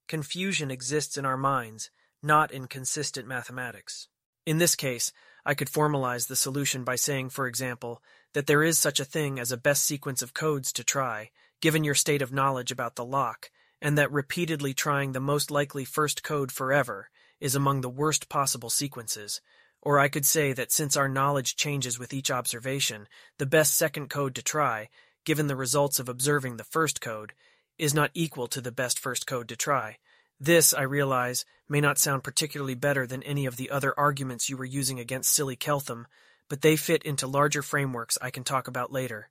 Confusion 0.08 0.70
exists 0.70 1.16
in 1.16 1.24
our 1.24 1.36
minds, 1.36 1.90
not 2.22 2.50
in 2.50 2.66
consistent 2.66 3.28
mathematics. 3.28 4.08
In 4.46 4.58
this 4.58 4.74
case, 4.74 5.12
I 5.44 5.54
could 5.54 5.68
formalize 5.68 6.28
the 6.28 6.36
solution 6.36 6.84
by 6.84 6.96
saying, 6.96 7.30
for 7.30 7.46
example, 7.46 8.02
that 8.32 8.46
there 8.46 8.62
is 8.62 8.78
such 8.78 8.98
a 8.98 9.04
thing 9.04 9.38
as 9.38 9.52
a 9.52 9.56
best 9.56 9.84
sequence 9.84 10.22
of 10.22 10.34
codes 10.34 10.72
to 10.72 10.84
try, 10.84 11.30
given 11.60 11.84
your 11.84 11.94
state 11.94 12.22
of 12.22 12.32
knowledge 12.32 12.72
about 12.72 12.96
the 12.96 13.04
lock, 13.04 13.50
and 13.80 13.98
that 13.98 14.10
repeatedly 14.12 14.72
trying 14.72 15.12
the 15.12 15.20
most 15.20 15.50
likely 15.50 15.84
first 15.84 16.22
code 16.22 16.50
forever 16.50 17.10
is 17.40 17.54
among 17.54 17.80
the 17.80 17.90
worst 17.90 18.28
possible 18.28 18.70
sequences. 18.70 19.40
Or 19.80 19.98
I 19.98 20.08
could 20.08 20.24
say 20.24 20.52
that 20.52 20.70
since 20.70 20.96
our 20.96 21.08
knowledge 21.08 21.56
changes 21.56 21.98
with 21.98 22.14
each 22.14 22.30
observation, 22.30 23.08
the 23.38 23.46
best 23.46 23.74
second 23.74 24.08
code 24.08 24.36
to 24.36 24.42
try, 24.42 24.88
given 25.24 25.46
the 25.46 25.56
results 25.56 25.98
of 25.98 26.08
observing 26.08 26.56
the 26.56 26.64
first 26.64 27.00
code, 27.00 27.32
is 27.78 27.94
not 27.94 28.10
equal 28.14 28.46
to 28.48 28.60
the 28.60 28.72
best 28.72 28.98
first 28.98 29.26
code 29.26 29.48
to 29.48 29.56
try. 29.56 29.98
This, 30.38 30.74
I 30.74 30.82
realize, 30.82 31.44
may 31.68 31.80
not 31.80 31.98
sound 31.98 32.24
particularly 32.24 32.74
better 32.74 33.06
than 33.06 33.22
any 33.22 33.46
of 33.46 33.56
the 33.56 33.70
other 33.70 33.98
arguments 33.98 34.48
you 34.48 34.56
were 34.56 34.64
using 34.64 34.98
against 34.98 35.32
silly 35.32 35.56
Keltham, 35.56 36.06
but 36.48 36.60
they 36.60 36.76
fit 36.76 37.02
into 37.04 37.26
larger 37.26 37.62
frameworks 37.62 38.18
I 38.20 38.30
can 38.30 38.44
talk 38.44 38.68
about 38.68 38.92
later. 38.92 39.30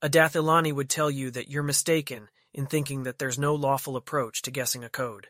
A 0.00 0.08
Dath 0.08 0.34
Ilani 0.34 0.72
would 0.72 0.88
tell 0.88 1.10
you 1.10 1.30
that 1.32 1.50
you're 1.50 1.62
mistaken 1.62 2.28
in 2.54 2.66
thinking 2.66 3.02
that 3.02 3.18
there's 3.18 3.38
no 3.38 3.54
lawful 3.54 3.96
approach 3.96 4.42
to 4.42 4.50
guessing 4.50 4.84
a 4.84 4.88
code. 4.88 5.28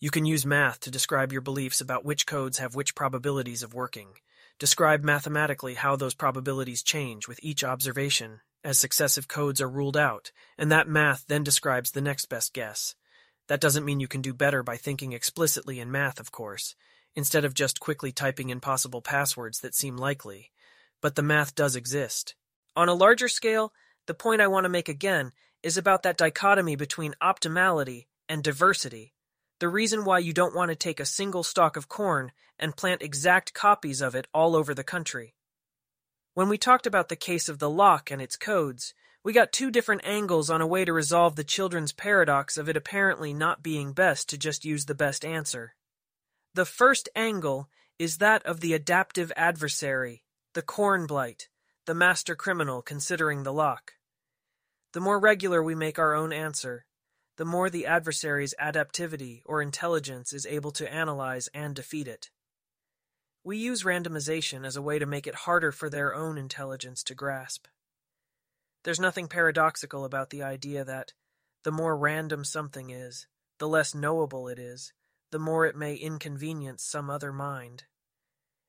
You 0.00 0.10
can 0.10 0.24
use 0.24 0.44
math 0.44 0.80
to 0.80 0.90
describe 0.90 1.32
your 1.32 1.40
beliefs 1.40 1.80
about 1.80 2.04
which 2.04 2.26
codes 2.26 2.58
have 2.58 2.74
which 2.74 2.94
probabilities 2.94 3.62
of 3.62 3.74
working. 3.74 4.14
Describe 4.58 5.04
mathematically 5.04 5.74
how 5.74 5.96
those 5.96 6.14
probabilities 6.14 6.82
change 6.82 7.28
with 7.28 7.38
each 7.42 7.62
observation 7.62 8.40
as 8.64 8.78
successive 8.78 9.28
codes 9.28 9.60
are 9.60 9.68
ruled 9.68 9.96
out, 9.96 10.32
and 10.56 10.72
that 10.72 10.88
math 10.88 11.26
then 11.28 11.44
describes 11.44 11.90
the 11.90 12.00
next 12.00 12.26
best 12.26 12.54
guess. 12.54 12.94
That 13.48 13.60
doesn't 13.60 13.84
mean 13.84 14.00
you 14.00 14.08
can 14.08 14.22
do 14.22 14.32
better 14.32 14.62
by 14.62 14.78
thinking 14.78 15.12
explicitly 15.12 15.78
in 15.78 15.92
math, 15.92 16.18
of 16.18 16.32
course, 16.32 16.74
instead 17.14 17.44
of 17.44 17.54
just 17.54 17.78
quickly 17.78 18.10
typing 18.10 18.48
in 18.48 18.60
possible 18.60 19.02
passwords 19.02 19.60
that 19.60 19.74
seem 19.74 19.96
likely. 19.96 20.50
But 21.02 21.14
the 21.14 21.22
math 21.22 21.54
does 21.54 21.76
exist. 21.76 22.34
On 22.74 22.88
a 22.88 22.94
larger 22.94 23.28
scale, 23.28 23.72
the 24.06 24.14
point 24.14 24.40
I 24.40 24.48
want 24.48 24.64
to 24.64 24.70
make 24.70 24.88
again 24.88 25.32
is 25.62 25.76
about 25.76 26.02
that 26.02 26.16
dichotomy 26.16 26.76
between 26.76 27.14
optimality 27.22 28.06
and 28.28 28.42
diversity. 28.42 29.12
The 29.60 29.68
reason 29.68 30.04
why 30.04 30.18
you 30.18 30.32
don't 30.32 30.54
want 30.54 30.70
to 30.70 30.76
take 30.76 31.00
a 31.00 31.06
single 31.06 31.42
stalk 31.42 31.76
of 31.76 31.88
corn 31.88 32.32
and 32.58 32.76
plant 32.76 33.02
exact 33.02 33.54
copies 33.54 34.00
of 34.00 34.14
it 34.14 34.26
all 34.32 34.56
over 34.56 34.74
the 34.74 34.84
country. 34.84 35.34
When 36.34 36.48
we 36.48 36.58
talked 36.58 36.84
about 36.84 37.08
the 37.08 37.16
case 37.16 37.48
of 37.48 37.60
the 37.60 37.70
lock 37.70 38.10
and 38.10 38.20
its 38.20 38.36
codes, 38.36 38.92
we 39.22 39.32
got 39.32 39.52
two 39.52 39.70
different 39.70 40.04
angles 40.04 40.50
on 40.50 40.60
a 40.60 40.66
way 40.66 40.84
to 40.84 40.92
resolve 40.92 41.36
the 41.36 41.44
children's 41.44 41.92
paradox 41.92 42.58
of 42.58 42.68
it 42.68 42.76
apparently 42.76 43.32
not 43.32 43.62
being 43.62 43.92
best 43.92 44.28
to 44.30 44.38
just 44.38 44.64
use 44.64 44.86
the 44.86 44.96
best 44.96 45.24
answer. 45.24 45.76
The 46.54 46.64
first 46.64 47.08
angle 47.14 47.68
is 48.00 48.18
that 48.18 48.44
of 48.44 48.58
the 48.58 48.74
adaptive 48.74 49.30
adversary, 49.36 50.24
the 50.54 50.62
corn 50.62 51.06
blight, 51.06 51.48
the 51.86 51.94
master 51.94 52.34
criminal 52.34 52.82
considering 52.82 53.44
the 53.44 53.52
lock. 53.52 53.92
The 54.92 55.00
more 55.00 55.20
regular 55.20 55.62
we 55.62 55.76
make 55.76 56.00
our 56.00 56.14
own 56.14 56.32
answer, 56.32 56.84
the 57.36 57.44
more 57.44 57.70
the 57.70 57.86
adversary's 57.86 58.54
adaptivity 58.60 59.42
or 59.44 59.62
intelligence 59.62 60.32
is 60.32 60.46
able 60.46 60.72
to 60.72 60.92
analyze 60.92 61.48
and 61.54 61.76
defeat 61.76 62.08
it. 62.08 62.30
We 63.46 63.58
use 63.58 63.82
randomization 63.82 64.66
as 64.66 64.74
a 64.74 64.80
way 64.80 64.98
to 64.98 65.04
make 65.04 65.26
it 65.26 65.34
harder 65.34 65.70
for 65.70 65.90
their 65.90 66.14
own 66.14 66.38
intelligence 66.38 67.02
to 67.04 67.14
grasp. 67.14 67.66
There's 68.84 68.98
nothing 68.98 69.28
paradoxical 69.28 70.06
about 70.06 70.30
the 70.30 70.42
idea 70.42 70.82
that 70.82 71.12
the 71.62 71.70
more 71.70 71.94
random 71.94 72.44
something 72.44 72.88
is, 72.88 73.26
the 73.58 73.68
less 73.68 73.94
knowable 73.94 74.48
it 74.48 74.58
is, 74.58 74.94
the 75.30 75.38
more 75.38 75.66
it 75.66 75.76
may 75.76 75.94
inconvenience 75.94 76.82
some 76.82 77.10
other 77.10 77.32
mind. 77.32 77.84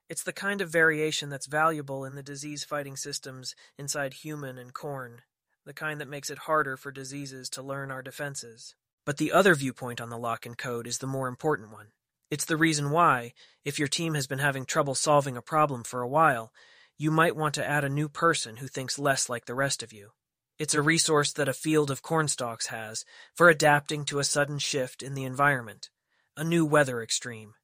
It's 0.09 0.23
the 0.23 0.33
kind 0.33 0.59
of 0.59 0.69
variation 0.69 1.29
that's 1.29 1.47
valuable 1.47 2.03
in 2.03 2.15
the 2.15 2.21
disease 2.21 2.65
fighting 2.65 2.97
systems 2.97 3.55
inside 3.77 4.13
human 4.13 4.57
and 4.57 4.73
corn, 4.73 5.21
the 5.65 5.73
kind 5.73 6.01
that 6.01 6.09
makes 6.09 6.29
it 6.29 6.39
harder 6.39 6.75
for 6.75 6.91
diseases 6.91 7.49
to 7.51 7.63
learn 7.63 7.91
our 7.91 8.01
defenses. 8.01 8.75
But 9.05 9.17
the 9.17 9.31
other 9.31 9.55
viewpoint 9.55 10.01
on 10.01 10.09
the 10.09 10.17
lock 10.17 10.45
and 10.45 10.57
code 10.57 10.85
is 10.85 10.97
the 10.97 11.07
more 11.07 11.29
important 11.29 11.71
one. 11.71 11.87
It's 12.31 12.45
the 12.45 12.57
reason 12.57 12.89
why, 12.89 13.33
if 13.63 13.77
your 13.77 13.87
team 13.87 14.15
has 14.15 14.27
been 14.27 14.39
having 14.39 14.65
trouble 14.65 14.95
solving 14.95 15.37
a 15.37 15.41
problem 15.41 15.83
for 15.83 16.01
a 16.01 16.07
while, 16.07 16.51
you 16.97 17.11
might 17.11 17.35
want 17.35 17.55
to 17.55 17.67
add 17.67 17.83
a 17.83 17.89
new 17.89 18.09
person 18.09 18.57
who 18.57 18.67
thinks 18.67 18.97
less 18.97 19.29
like 19.29 19.45
the 19.45 19.53
rest 19.53 19.83
of 19.83 19.91
you. 19.91 20.11
It's 20.57 20.73
a 20.73 20.81
resource 20.81 21.33
that 21.33 21.49
a 21.49 21.53
field 21.53 21.91
of 21.91 22.01
cornstalks 22.01 22.67
has 22.67 23.03
for 23.33 23.49
adapting 23.49 24.05
to 24.05 24.19
a 24.19 24.23
sudden 24.23 24.57
shift 24.59 25.03
in 25.03 25.13
the 25.13 25.25
environment, 25.25 25.89
a 26.37 26.43
new 26.43 26.65
weather 26.65 27.01
extreme. 27.01 27.55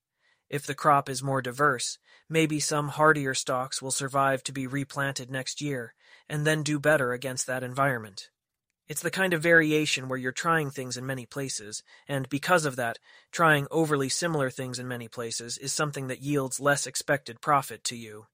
If 0.49 0.66
the 0.66 0.76
crop 0.76 1.07
is 1.07 1.24
more 1.24 1.41
diverse, 1.41 1.97
maybe 2.28 2.59
some 2.59 2.89
hardier 2.89 3.34
stalks 3.34 3.82
will 3.82 3.91
survive 3.91 4.43
to 4.43 4.51
be 4.51 4.68
replanted 4.68 5.32
next 5.32 5.62
year 5.62 5.93
and 6.28 6.45
then 6.45 6.64
do 6.64 6.80
better 6.80 7.14
against 7.14 7.47
that 7.47 7.64
environment. 7.64 8.31
It's 8.92 9.02
the 9.02 9.10
kind 9.10 9.34
of 9.34 9.42
variation 9.42 10.10
where 10.10 10.20
you're 10.20 10.34
trying 10.34 10.70
things 10.70 10.98
in 10.98 11.06
many 11.06 11.26
places, 11.26 11.82
and 12.10 12.28
because 12.28 12.66
of 12.66 12.76
that, 12.76 13.00
trying 13.32 13.66
overly 13.72 14.10
similar 14.10 14.50
things 14.50 14.80
in 14.80 14.86
many 14.86 15.08
places 15.08 15.58
is 15.58 15.72
something 15.72 16.08
that 16.08 16.22
yields 16.22 16.60
less 16.60 16.86
expected 16.86 17.39
profit 17.39 17.86
to 17.86 17.96
you. 17.96 18.26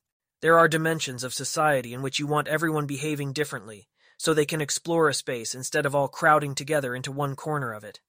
There 0.42 0.58
are 0.58 0.68
dimensions 0.68 1.24
of 1.24 1.32
society 1.32 1.94
in 1.94 2.02
which 2.02 2.18
you 2.18 2.26
want 2.26 2.48
everyone 2.48 2.88
behaving 2.88 3.34
differently, 3.34 3.88
so 4.18 4.34
they 4.34 4.48
can 4.48 4.60
explore 4.60 5.10
a 5.10 5.14
space 5.14 5.54
instead 5.54 5.86
of 5.86 5.94
all 5.94 6.08
crowding 6.08 6.56
together 6.56 6.96
into 6.96 7.12
one 7.12 7.36
corner 7.36 7.72
of 7.72 7.84
it. 7.84 8.02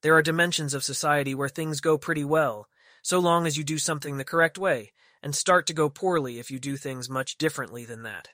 There 0.00 0.14
are 0.14 0.22
dimensions 0.22 0.72
of 0.72 0.82
society 0.82 1.34
where 1.34 1.50
things 1.50 1.82
go 1.82 1.98
pretty 1.98 2.24
well, 2.24 2.68
so 3.02 3.18
long 3.18 3.46
as 3.46 3.58
you 3.58 3.64
do 3.64 3.76
something 3.76 4.16
the 4.16 4.24
correct 4.24 4.56
way, 4.56 4.94
and 5.22 5.36
start 5.36 5.66
to 5.66 5.74
go 5.74 5.90
poorly 5.90 6.38
if 6.38 6.50
you 6.50 6.58
do 6.58 6.78
things 6.78 7.10
much 7.10 7.36
differently 7.36 7.84
than 7.84 8.02
that. 8.04 8.28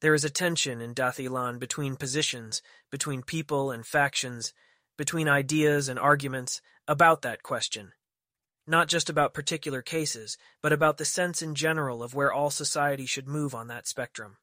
There 0.00 0.14
is 0.14 0.24
a 0.24 0.30
tension 0.30 0.80
in 0.80 0.94
Dath 0.94 1.18
Ilan 1.18 1.58
between 1.58 1.96
positions, 1.96 2.62
between 2.90 3.22
people 3.22 3.70
and 3.70 3.86
factions, 3.86 4.52
between 4.96 5.28
ideas 5.28 5.88
and 5.88 5.98
arguments 5.98 6.60
about 6.86 7.22
that 7.22 7.42
question 7.42 7.92
not 8.66 8.88
just 8.88 9.08
about 9.08 9.34
particular 9.34 9.80
cases, 9.80 10.36
but 10.60 10.72
about 10.72 10.96
the 10.96 11.04
sense 11.04 11.40
in 11.40 11.54
general 11.54 12.02
of 12.02 12.14
where 12.14 12.32
all 12.32 12.50
society 12.50 13.06
should 13.06 13.28
move 13.28 13.54
on 13.54 13.68
that 13.68 13.86
spectrum. 13.86 14.36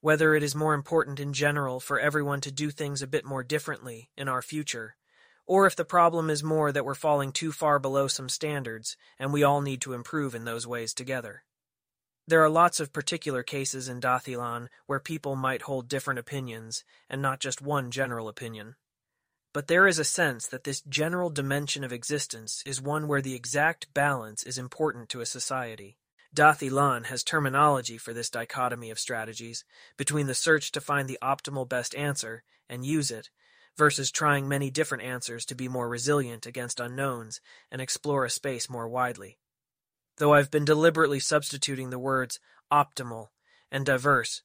Whether 0.00 0.34
it 0.34 0.42
is 0.42 0.54
more 0.54 0.74
important 0.74 1.20
in 1.20 1.32
general 1.32 1.80
for 1.80 2.00
everyone 2.00 2.40
to 2.42 2.52
do 2.52 2.70
things 2.70 3.02
a 3.02 3.06
bit 3.06 3.24
more 3.24 3.44
differently 3.44 4.10
in 4.16 4.28
our 4.28 4.42
future, 4.42 4.96
or 5.46 5.66
if 5.66 5.76
the 5.76 5.84
problem 5.84 6.28
is 6.28 6.42
more 6.42 6.72
that 6.72 6.84
we're 6.84 6.94
falling 6.94 7.32
too 7.32 7.52
far 7.52 7.78
below 7.78 8.06
some 8.06 8.28
standards 8.28 8.96
and 9.18 9.32
we 9.32 9.44
all 9.44 9.60
need 9.60 9.80
to 9.82 9.94
improve 9.94 10.34
in 10.34 10.44
those 10.44 10.66
ways 10.66 10.92
together. 10.92 11.44
There 12.28 12.44
are 12.44 12.50
lots 12.50 12.78
of 12.78 12.92
particular 12.92 13.42
cases 13.42 13.88
in 13.88 14.00
Dath 14.00 14.26
Ilan 14.26 14.68
where 14.84 15.00
people 15.00 15.34
might 15.34 15.62
hold 15.62 15.88
different 15.88 16.20
opinions, 16.20 16.84
and 17.08 17.22
not 17.22 17.40
just 17.40 17.62
one 17.62 17.90
general 17.90 18.28
opinion. 18.28 18.76
But 19.54 19.66
there 19.66 19.86
is 19.86 19.98
a 19.98 20.04
sense 20.04 20.46
that 20.48 20.64
this 20.64 20.82
general 20.82 21.30
dimension 21.30 21.84
of 21.84 21.90
existence 21.90 22.62
is 22.66 22.82
one 22.82 23.08
where 23.08 23.22
the 23.22 23.34
exact 23.34 23.94
balance 23.94 24.42
is 24.42 24.58
important 24.58 25.08
to 25.08 25.22
a 25.22 25.26
society. 25.26 25.96
Dath 26.34 26.60
Ilan 26.60 27.06
has 27.06 27.24
terminology 27.24 27.96
for 27.96 28.12
this 28.12 28.28
dichotomy 28.28 28.90
of 28.90 28.98
strategies 28.98 29.64
between 29.96 30.26
the 30.26 30.34
search 30.34 30.70
to 30.72 30.82
find 30.82 31.08
the 31.08 31.18
optimal 31.22 31.66
best 31.66 31.94
answer 31.94 32.42
and 32.68 32.84
use 32.84 33.10
it, 33.10 33.30
versus 33.78 34.10
trying 34.10 34.46
many 34.46 34.70
different 34.70 35.02
answers 35.02 35.46
to 35.46 35.54
be 35.54 35.66
more 35.66 35.88
resilient 35.88 36.44
against 36.44 36.78
unknowns 36.78 37.40
and 37.70 37.80
explore 37.80 38.26
a 38.26 38.30
space 38.30 38.68
more 38.68 38.86
widely. 38.86 39.38
Though 40.18 40.34
I've 40.34 40.50
been 40.50 40.64
deliberately 40.64 41.20
substituting 41.20 41.90
the 41.90 41.98
words 41.98 42.40
optimal 42.72 43.28
and 43.70 43.86
diverse 43.86 44.42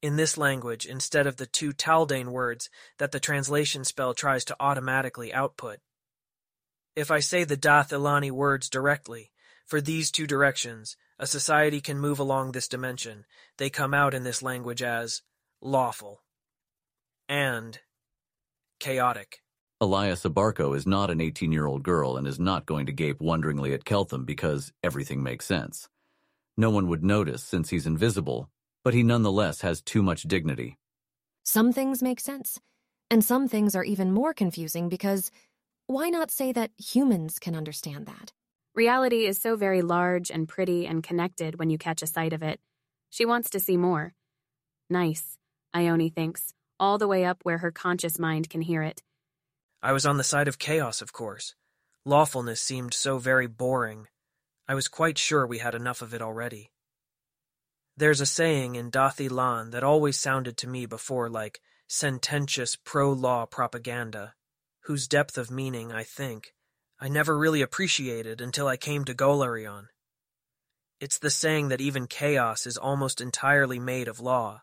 in 0.00 0.16
this 0.16 0.38
language 0.38 0.86
instead 0.86 1.26
of 1.26 1.36
the 1.36 1.46
two 1.46 1.72
Taldane 1.72 2.30
words 2.30 2.70
that 2.98 3.12
the 3.12 3.20
translation 3.20 3.84
spell 3.84 4.14
tries 4.14 4.44
to 4.46 4.56
automatically 4.60 5.32
output. 5.32 5.78
If 6.94 7.10
I 7.10 7.20
say 7.20 7.44
the 7.44 7.56
Dath 7.56 7.90
Ilani 7.90 8.30
words 8.30 8.68
directly, 8.68 9.32
for 9.66 9.80
these 9.80 10.10
two 10.10 10.26
directions, 10.26 10.96
a 11.18 11.26
society 11.26 11.80
can 11.80 11.98
move 11.98 12.18
along 12.18 12.52
this 12.52 12.68
dimension. 12.68 13.24
They 13.56 13.70
come 13.70 13.92
out 13.92 14.14
in 14.14 14.24
this 14.24 14.42
language 14.42 14.82
as 14.82 15.22
lawful 15.60 16.22
and 17.28 17.78
chaotic. 18.78 19.42
Elias 19.80 20.24
Abarco 20.24 20.76
is 20.76 20.88
not 20.88 21.08
an 21.08 21.20
18 21.20 21.52
year 21.52 21.66
old 21.66 21.84
girl 21.84 22.16
and 22.16 22.26
is 22.26 22.40
not 22.40 22.66
going 22.66 22.86
to 22.86 22.92
gape 22.92 23.20
wonderingly 23.20 23.72
at 23.72 23.84
Keltham 23.84 24.26
because 24.26 24.72
everything 24.82 25.22
makes 25.22 25.46
sense. 25.46 25.88
No 26.56 26.68
one 26.68 26.88
would 26.88 27.04
notice 27.04 27.44
since 27.44 27.70
he's 27.70 27.86
invisible, 27.86 28.50
but 28.82 28.92
he 28.92 29.04
nonetheless 29.04 29.60
has 29.60 29.80
too 29.80 30.02
much 30.02 30.22
dignity. 30.22 30.78
Some 31.44 31.72
things 31.72 32.02
make 32.02 32.18
sense, 32.18 32.58
and 33.08 33.22
some 33.22 33.46
things 33.46 33.76
are 33.76 33.84
even 33.84 34.10
more 34.10 34.34
confusing 34.34 34.88
because 34.88 35.30
why 35.86 36.08
not 36.08 36.32
say 36.32 36.50
that 36.50 36.72
humans 36.76 37.38
can 37.38 37.54
understand 37.54 38.06
that? 38.06 38.32
Reality 38.74 39.26
is 39.26 39.40
so 39.40 39.54
very 39.54 39.80
large 39.80 40.28
and 40.28 40.48
pretty 40.48 40.88
and 40.88 41.04
connected 41.04 41.60
when 41.60 41.70
you 41.70 41.78
catch 41.78 42.02
a 42.02 42.06
sight 42.08 42.32
of 42.32 42.42
it. 42.42 42.58
She 43.10 43.24
wants 43.24 43.48
to 43.50 43.60
see 43.60 43.76
more. 43.76 44.12
Nice, 44.90 45.38
Ione 45.72 46.08
thinks, 46.08 46.52
all 46.80 46.98
the 46.98 47.06
way 47.06 47.24
up 47.24 47.38
where 47.44 47.58
her 47.58 47.70
conscious 47.70 48.18
mind 48.18 48.50
can 48.50 48.60
hear 48.60 48.82
it. 48.82 49.04
I 49.82 49.92
was 49.92 50.04
on 50.04 50.16
the 50.16 50.24
side 50.24 50.48
of 50.48 50.58
chaos, 50.58 51.00
of 51.00 51.12
course. 51.12 51.54
Lawfulness 52.04 52.60
seemed 52.60 52.94
so 52.94 53.18
very 53.18 53.46
boring. 53.46 54.08
I 54.66 54.74
was 54.74 54.88
quite 54.88 55.18
sure 55.18 55.46
we 55.46 55.58
had 55.58 55.74
enough 55.74 56.02
of 56.02 56.12
it 56.12 56.22
already. 56.22 56.70
There's 57.96 58.20
a 58.20 58.26
saying 58.26 58.76
in 58.76 58.90
Dath 58.90 59.18
Ilan 59.18 59.70
that 59.72 59.82
always 59.82 60.16
sounded 60.16 60.56
to 60.58 60.68
me 60.68 60.86
before 60.86 61.28
like 61.28 61.60
sententious 61.88 62.76
pro-law 62.76 63.46
propaganda, 63.46 64.34
whose 64.84 65.08
depth 65.08 65.38
of 65.38 65.50
meaning, 65.50 65.92
I 65.92 66.04
think, 66.04 66.54
I 67.00 67.08
never 67.08 67.36
really 67.36 67.62
appreciated 67.62 68.40
until 68.40 68.66
I 68.66 68.76
came 68.76 69.04
to 69.04 69.14
Golarion. 69.14 69.86
It's 71.00 71.18
the 71.18 71.30
saying 71.30 71.68
that 71.68 71.80
even 71.80 72.06
chaos 72.06 72.66
is 72.66 72.76
almost 72.76 73.20
entirely 73.20 73.78
made 73.78 74.08
of 74.08 74.20
law. 74.20 74.62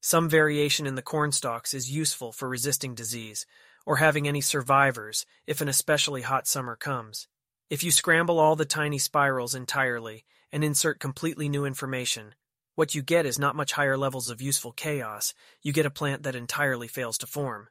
Some 0.00 0.28
variation 0.28 0.86
in 0.86 0.94
the 0.94 1.02
cornstalks 1.02 1.74
is 1.74 1.90
useful 1.90 2.32
for 2.32 2.48
resisting 2.48 2.94
disease, 2.94 3.46
or 3.86 3.96
having 3.96 4.28
any 4.28 4.42
survivors 4.42 5.24
if 5.46 5.62
an 5.62 5.68
especially 5.68 6.22
hot 6.22 6.46
summer 6.46 6.76
comes. 6.76 7.28
If 7.70 7.82
you 7.82 7.90
scramble 7.90 8.38
all 8.38 8.56
the 8.56 8.66
tiny 8.66 8.98
spirals 8.98 9.54
entirely, 9.54 10.24
and 10.52 10.62
insert 10.62 11.00
completely 11.00 11.48
new 11.48 11.64
information, 11.64 12.34
what 12.76 12.94
you 12.94 13.00
get 13.00 13.24
is 13.24 13.38
not 13.38 13.56
much 13.56 13.72
higher 13.72 13.96
levels 13.96 14.28
of 14.28 14.42
useful 14.42 14.70
chaos. 14.70 15.32
You 15.62 15.72
get 15.72 15.86
a 15.86 15.90
plant 15.90 16.24
that 16.24 16.34
entirely 16.34 16.88
fails 16.88 17.16
to 17.18 17.26
form. 17.26 17.68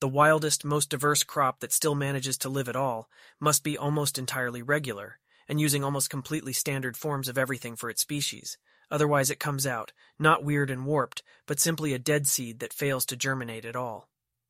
The 0.00 0.08
wildest, 0.08 0.64
most 0.64 0.90
diverse 0.90 1.22
crop 1.22 1.60
that 1.60 1.72
still 1.72 1.94
manages 1.94 2.36
to 2.38 2.48
live 2.48 2.68
at 2.68 2.74
all 2.74 3.08
must 3.38 3.62
be 3.62 3.78
almost 3.78 4.18
entirely 4.18 4.60
regular, 4.60 5.20
and 5.48 5.60
using 5.60 5.84
almost 5.84 6.10
completely 6.10 6.52
standard 6.52 6.96
forms 6.96 7.28
of 7.28 7.38
everything 7.38 7.76
for 7.76 7.88
its 7.88 8.02
species. 8.02 8.58
Otherwise, 8.90 9.30
it 9.30 9.38
comes 9.38 9.66
out, 9.66 9.92
not 10.18 10.44
weird 10.44 10.70
and 10.70 10.84
warped, 10.84 11.22
but 11.46 11.60
simply 11.60 11.94
a 11.94 11.98
dead 11.98 12.26
seed 12.26 12.58
that 12.58 12.72
fails 12.72 13.06
to 13.06 13.16
germinate 13.16 13.64
at 13.64 13.76
all. 13.76 14.08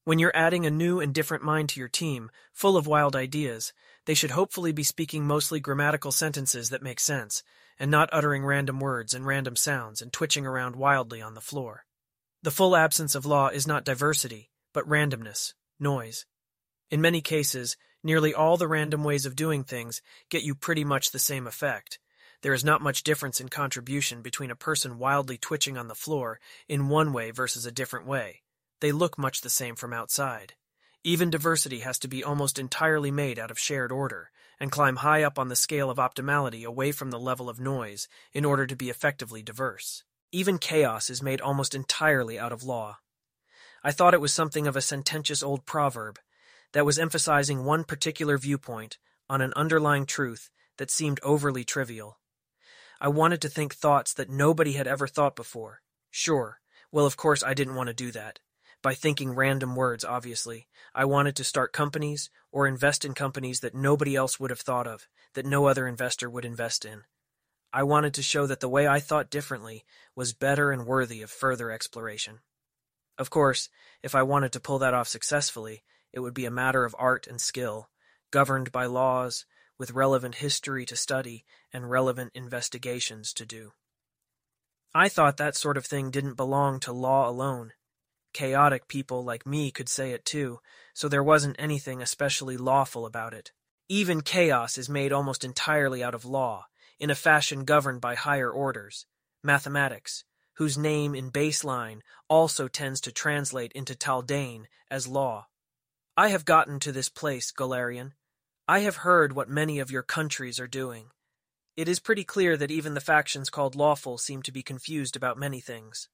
When 0.08 0.18
you're 0.18 0.32
adding 0.34 0.64
a 0.64 0.70
new 0.70 1.00
and 1.00 1.14
different 1.14 1.44
mind 1.44 1.68
to 1.68 1.80
your 1.80 1.90
team, 1.90 2.30
full 2.54 2.78
of 2.78 2.86
wild 2.86 3.14
ideas, 3.14 3.74
they 4.06 4.14
should 4.14 4.30
hopefully 4.30 4.72
be 4.72 4.82
speaking 4.82 5.26
mostly 5.26 5.60
grammatical 5.60 6.12
sentences 6.12 6.70
that 6.70 6.82
make 6.82 6.98
sense, 6.98 7.42
and 7.78 7.90
not 7.90 8.08
uttering 8.10 8.42
random 8.42 8.80
words 8.80 9.12
and 9.12 9.26
random 9.26 9.54
sounds 9.54 10.00
and 10.00 10.10
twitching 10.10 10.46
around 10.46 10.76
wildly 10.76 11.20
on 11.20 11.34
the 11.34 11.42
floor. 11.42 11.84
The 12.42 12.50
full 12.50 12.74
absence 12.74 13.14
of 13.14 13.26
law 13.26 13.48
is 13.48 13.66
not 13.66 13.84
diversity, 13.84 14.50
but 14.72 14.88
randomness, 14.88 15.52
noise. 15.78 16.24
In 16.90 17.02
many 17.02 17.20
cases, 17.20 17.76
nearly 18.02 18.32
all 18.32 18.56
the 18.56 18.66
random 18.66 19.04
ways 19.04 19.26
of 19.26 19.36
doing 19.36 19.62
things 19.62 20.00
get 20.30 20.42
you 20.42 20.54
pretty 20.54 20.84
much 20.84 21.10
the 21.10 21.18
same 21.18 21.46
effect. 21.46 21.98
There 22.40 22.54
is 22.54 22.64
not 22.64 22.80
much 22.80 23.02
difference 23.02 23.42
in 23.42 23.50
contribution 23.50 24.22
between 24.22 24.50
a 24.50 24.56
person 24.56 24.98
wildly 24.98 25.36
twitching 25.36 25.76
on 25.76 25.88
the 25.88 25.94
floor 25.94 26.40
in 26.66 26.88
one 26.88 27.12
way 27.12 27.30
versus 27.30 27.66
a 27.66 27.70
different 27.70 28.06
way. 28.06 28.40
They 28.80 28.92
look 28.92 29.18
much 29.18 29.40
the 29.40 29.50
same 29.50 29.74
from 29.74 29.92
outside. 29.92 30.54
Even 31.02 31.30
diversity 31.30 31.80
has 31.80 31.98
to 32.00 32.08
be 32.08 32.22
almost 32.22 32.58
entirely 32.58 33.10
made 33.10 33.38
out 33.38 33.50
of 33.50 33.58
shared 33.58 33.90
order, 33.90 34.30
and 34.60 34.70
climb 34.70 34.96
high 34.96 35.22
up 35.22 35.38
on 35.38 35.48
the 35.48 35.56
scale 35.56 35.90
of 35.90 35.98
optimality 35.98 36.64
away 36.64 36.92
from 36.92 37.10
the 37.10 37.18
level 37.18 37.48
of 37.48 37.58
noise 37.60 38.08
in 38.32 38.44
order 38.44 38.66
to 38.66 38.76
be 38.76 38.90
effectively 38.90 39.42
diverse. 39.42 40.04
Even 40.30 40.58
chaos 40.58 41.10
is 41.10 41.22
made 41.22 41.40
almost 41.40 41.74
entirely 41.74 42.38
out 42.38 42.52
of 42.52 42.62
law. 42.62 42.98
I 43.82 43.92
thought 43.92 44.14
it 44.14 44.20
was 44.20 44.32
something 44.32 44.66
of 44.66 44.76
a 44.76 44.82
sententious 44.82 45.42
old 45.42 45.64
proverb 45.64 46.18
that 46.72 46.84
was 46.84 46.98
emphasizing 46.98 47.64
one 47.64 47.84
particular 47.84 48.38
viewpoint 48.38 48.98
on 49.28 49.40
an 49.40 49.52
underlying 49.56 50.06
truth 50.06 50.50
that 50.76 50.90
seemed 50.90 51.20
overly 51.22 51.64
trivial. 51.64 52.18
I 53.00 53.08
wanted 53.08 53.40
to 53.42 53.48
think 53.48 53.74
thoughts 53.74 54.12
that 54.14 54.30
nobody 54.30 54.72
had 54.72 54.86
ever 54.86 55.06
thought 55.06 55.36
before. 55.36 55.80
Sure, 56.10 56.60
well, 56.92 57.06
of 57.06 57.16
course, 57.16 57.42
I 57.42 57.54
didn't 57.54 57.76
want 57.76 57.88
to 57.88 57.94
do 57.94 58.10
that 58.12 58.40
by 58.82 58.94
thinking 58.94 59.34
random 59.34 59.74
words, 59.74 60.04
obviously. 60.04 60.68
I 60.94 61.04
wanted 61.04 61.36
to 61.36 61.44
start 61.44 61.72
companies 61.72 62.30
or 62.52 62.66
invest 62.66 63.04
in 63.04 63.14
companies 63.14 63.60
that 63.60 63.74
nobody 63.74 64.14
else 64.16 64.38
would 64.38 64.50
have 64.50 64.60
thought 64.60 64.86
of, 64.86 65.08
that 65.34 65.46
no 65.46 65.66
other 65.66 65.86
investor 65.86 66.30
would 66.30 66.44
invest 66.44 66.84
in. 66.84 67.02
I 67.72 67.82
wanted 67.82 68.14
to 68.14 68.22
show 68.22 68.46
that 68.46 68.60
the 68.60 68.68
way 68.68 68.88
I 68.88 68.98
thought 68.98 69.30
differently 69.30 69.84
was 70.14 70.32
better 70.32 70.70
and 70.70 70.86
worthy 70.86 71.22
of 71.22 71.30
further 71.30 71.70
exploration. 71.70 72.40
Of 73.18 73.30
course, 73.30 73.68
if 74.02 74.14
I 74.14 74.22
wanted 74.22 74.52
to 74.52 74.60
pull 74.60 74.78
that 74.78 74.94
off 74.94 75.08
successfully, 75.08 75.82
it 76.12 76.20
would 76.20 76.34
be 76.34 76.46
a 76.46 76.50
matter 76.50 76.84
of 76.84 76.96
art 76.98 77.26
and 77.26 77.40
skill, 77.40 77.90
governed 78.30 78.72
by 78.72 78.86
laws, 78.86 79.44
with 79.78 79.90
relevant 79.92 80.36
history 80.36 80.86
to 80.86 80.96
study 80.96 81.44
and 81.72 81.90
relevant 81.90 82.32
investigations 82.34 83.32
to 83.34 83.44
do. 83.44 83.72
I 84.94 85.08
thought 85.08 85.36
that 85.36 85.56
sort 85.56 85.76
of 85.76 85.84
thing 85.84 86.10
didn't 86.10 86.34
belong 86.34 86.80
to 86.80 86.92
law 86.92 87.28
alone. 87.28 87.72
Chaotic 88.32 88.88
people 88.88 89.24
like 89.24 89.46
me 89.46 89.70
could 89.70 89.88
say 89.88 90.12
it 90.12 90.24
too, 90.24 90.60
so 90.94 91.08
there 91.08 91.22
wasn't 91.22 91.56
anything 91.58 92.02
especially 92.02 92.56
lawful 92.56 93.06
about 93.06 93.34
it. 93.34 93.52
Even 93.88 94.20
chaos 94.20 94.76
is 94.76 94.88
made 94.88 95.12
almost 95.12 95.44
entirely 95.44 96.02
out 96.02 96.14
of 96.14 96.24
law, 96.24 96.66
in 96.98 97.10
a 97.10 97.14
fashion 97.14 97.64
governed 97.64 98.00
by 98.00 98.14
higher 98.14 98.50
orders, 98.50 99.06
mathematics, 99.42 100.24
whose 100.54 100.76
name 100.76 101.14
in 101.14 101.30
baseline 101.30 102.00
also 102.28 102.68
tends 102.68 103.00
to 103.00 103.12
translate 103.12 103.72
into 103.72 103.94
Taldane 103.94 104.66
as 104.90 105.06
law. 105.06 105.46
I 106.16 106.28
have 106.28 106.44
gotten 106.44 106.80
to 106.80 106.92
this 106.92 107.08
place, 107.08 107.52
Golarion. 107.52 108.12
I 108.66 108.80
have 108.80 108.96
heard 108.96 109.34
what 109.34 109.48
many 109.48 109.78
of 109.78 109.90
your 109.90 110.02
countries 110.02 110.60
are 110.60 110.66
doing. 110.66 111.10
It 111.76 111.88
is 111.88 112.00
pretty 112.00 112.24
clear 112.24 112.56
that 112.56 112.72
even 112.72 112.94
the 112.94 113.00
factions 113.00 113.50
called 113.50 113.76
lawful 113.76 114.18
seem 114.18 114.42
to 114.42 114.52
be 114.52 114.62
confused 114.62 115.16
about 115.16 115.38
many 115.38 115.60
things 115.60 116.08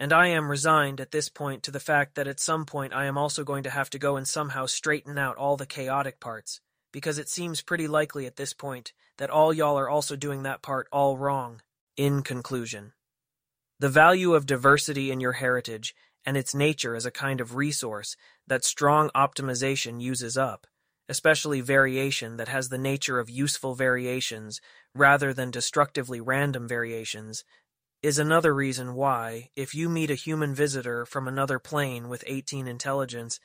and 0.00 0.14
I 0.14 0.28
am 0.28 0.50
resigned 0.50 0.98
at 0.98 1.10
this 1.10 1.28
point 1.28 1.62
to 1.64 1.70
the 1.70 1.78
fact 1.78 2.14
that 2.14 2.26
at 2.26 2.40
some 2.40 2.64
point 2.64 2.94
I 2.94 3.04
am 3.04 3.18
also 3.18 3.44
going 3.44 3.64
to 3.64 3.70
have 3.70 3.90
to 3.90 3.98
go 3.98 4.16
and 4.16 4.26
somehow 4.26 4.64
straighten 4.64 5.18
out 5.18 5.36
all 5.36 5.58
the 5.58 5.66
chaotic 5.66 6.18
parts, 6.18 6.62
because 6.90 7.18
it 7.18 7.28
seems 7.28 7.60
pretty 7.60 7.86
likely 7.86 8.24
at 8.24 8.36
this 8.36 8.54
point 8.54 8.94
that 9.18 9.28
all 9.28 9.52
y'all 9.52 9.78
are 9.78 9.90
also 9.90 10.16
doing 10.16 10.42
that 10.42 10.62
part 10.62 10.88
all 10.90 11.18
wrong. 11.18 11.60
In 11.98 12.22
conclusion, 12.22 12.94
the 13.78 13.90
value 13.90 14.32
of 14.32 14.46
diversity 14.46 15.10
in 15.10 15.20
your 15.20 15.32
heritage 15.32 15.94
and 16.24 16.34
its 16.34 16.54
nature 16.54 16.96
as 16.96 17.04
a 17.04 17.10
kind 17.10 17.38
of 17.38 17.54
resource 17.54 18.16
that 18.46 18.64
strong 18.64 19.10
optimization 19.14 20.00
uses 20.00 20.38
up, 20.38 20.66
especially 21.10 21.60
variation 21.60 22.38
that 22.38 22.48
has 22.48 22.70
the 22.70 22.78
nature 22.78 23.18
of 23.18 23.28
useful 23.28 23.74
variations 23.74 24.62
rather 24.94 25.34
than 25.34 25.50
destructively 25.50 26.22
random 26.22 26.66
variations, 26.66 27.44
is 28.02 28.18
another 28.18 28.54
reason 28.54 28.94
why, 28.94 29.50
if 29.54 29.74
you 29.74 29.88
meet 29.88 30.10
a 30.10 30.14
human 30.14 30.54
visitor 30.54 31.04
from 31.04 31.28
another 31.28 31.58
plane 31.58 32.08
with 32.08 32.24
18 32.26 32.66
intelligence, 32.66 33.38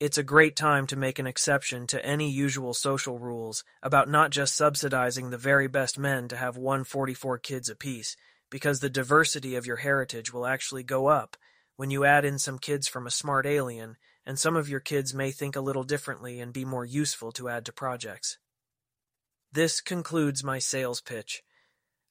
it's 0.00 0.18
a 0.18 0.24
great 0.24 0.56
time 0.56 0.88
to 0.88 0.96
make 0.96 1.20
an 1.20 1.28
exception 1.28 1.86
to 1.86 2.04
any 2.04 2.28
usual 2.28 2.74
social 2.74 3.20
rules 3.20 3.62
about 3.80 4.10
not 4.10 4.32
just 4.32 4.56
subsidizing 4.56 5.30
the 5.30 5.38
very 5.38 5.68
best 5.68 6.00
men 6.00 6.26
to 6.26 6.36
have 6.36 6.56
144 6.56 7.38
kids 7.38 7.68
apiece, 7.68 8.16
because 8.50 8.80
the 8.80 8.90
diversity 8.90 9.54
of 9.54 9.66
your 9.66 9.76
heritage 9.76 10.32
will 10.32 10.46
actually 10.46 10.82
go 10.82 11.06
up 11.06 11.36
when 11.76 11.92
you 11.92 12.04
add 12.04 12.24
in 12.24 12.40
some 12.40 12.58
kids 12.58 12.88
from 12.88 13.06
a 13.06 13.10
smart 13.10 13.46
alien, 13.46 13.96
and 14.26 14.36
some 14.36 14.56
of 14.56 14.68
your 14.68 14.80
kids 14.80 15.14
may 15.14 15.30
think 15.30 15.54
a 15.54 15.60
little 15.60 15.84
differently 15.84 16.40
and 16.40 16.52
be 16.52 16.64
more 16.64 16.84
useful 16.84 17.30
to 17.30 17.48
add 17.48 17.64
to 17.64 17.72
projects. 17.72 18.36
This 19.52 19.80
concludes 19.80 20.42
my 20.42 20.58
sales 20.58 21.00
pitch. 21.00 21.42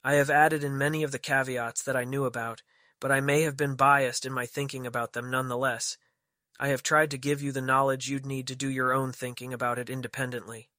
I 0.04 0.16
have 0.16 0.30
added 0.30 0.64
in 0.64 0.78
many 0.78 1.04
of 1.04 1.12
the 1.12 1.20
caveats 1.20 1.84
that 1.84 1.95
I 1.95 2.04
knew 2.04 2.26
about, 2.26 2.64
but 2.99 3.12
I 3.12 3.22
may 3.22 3.41
have 3.41 3.56
been 3.56 3.76
biased 3.76 4.26
in 4.26 4.34
my 4.34 4.45
thinking 4.45 4.88
about 4.88 5.14
them 5.14 5.30
nonetheless. 5.30 5.97
I 6.60 6.70
have 6.70 6.84
tried 6.84 7.12
to 7.12 7.18
give 7.18 7.41
you 7.41 7.52
the 7.52 7.62
knowledge 7.62 8.10
you'd 8.10 8.26
need 8.26 8.47
to 8.47 8.56
do 8.56 8.70
your 8.70 8.93
own 8.93 9.12
thinking 9.12 9.54
about 9.54 9.80
it 9.80 9.89
independently. 9.89 10.70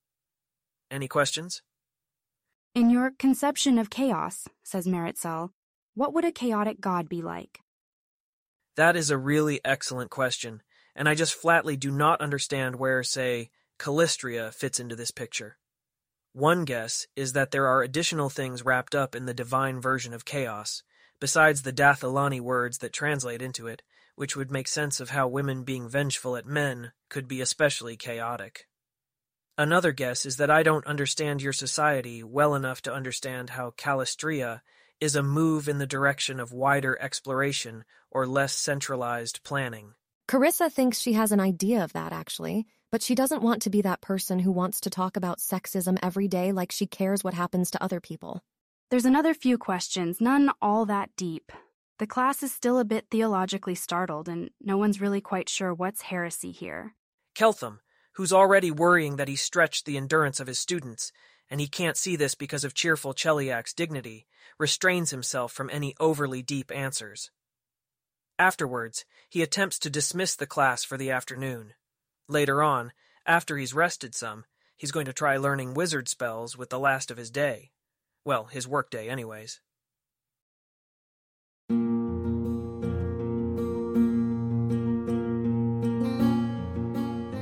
Any 0.90 1.08
questions? 1.08 1.62
In 2.74 2.90
your 2.90 3.12
conception 3.18 3.78
of 3.78 3.90
chaos, 3.90 4.48
says 4.62 4.86
Meritxell, 4.86 5.50
what 5.94 6.14
would 6.14 6.24
a 6.24 6.32
chaotic 6.32 6.80
god 6.80 7.08
be 7.08 7.22
like? 7.22 7.60
That 8.76 8.96
is 8.96 9.10
a 9.10 9.18
really 9.18 9.60
excellent 9.64 10.10
question, 10.10 10.62
and 10.96 11.08
I 11.08 11.14
just 11.14 11.34
flatly 11.34 11.76
do 11.76 11.90
not 11.90 12.20
understand 12.20 12.76
where, 12.76 13.02
say, 13.02 13.50
Calistria 13.78 14.52
fits 14.52 14.80
into 14.80 14.96
this 14.96 15.10
picture. 15.10 15.58
One 16.32 16.64
guess 16.64 17.06
is 17.14 17.34
that 17.34 17.50
there 17.50 17.66
are 17.66 17.82
additional 17.82 18.30
things 18.30 18.64
wrapped 18.64 18.94
up 18.94 19.14
in 19.14 19.26
the 19.26 19.34
divine 19.34 19.80
version 19.80 20.14
of 20.14 20.24
chaos, 20.24 20.82
besides 21.20 21.62
the 21.62 21.72
Dath 21.72 22.00
Ilani 22.00 22.40
words 22.40 22.78
that 22.78 22.92
translate 22.92 23.42
into 23.42 23.66
it, 23.66 23.82
which 24.14 24.34
would 24.34 24.50
make 24.50 24.66
sense 24.66 24.98
of 24.98 25.10
how 25.10 25.28
women 25.28 25.62
being 25.62 25.88
vengeful 25.88 26.36
at 26.36 26.46
men 26.46 26.92
could 27.10 27.28
be 27.28 27.40
especially 27.42 27.96
chaotic. 27.96 28.66
Another 29.58 29.92
guess 29.92 30.24
is 30.24 30.38
that 30.38 30.50
I 30.50 30.62
don't 30.62 30.86
understand 30.86 31.42
your 31.42 31.52
society 31.52 32.22
well 32.22 32.54
enough 32.54 32.80
to 32.82 32.92
understand 32.92 33.50
how 33.50 33.72
Calistria 33.72 34.62
is 35.00 35.14
a 35.14 35.22
move 35.22 35.68
in 35.68 35.76
the 35.76 35.86
direction 35.86 36.40
of 36.40 36.52
wider 36.52 36.98
exploration 37.00 37.84
or 38.10 38.26
less 38.26 38.54
centralized 38.54 39.42
planning. 39.44 39.94
Carissa 40.28 40.72
thinks 40.72 40.98
she 40.98 41.14
has 41.14 41.32
an 41.32 41.40
idea 41.40 41.82
of 41.84 41.92
that, 41.92 42.12
actually, 42.12 42.66
but 42.90 43.02
she 43.02 43.14
doesn't 43.14 43.42
want 43.42 43.62
to 43.62 43.70
be 43.70 43.82
that 43.82 44.00
person 44.00 44.38
who 44.38 44.52
wants 44.52 44.80
to 44.80 44.90
talk 44.90 45.16
about 45.16 45.38
sexism 45.38 45.98
every 46.02 46.28
day 46.28 46.52
like 46.52 46.72
she 46.72 46.86
cares 46.86 47.24
what 47.24 47.34
happens 47.34 47.70
to 47.70 47.82
other 47.82 48.00
people. 48.00 48.42
There's 48.90 49.06
another 49.06 49.34
few 49.34 49.56
questions, 49.58 50.20
none 50.20 50.50
all 50.60 50.84
that 50.86 51.10
deep. 51.16 51.50
The 51.98 52.06
class 52.06 52.42
is 52.42 52.52
still 52.52 52.78
a 52.78 52.84
bit 52.84 53.06
theologically 53.10 53.74
startled, 53.74 54.28
and 54.28 54.50
no 54.60 54.76
one's 54.76 55.00
really 55.00 55.20
quite 55.20 55.48
sure 55.48 55.72
what's 55.72 56.02
heresy 56.02 56.50
here. 56.50 56.94
Keltham, 57.34 57.78
who's 58.14 58.32
already 58.32 58.70
worrying 58.70 59.16
that 59.16 59.28
he 59.28 59.36
stretched 59.36 59.86
the 59.86 59.96
endurance 59.96 60.40
of 60.40 60.46
his 60.46 60.58
students, 60.58 61.12
and 61.48 61.60
he 61.60 61.68
can't 61.68 61.96
see 61.96 62.16
this 62.16 62.34
because 62.34 62.64
of 62.64 62.74
cheerful 62.74 63.14
Cheliax's 63.14 63.72
dignity, 63.72 64.26
restrains 64.58 65.10
himself 65.10 65.52
from 65.52 65.70
any 65.70 65.94
overly 65.98 66.42
deep 66.42 66.70
answers. 66.70 67.30
Afterwards, 68.38 69.04
he 69.28 69.42
attempts 69.42 69.78
to 69.80 69.90
dismiss 69.90 70.34
the 70.34 70.46
class 70.46 70.84
for 70.84 70.96
the 70.96 71.10
afternoon. 71.10 71.74
Later 72.28 72.62
on, 72.62 72.92
after 73.26 73.56
he's 73.56 73.74
rested 73.74 74.14
some, 74.14 74.44
he's 74.76 74.90
going 74.90 75.06
to 75.06 75.12
try 75.12 75.36
learning 75.36 75.74
wizard 75.74 76.08
spells 76.08 76.56
with 76.56 76.70
the 76.70 76.78
last 76.78 77.10
of 77.10 77.16
his 77.16 77.30
day. 77.30 77.70
Well, 78.24 78.44
his 78.44 78.66
workday, 78.66 79.08
anyways. 79.08 79.60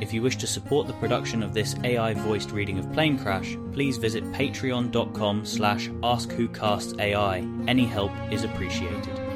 If 0.00 0.14
you 0.14 0.22
wish 0.22 0.36
to 0.38 0.46
support 0.48 0.88
the 0.88 0.94
production 0.94 1.40
of 1.40 1.54
this 1.54 1.76
AI-voiced 1.84 2.50
reading 2.50 2.80
of 2.80 2.86
Planecrash, 2.86 3.72
please 3.72 3.96
visit 3.96 4.24
patreon.com 4.32 5.46
slash 5.46 5.88
askwhocastsai. 5.88 7.68
Any 7.68 7.84
help 7.84 8.10
is 8.32 8.42
appreciated. 8.42 9.29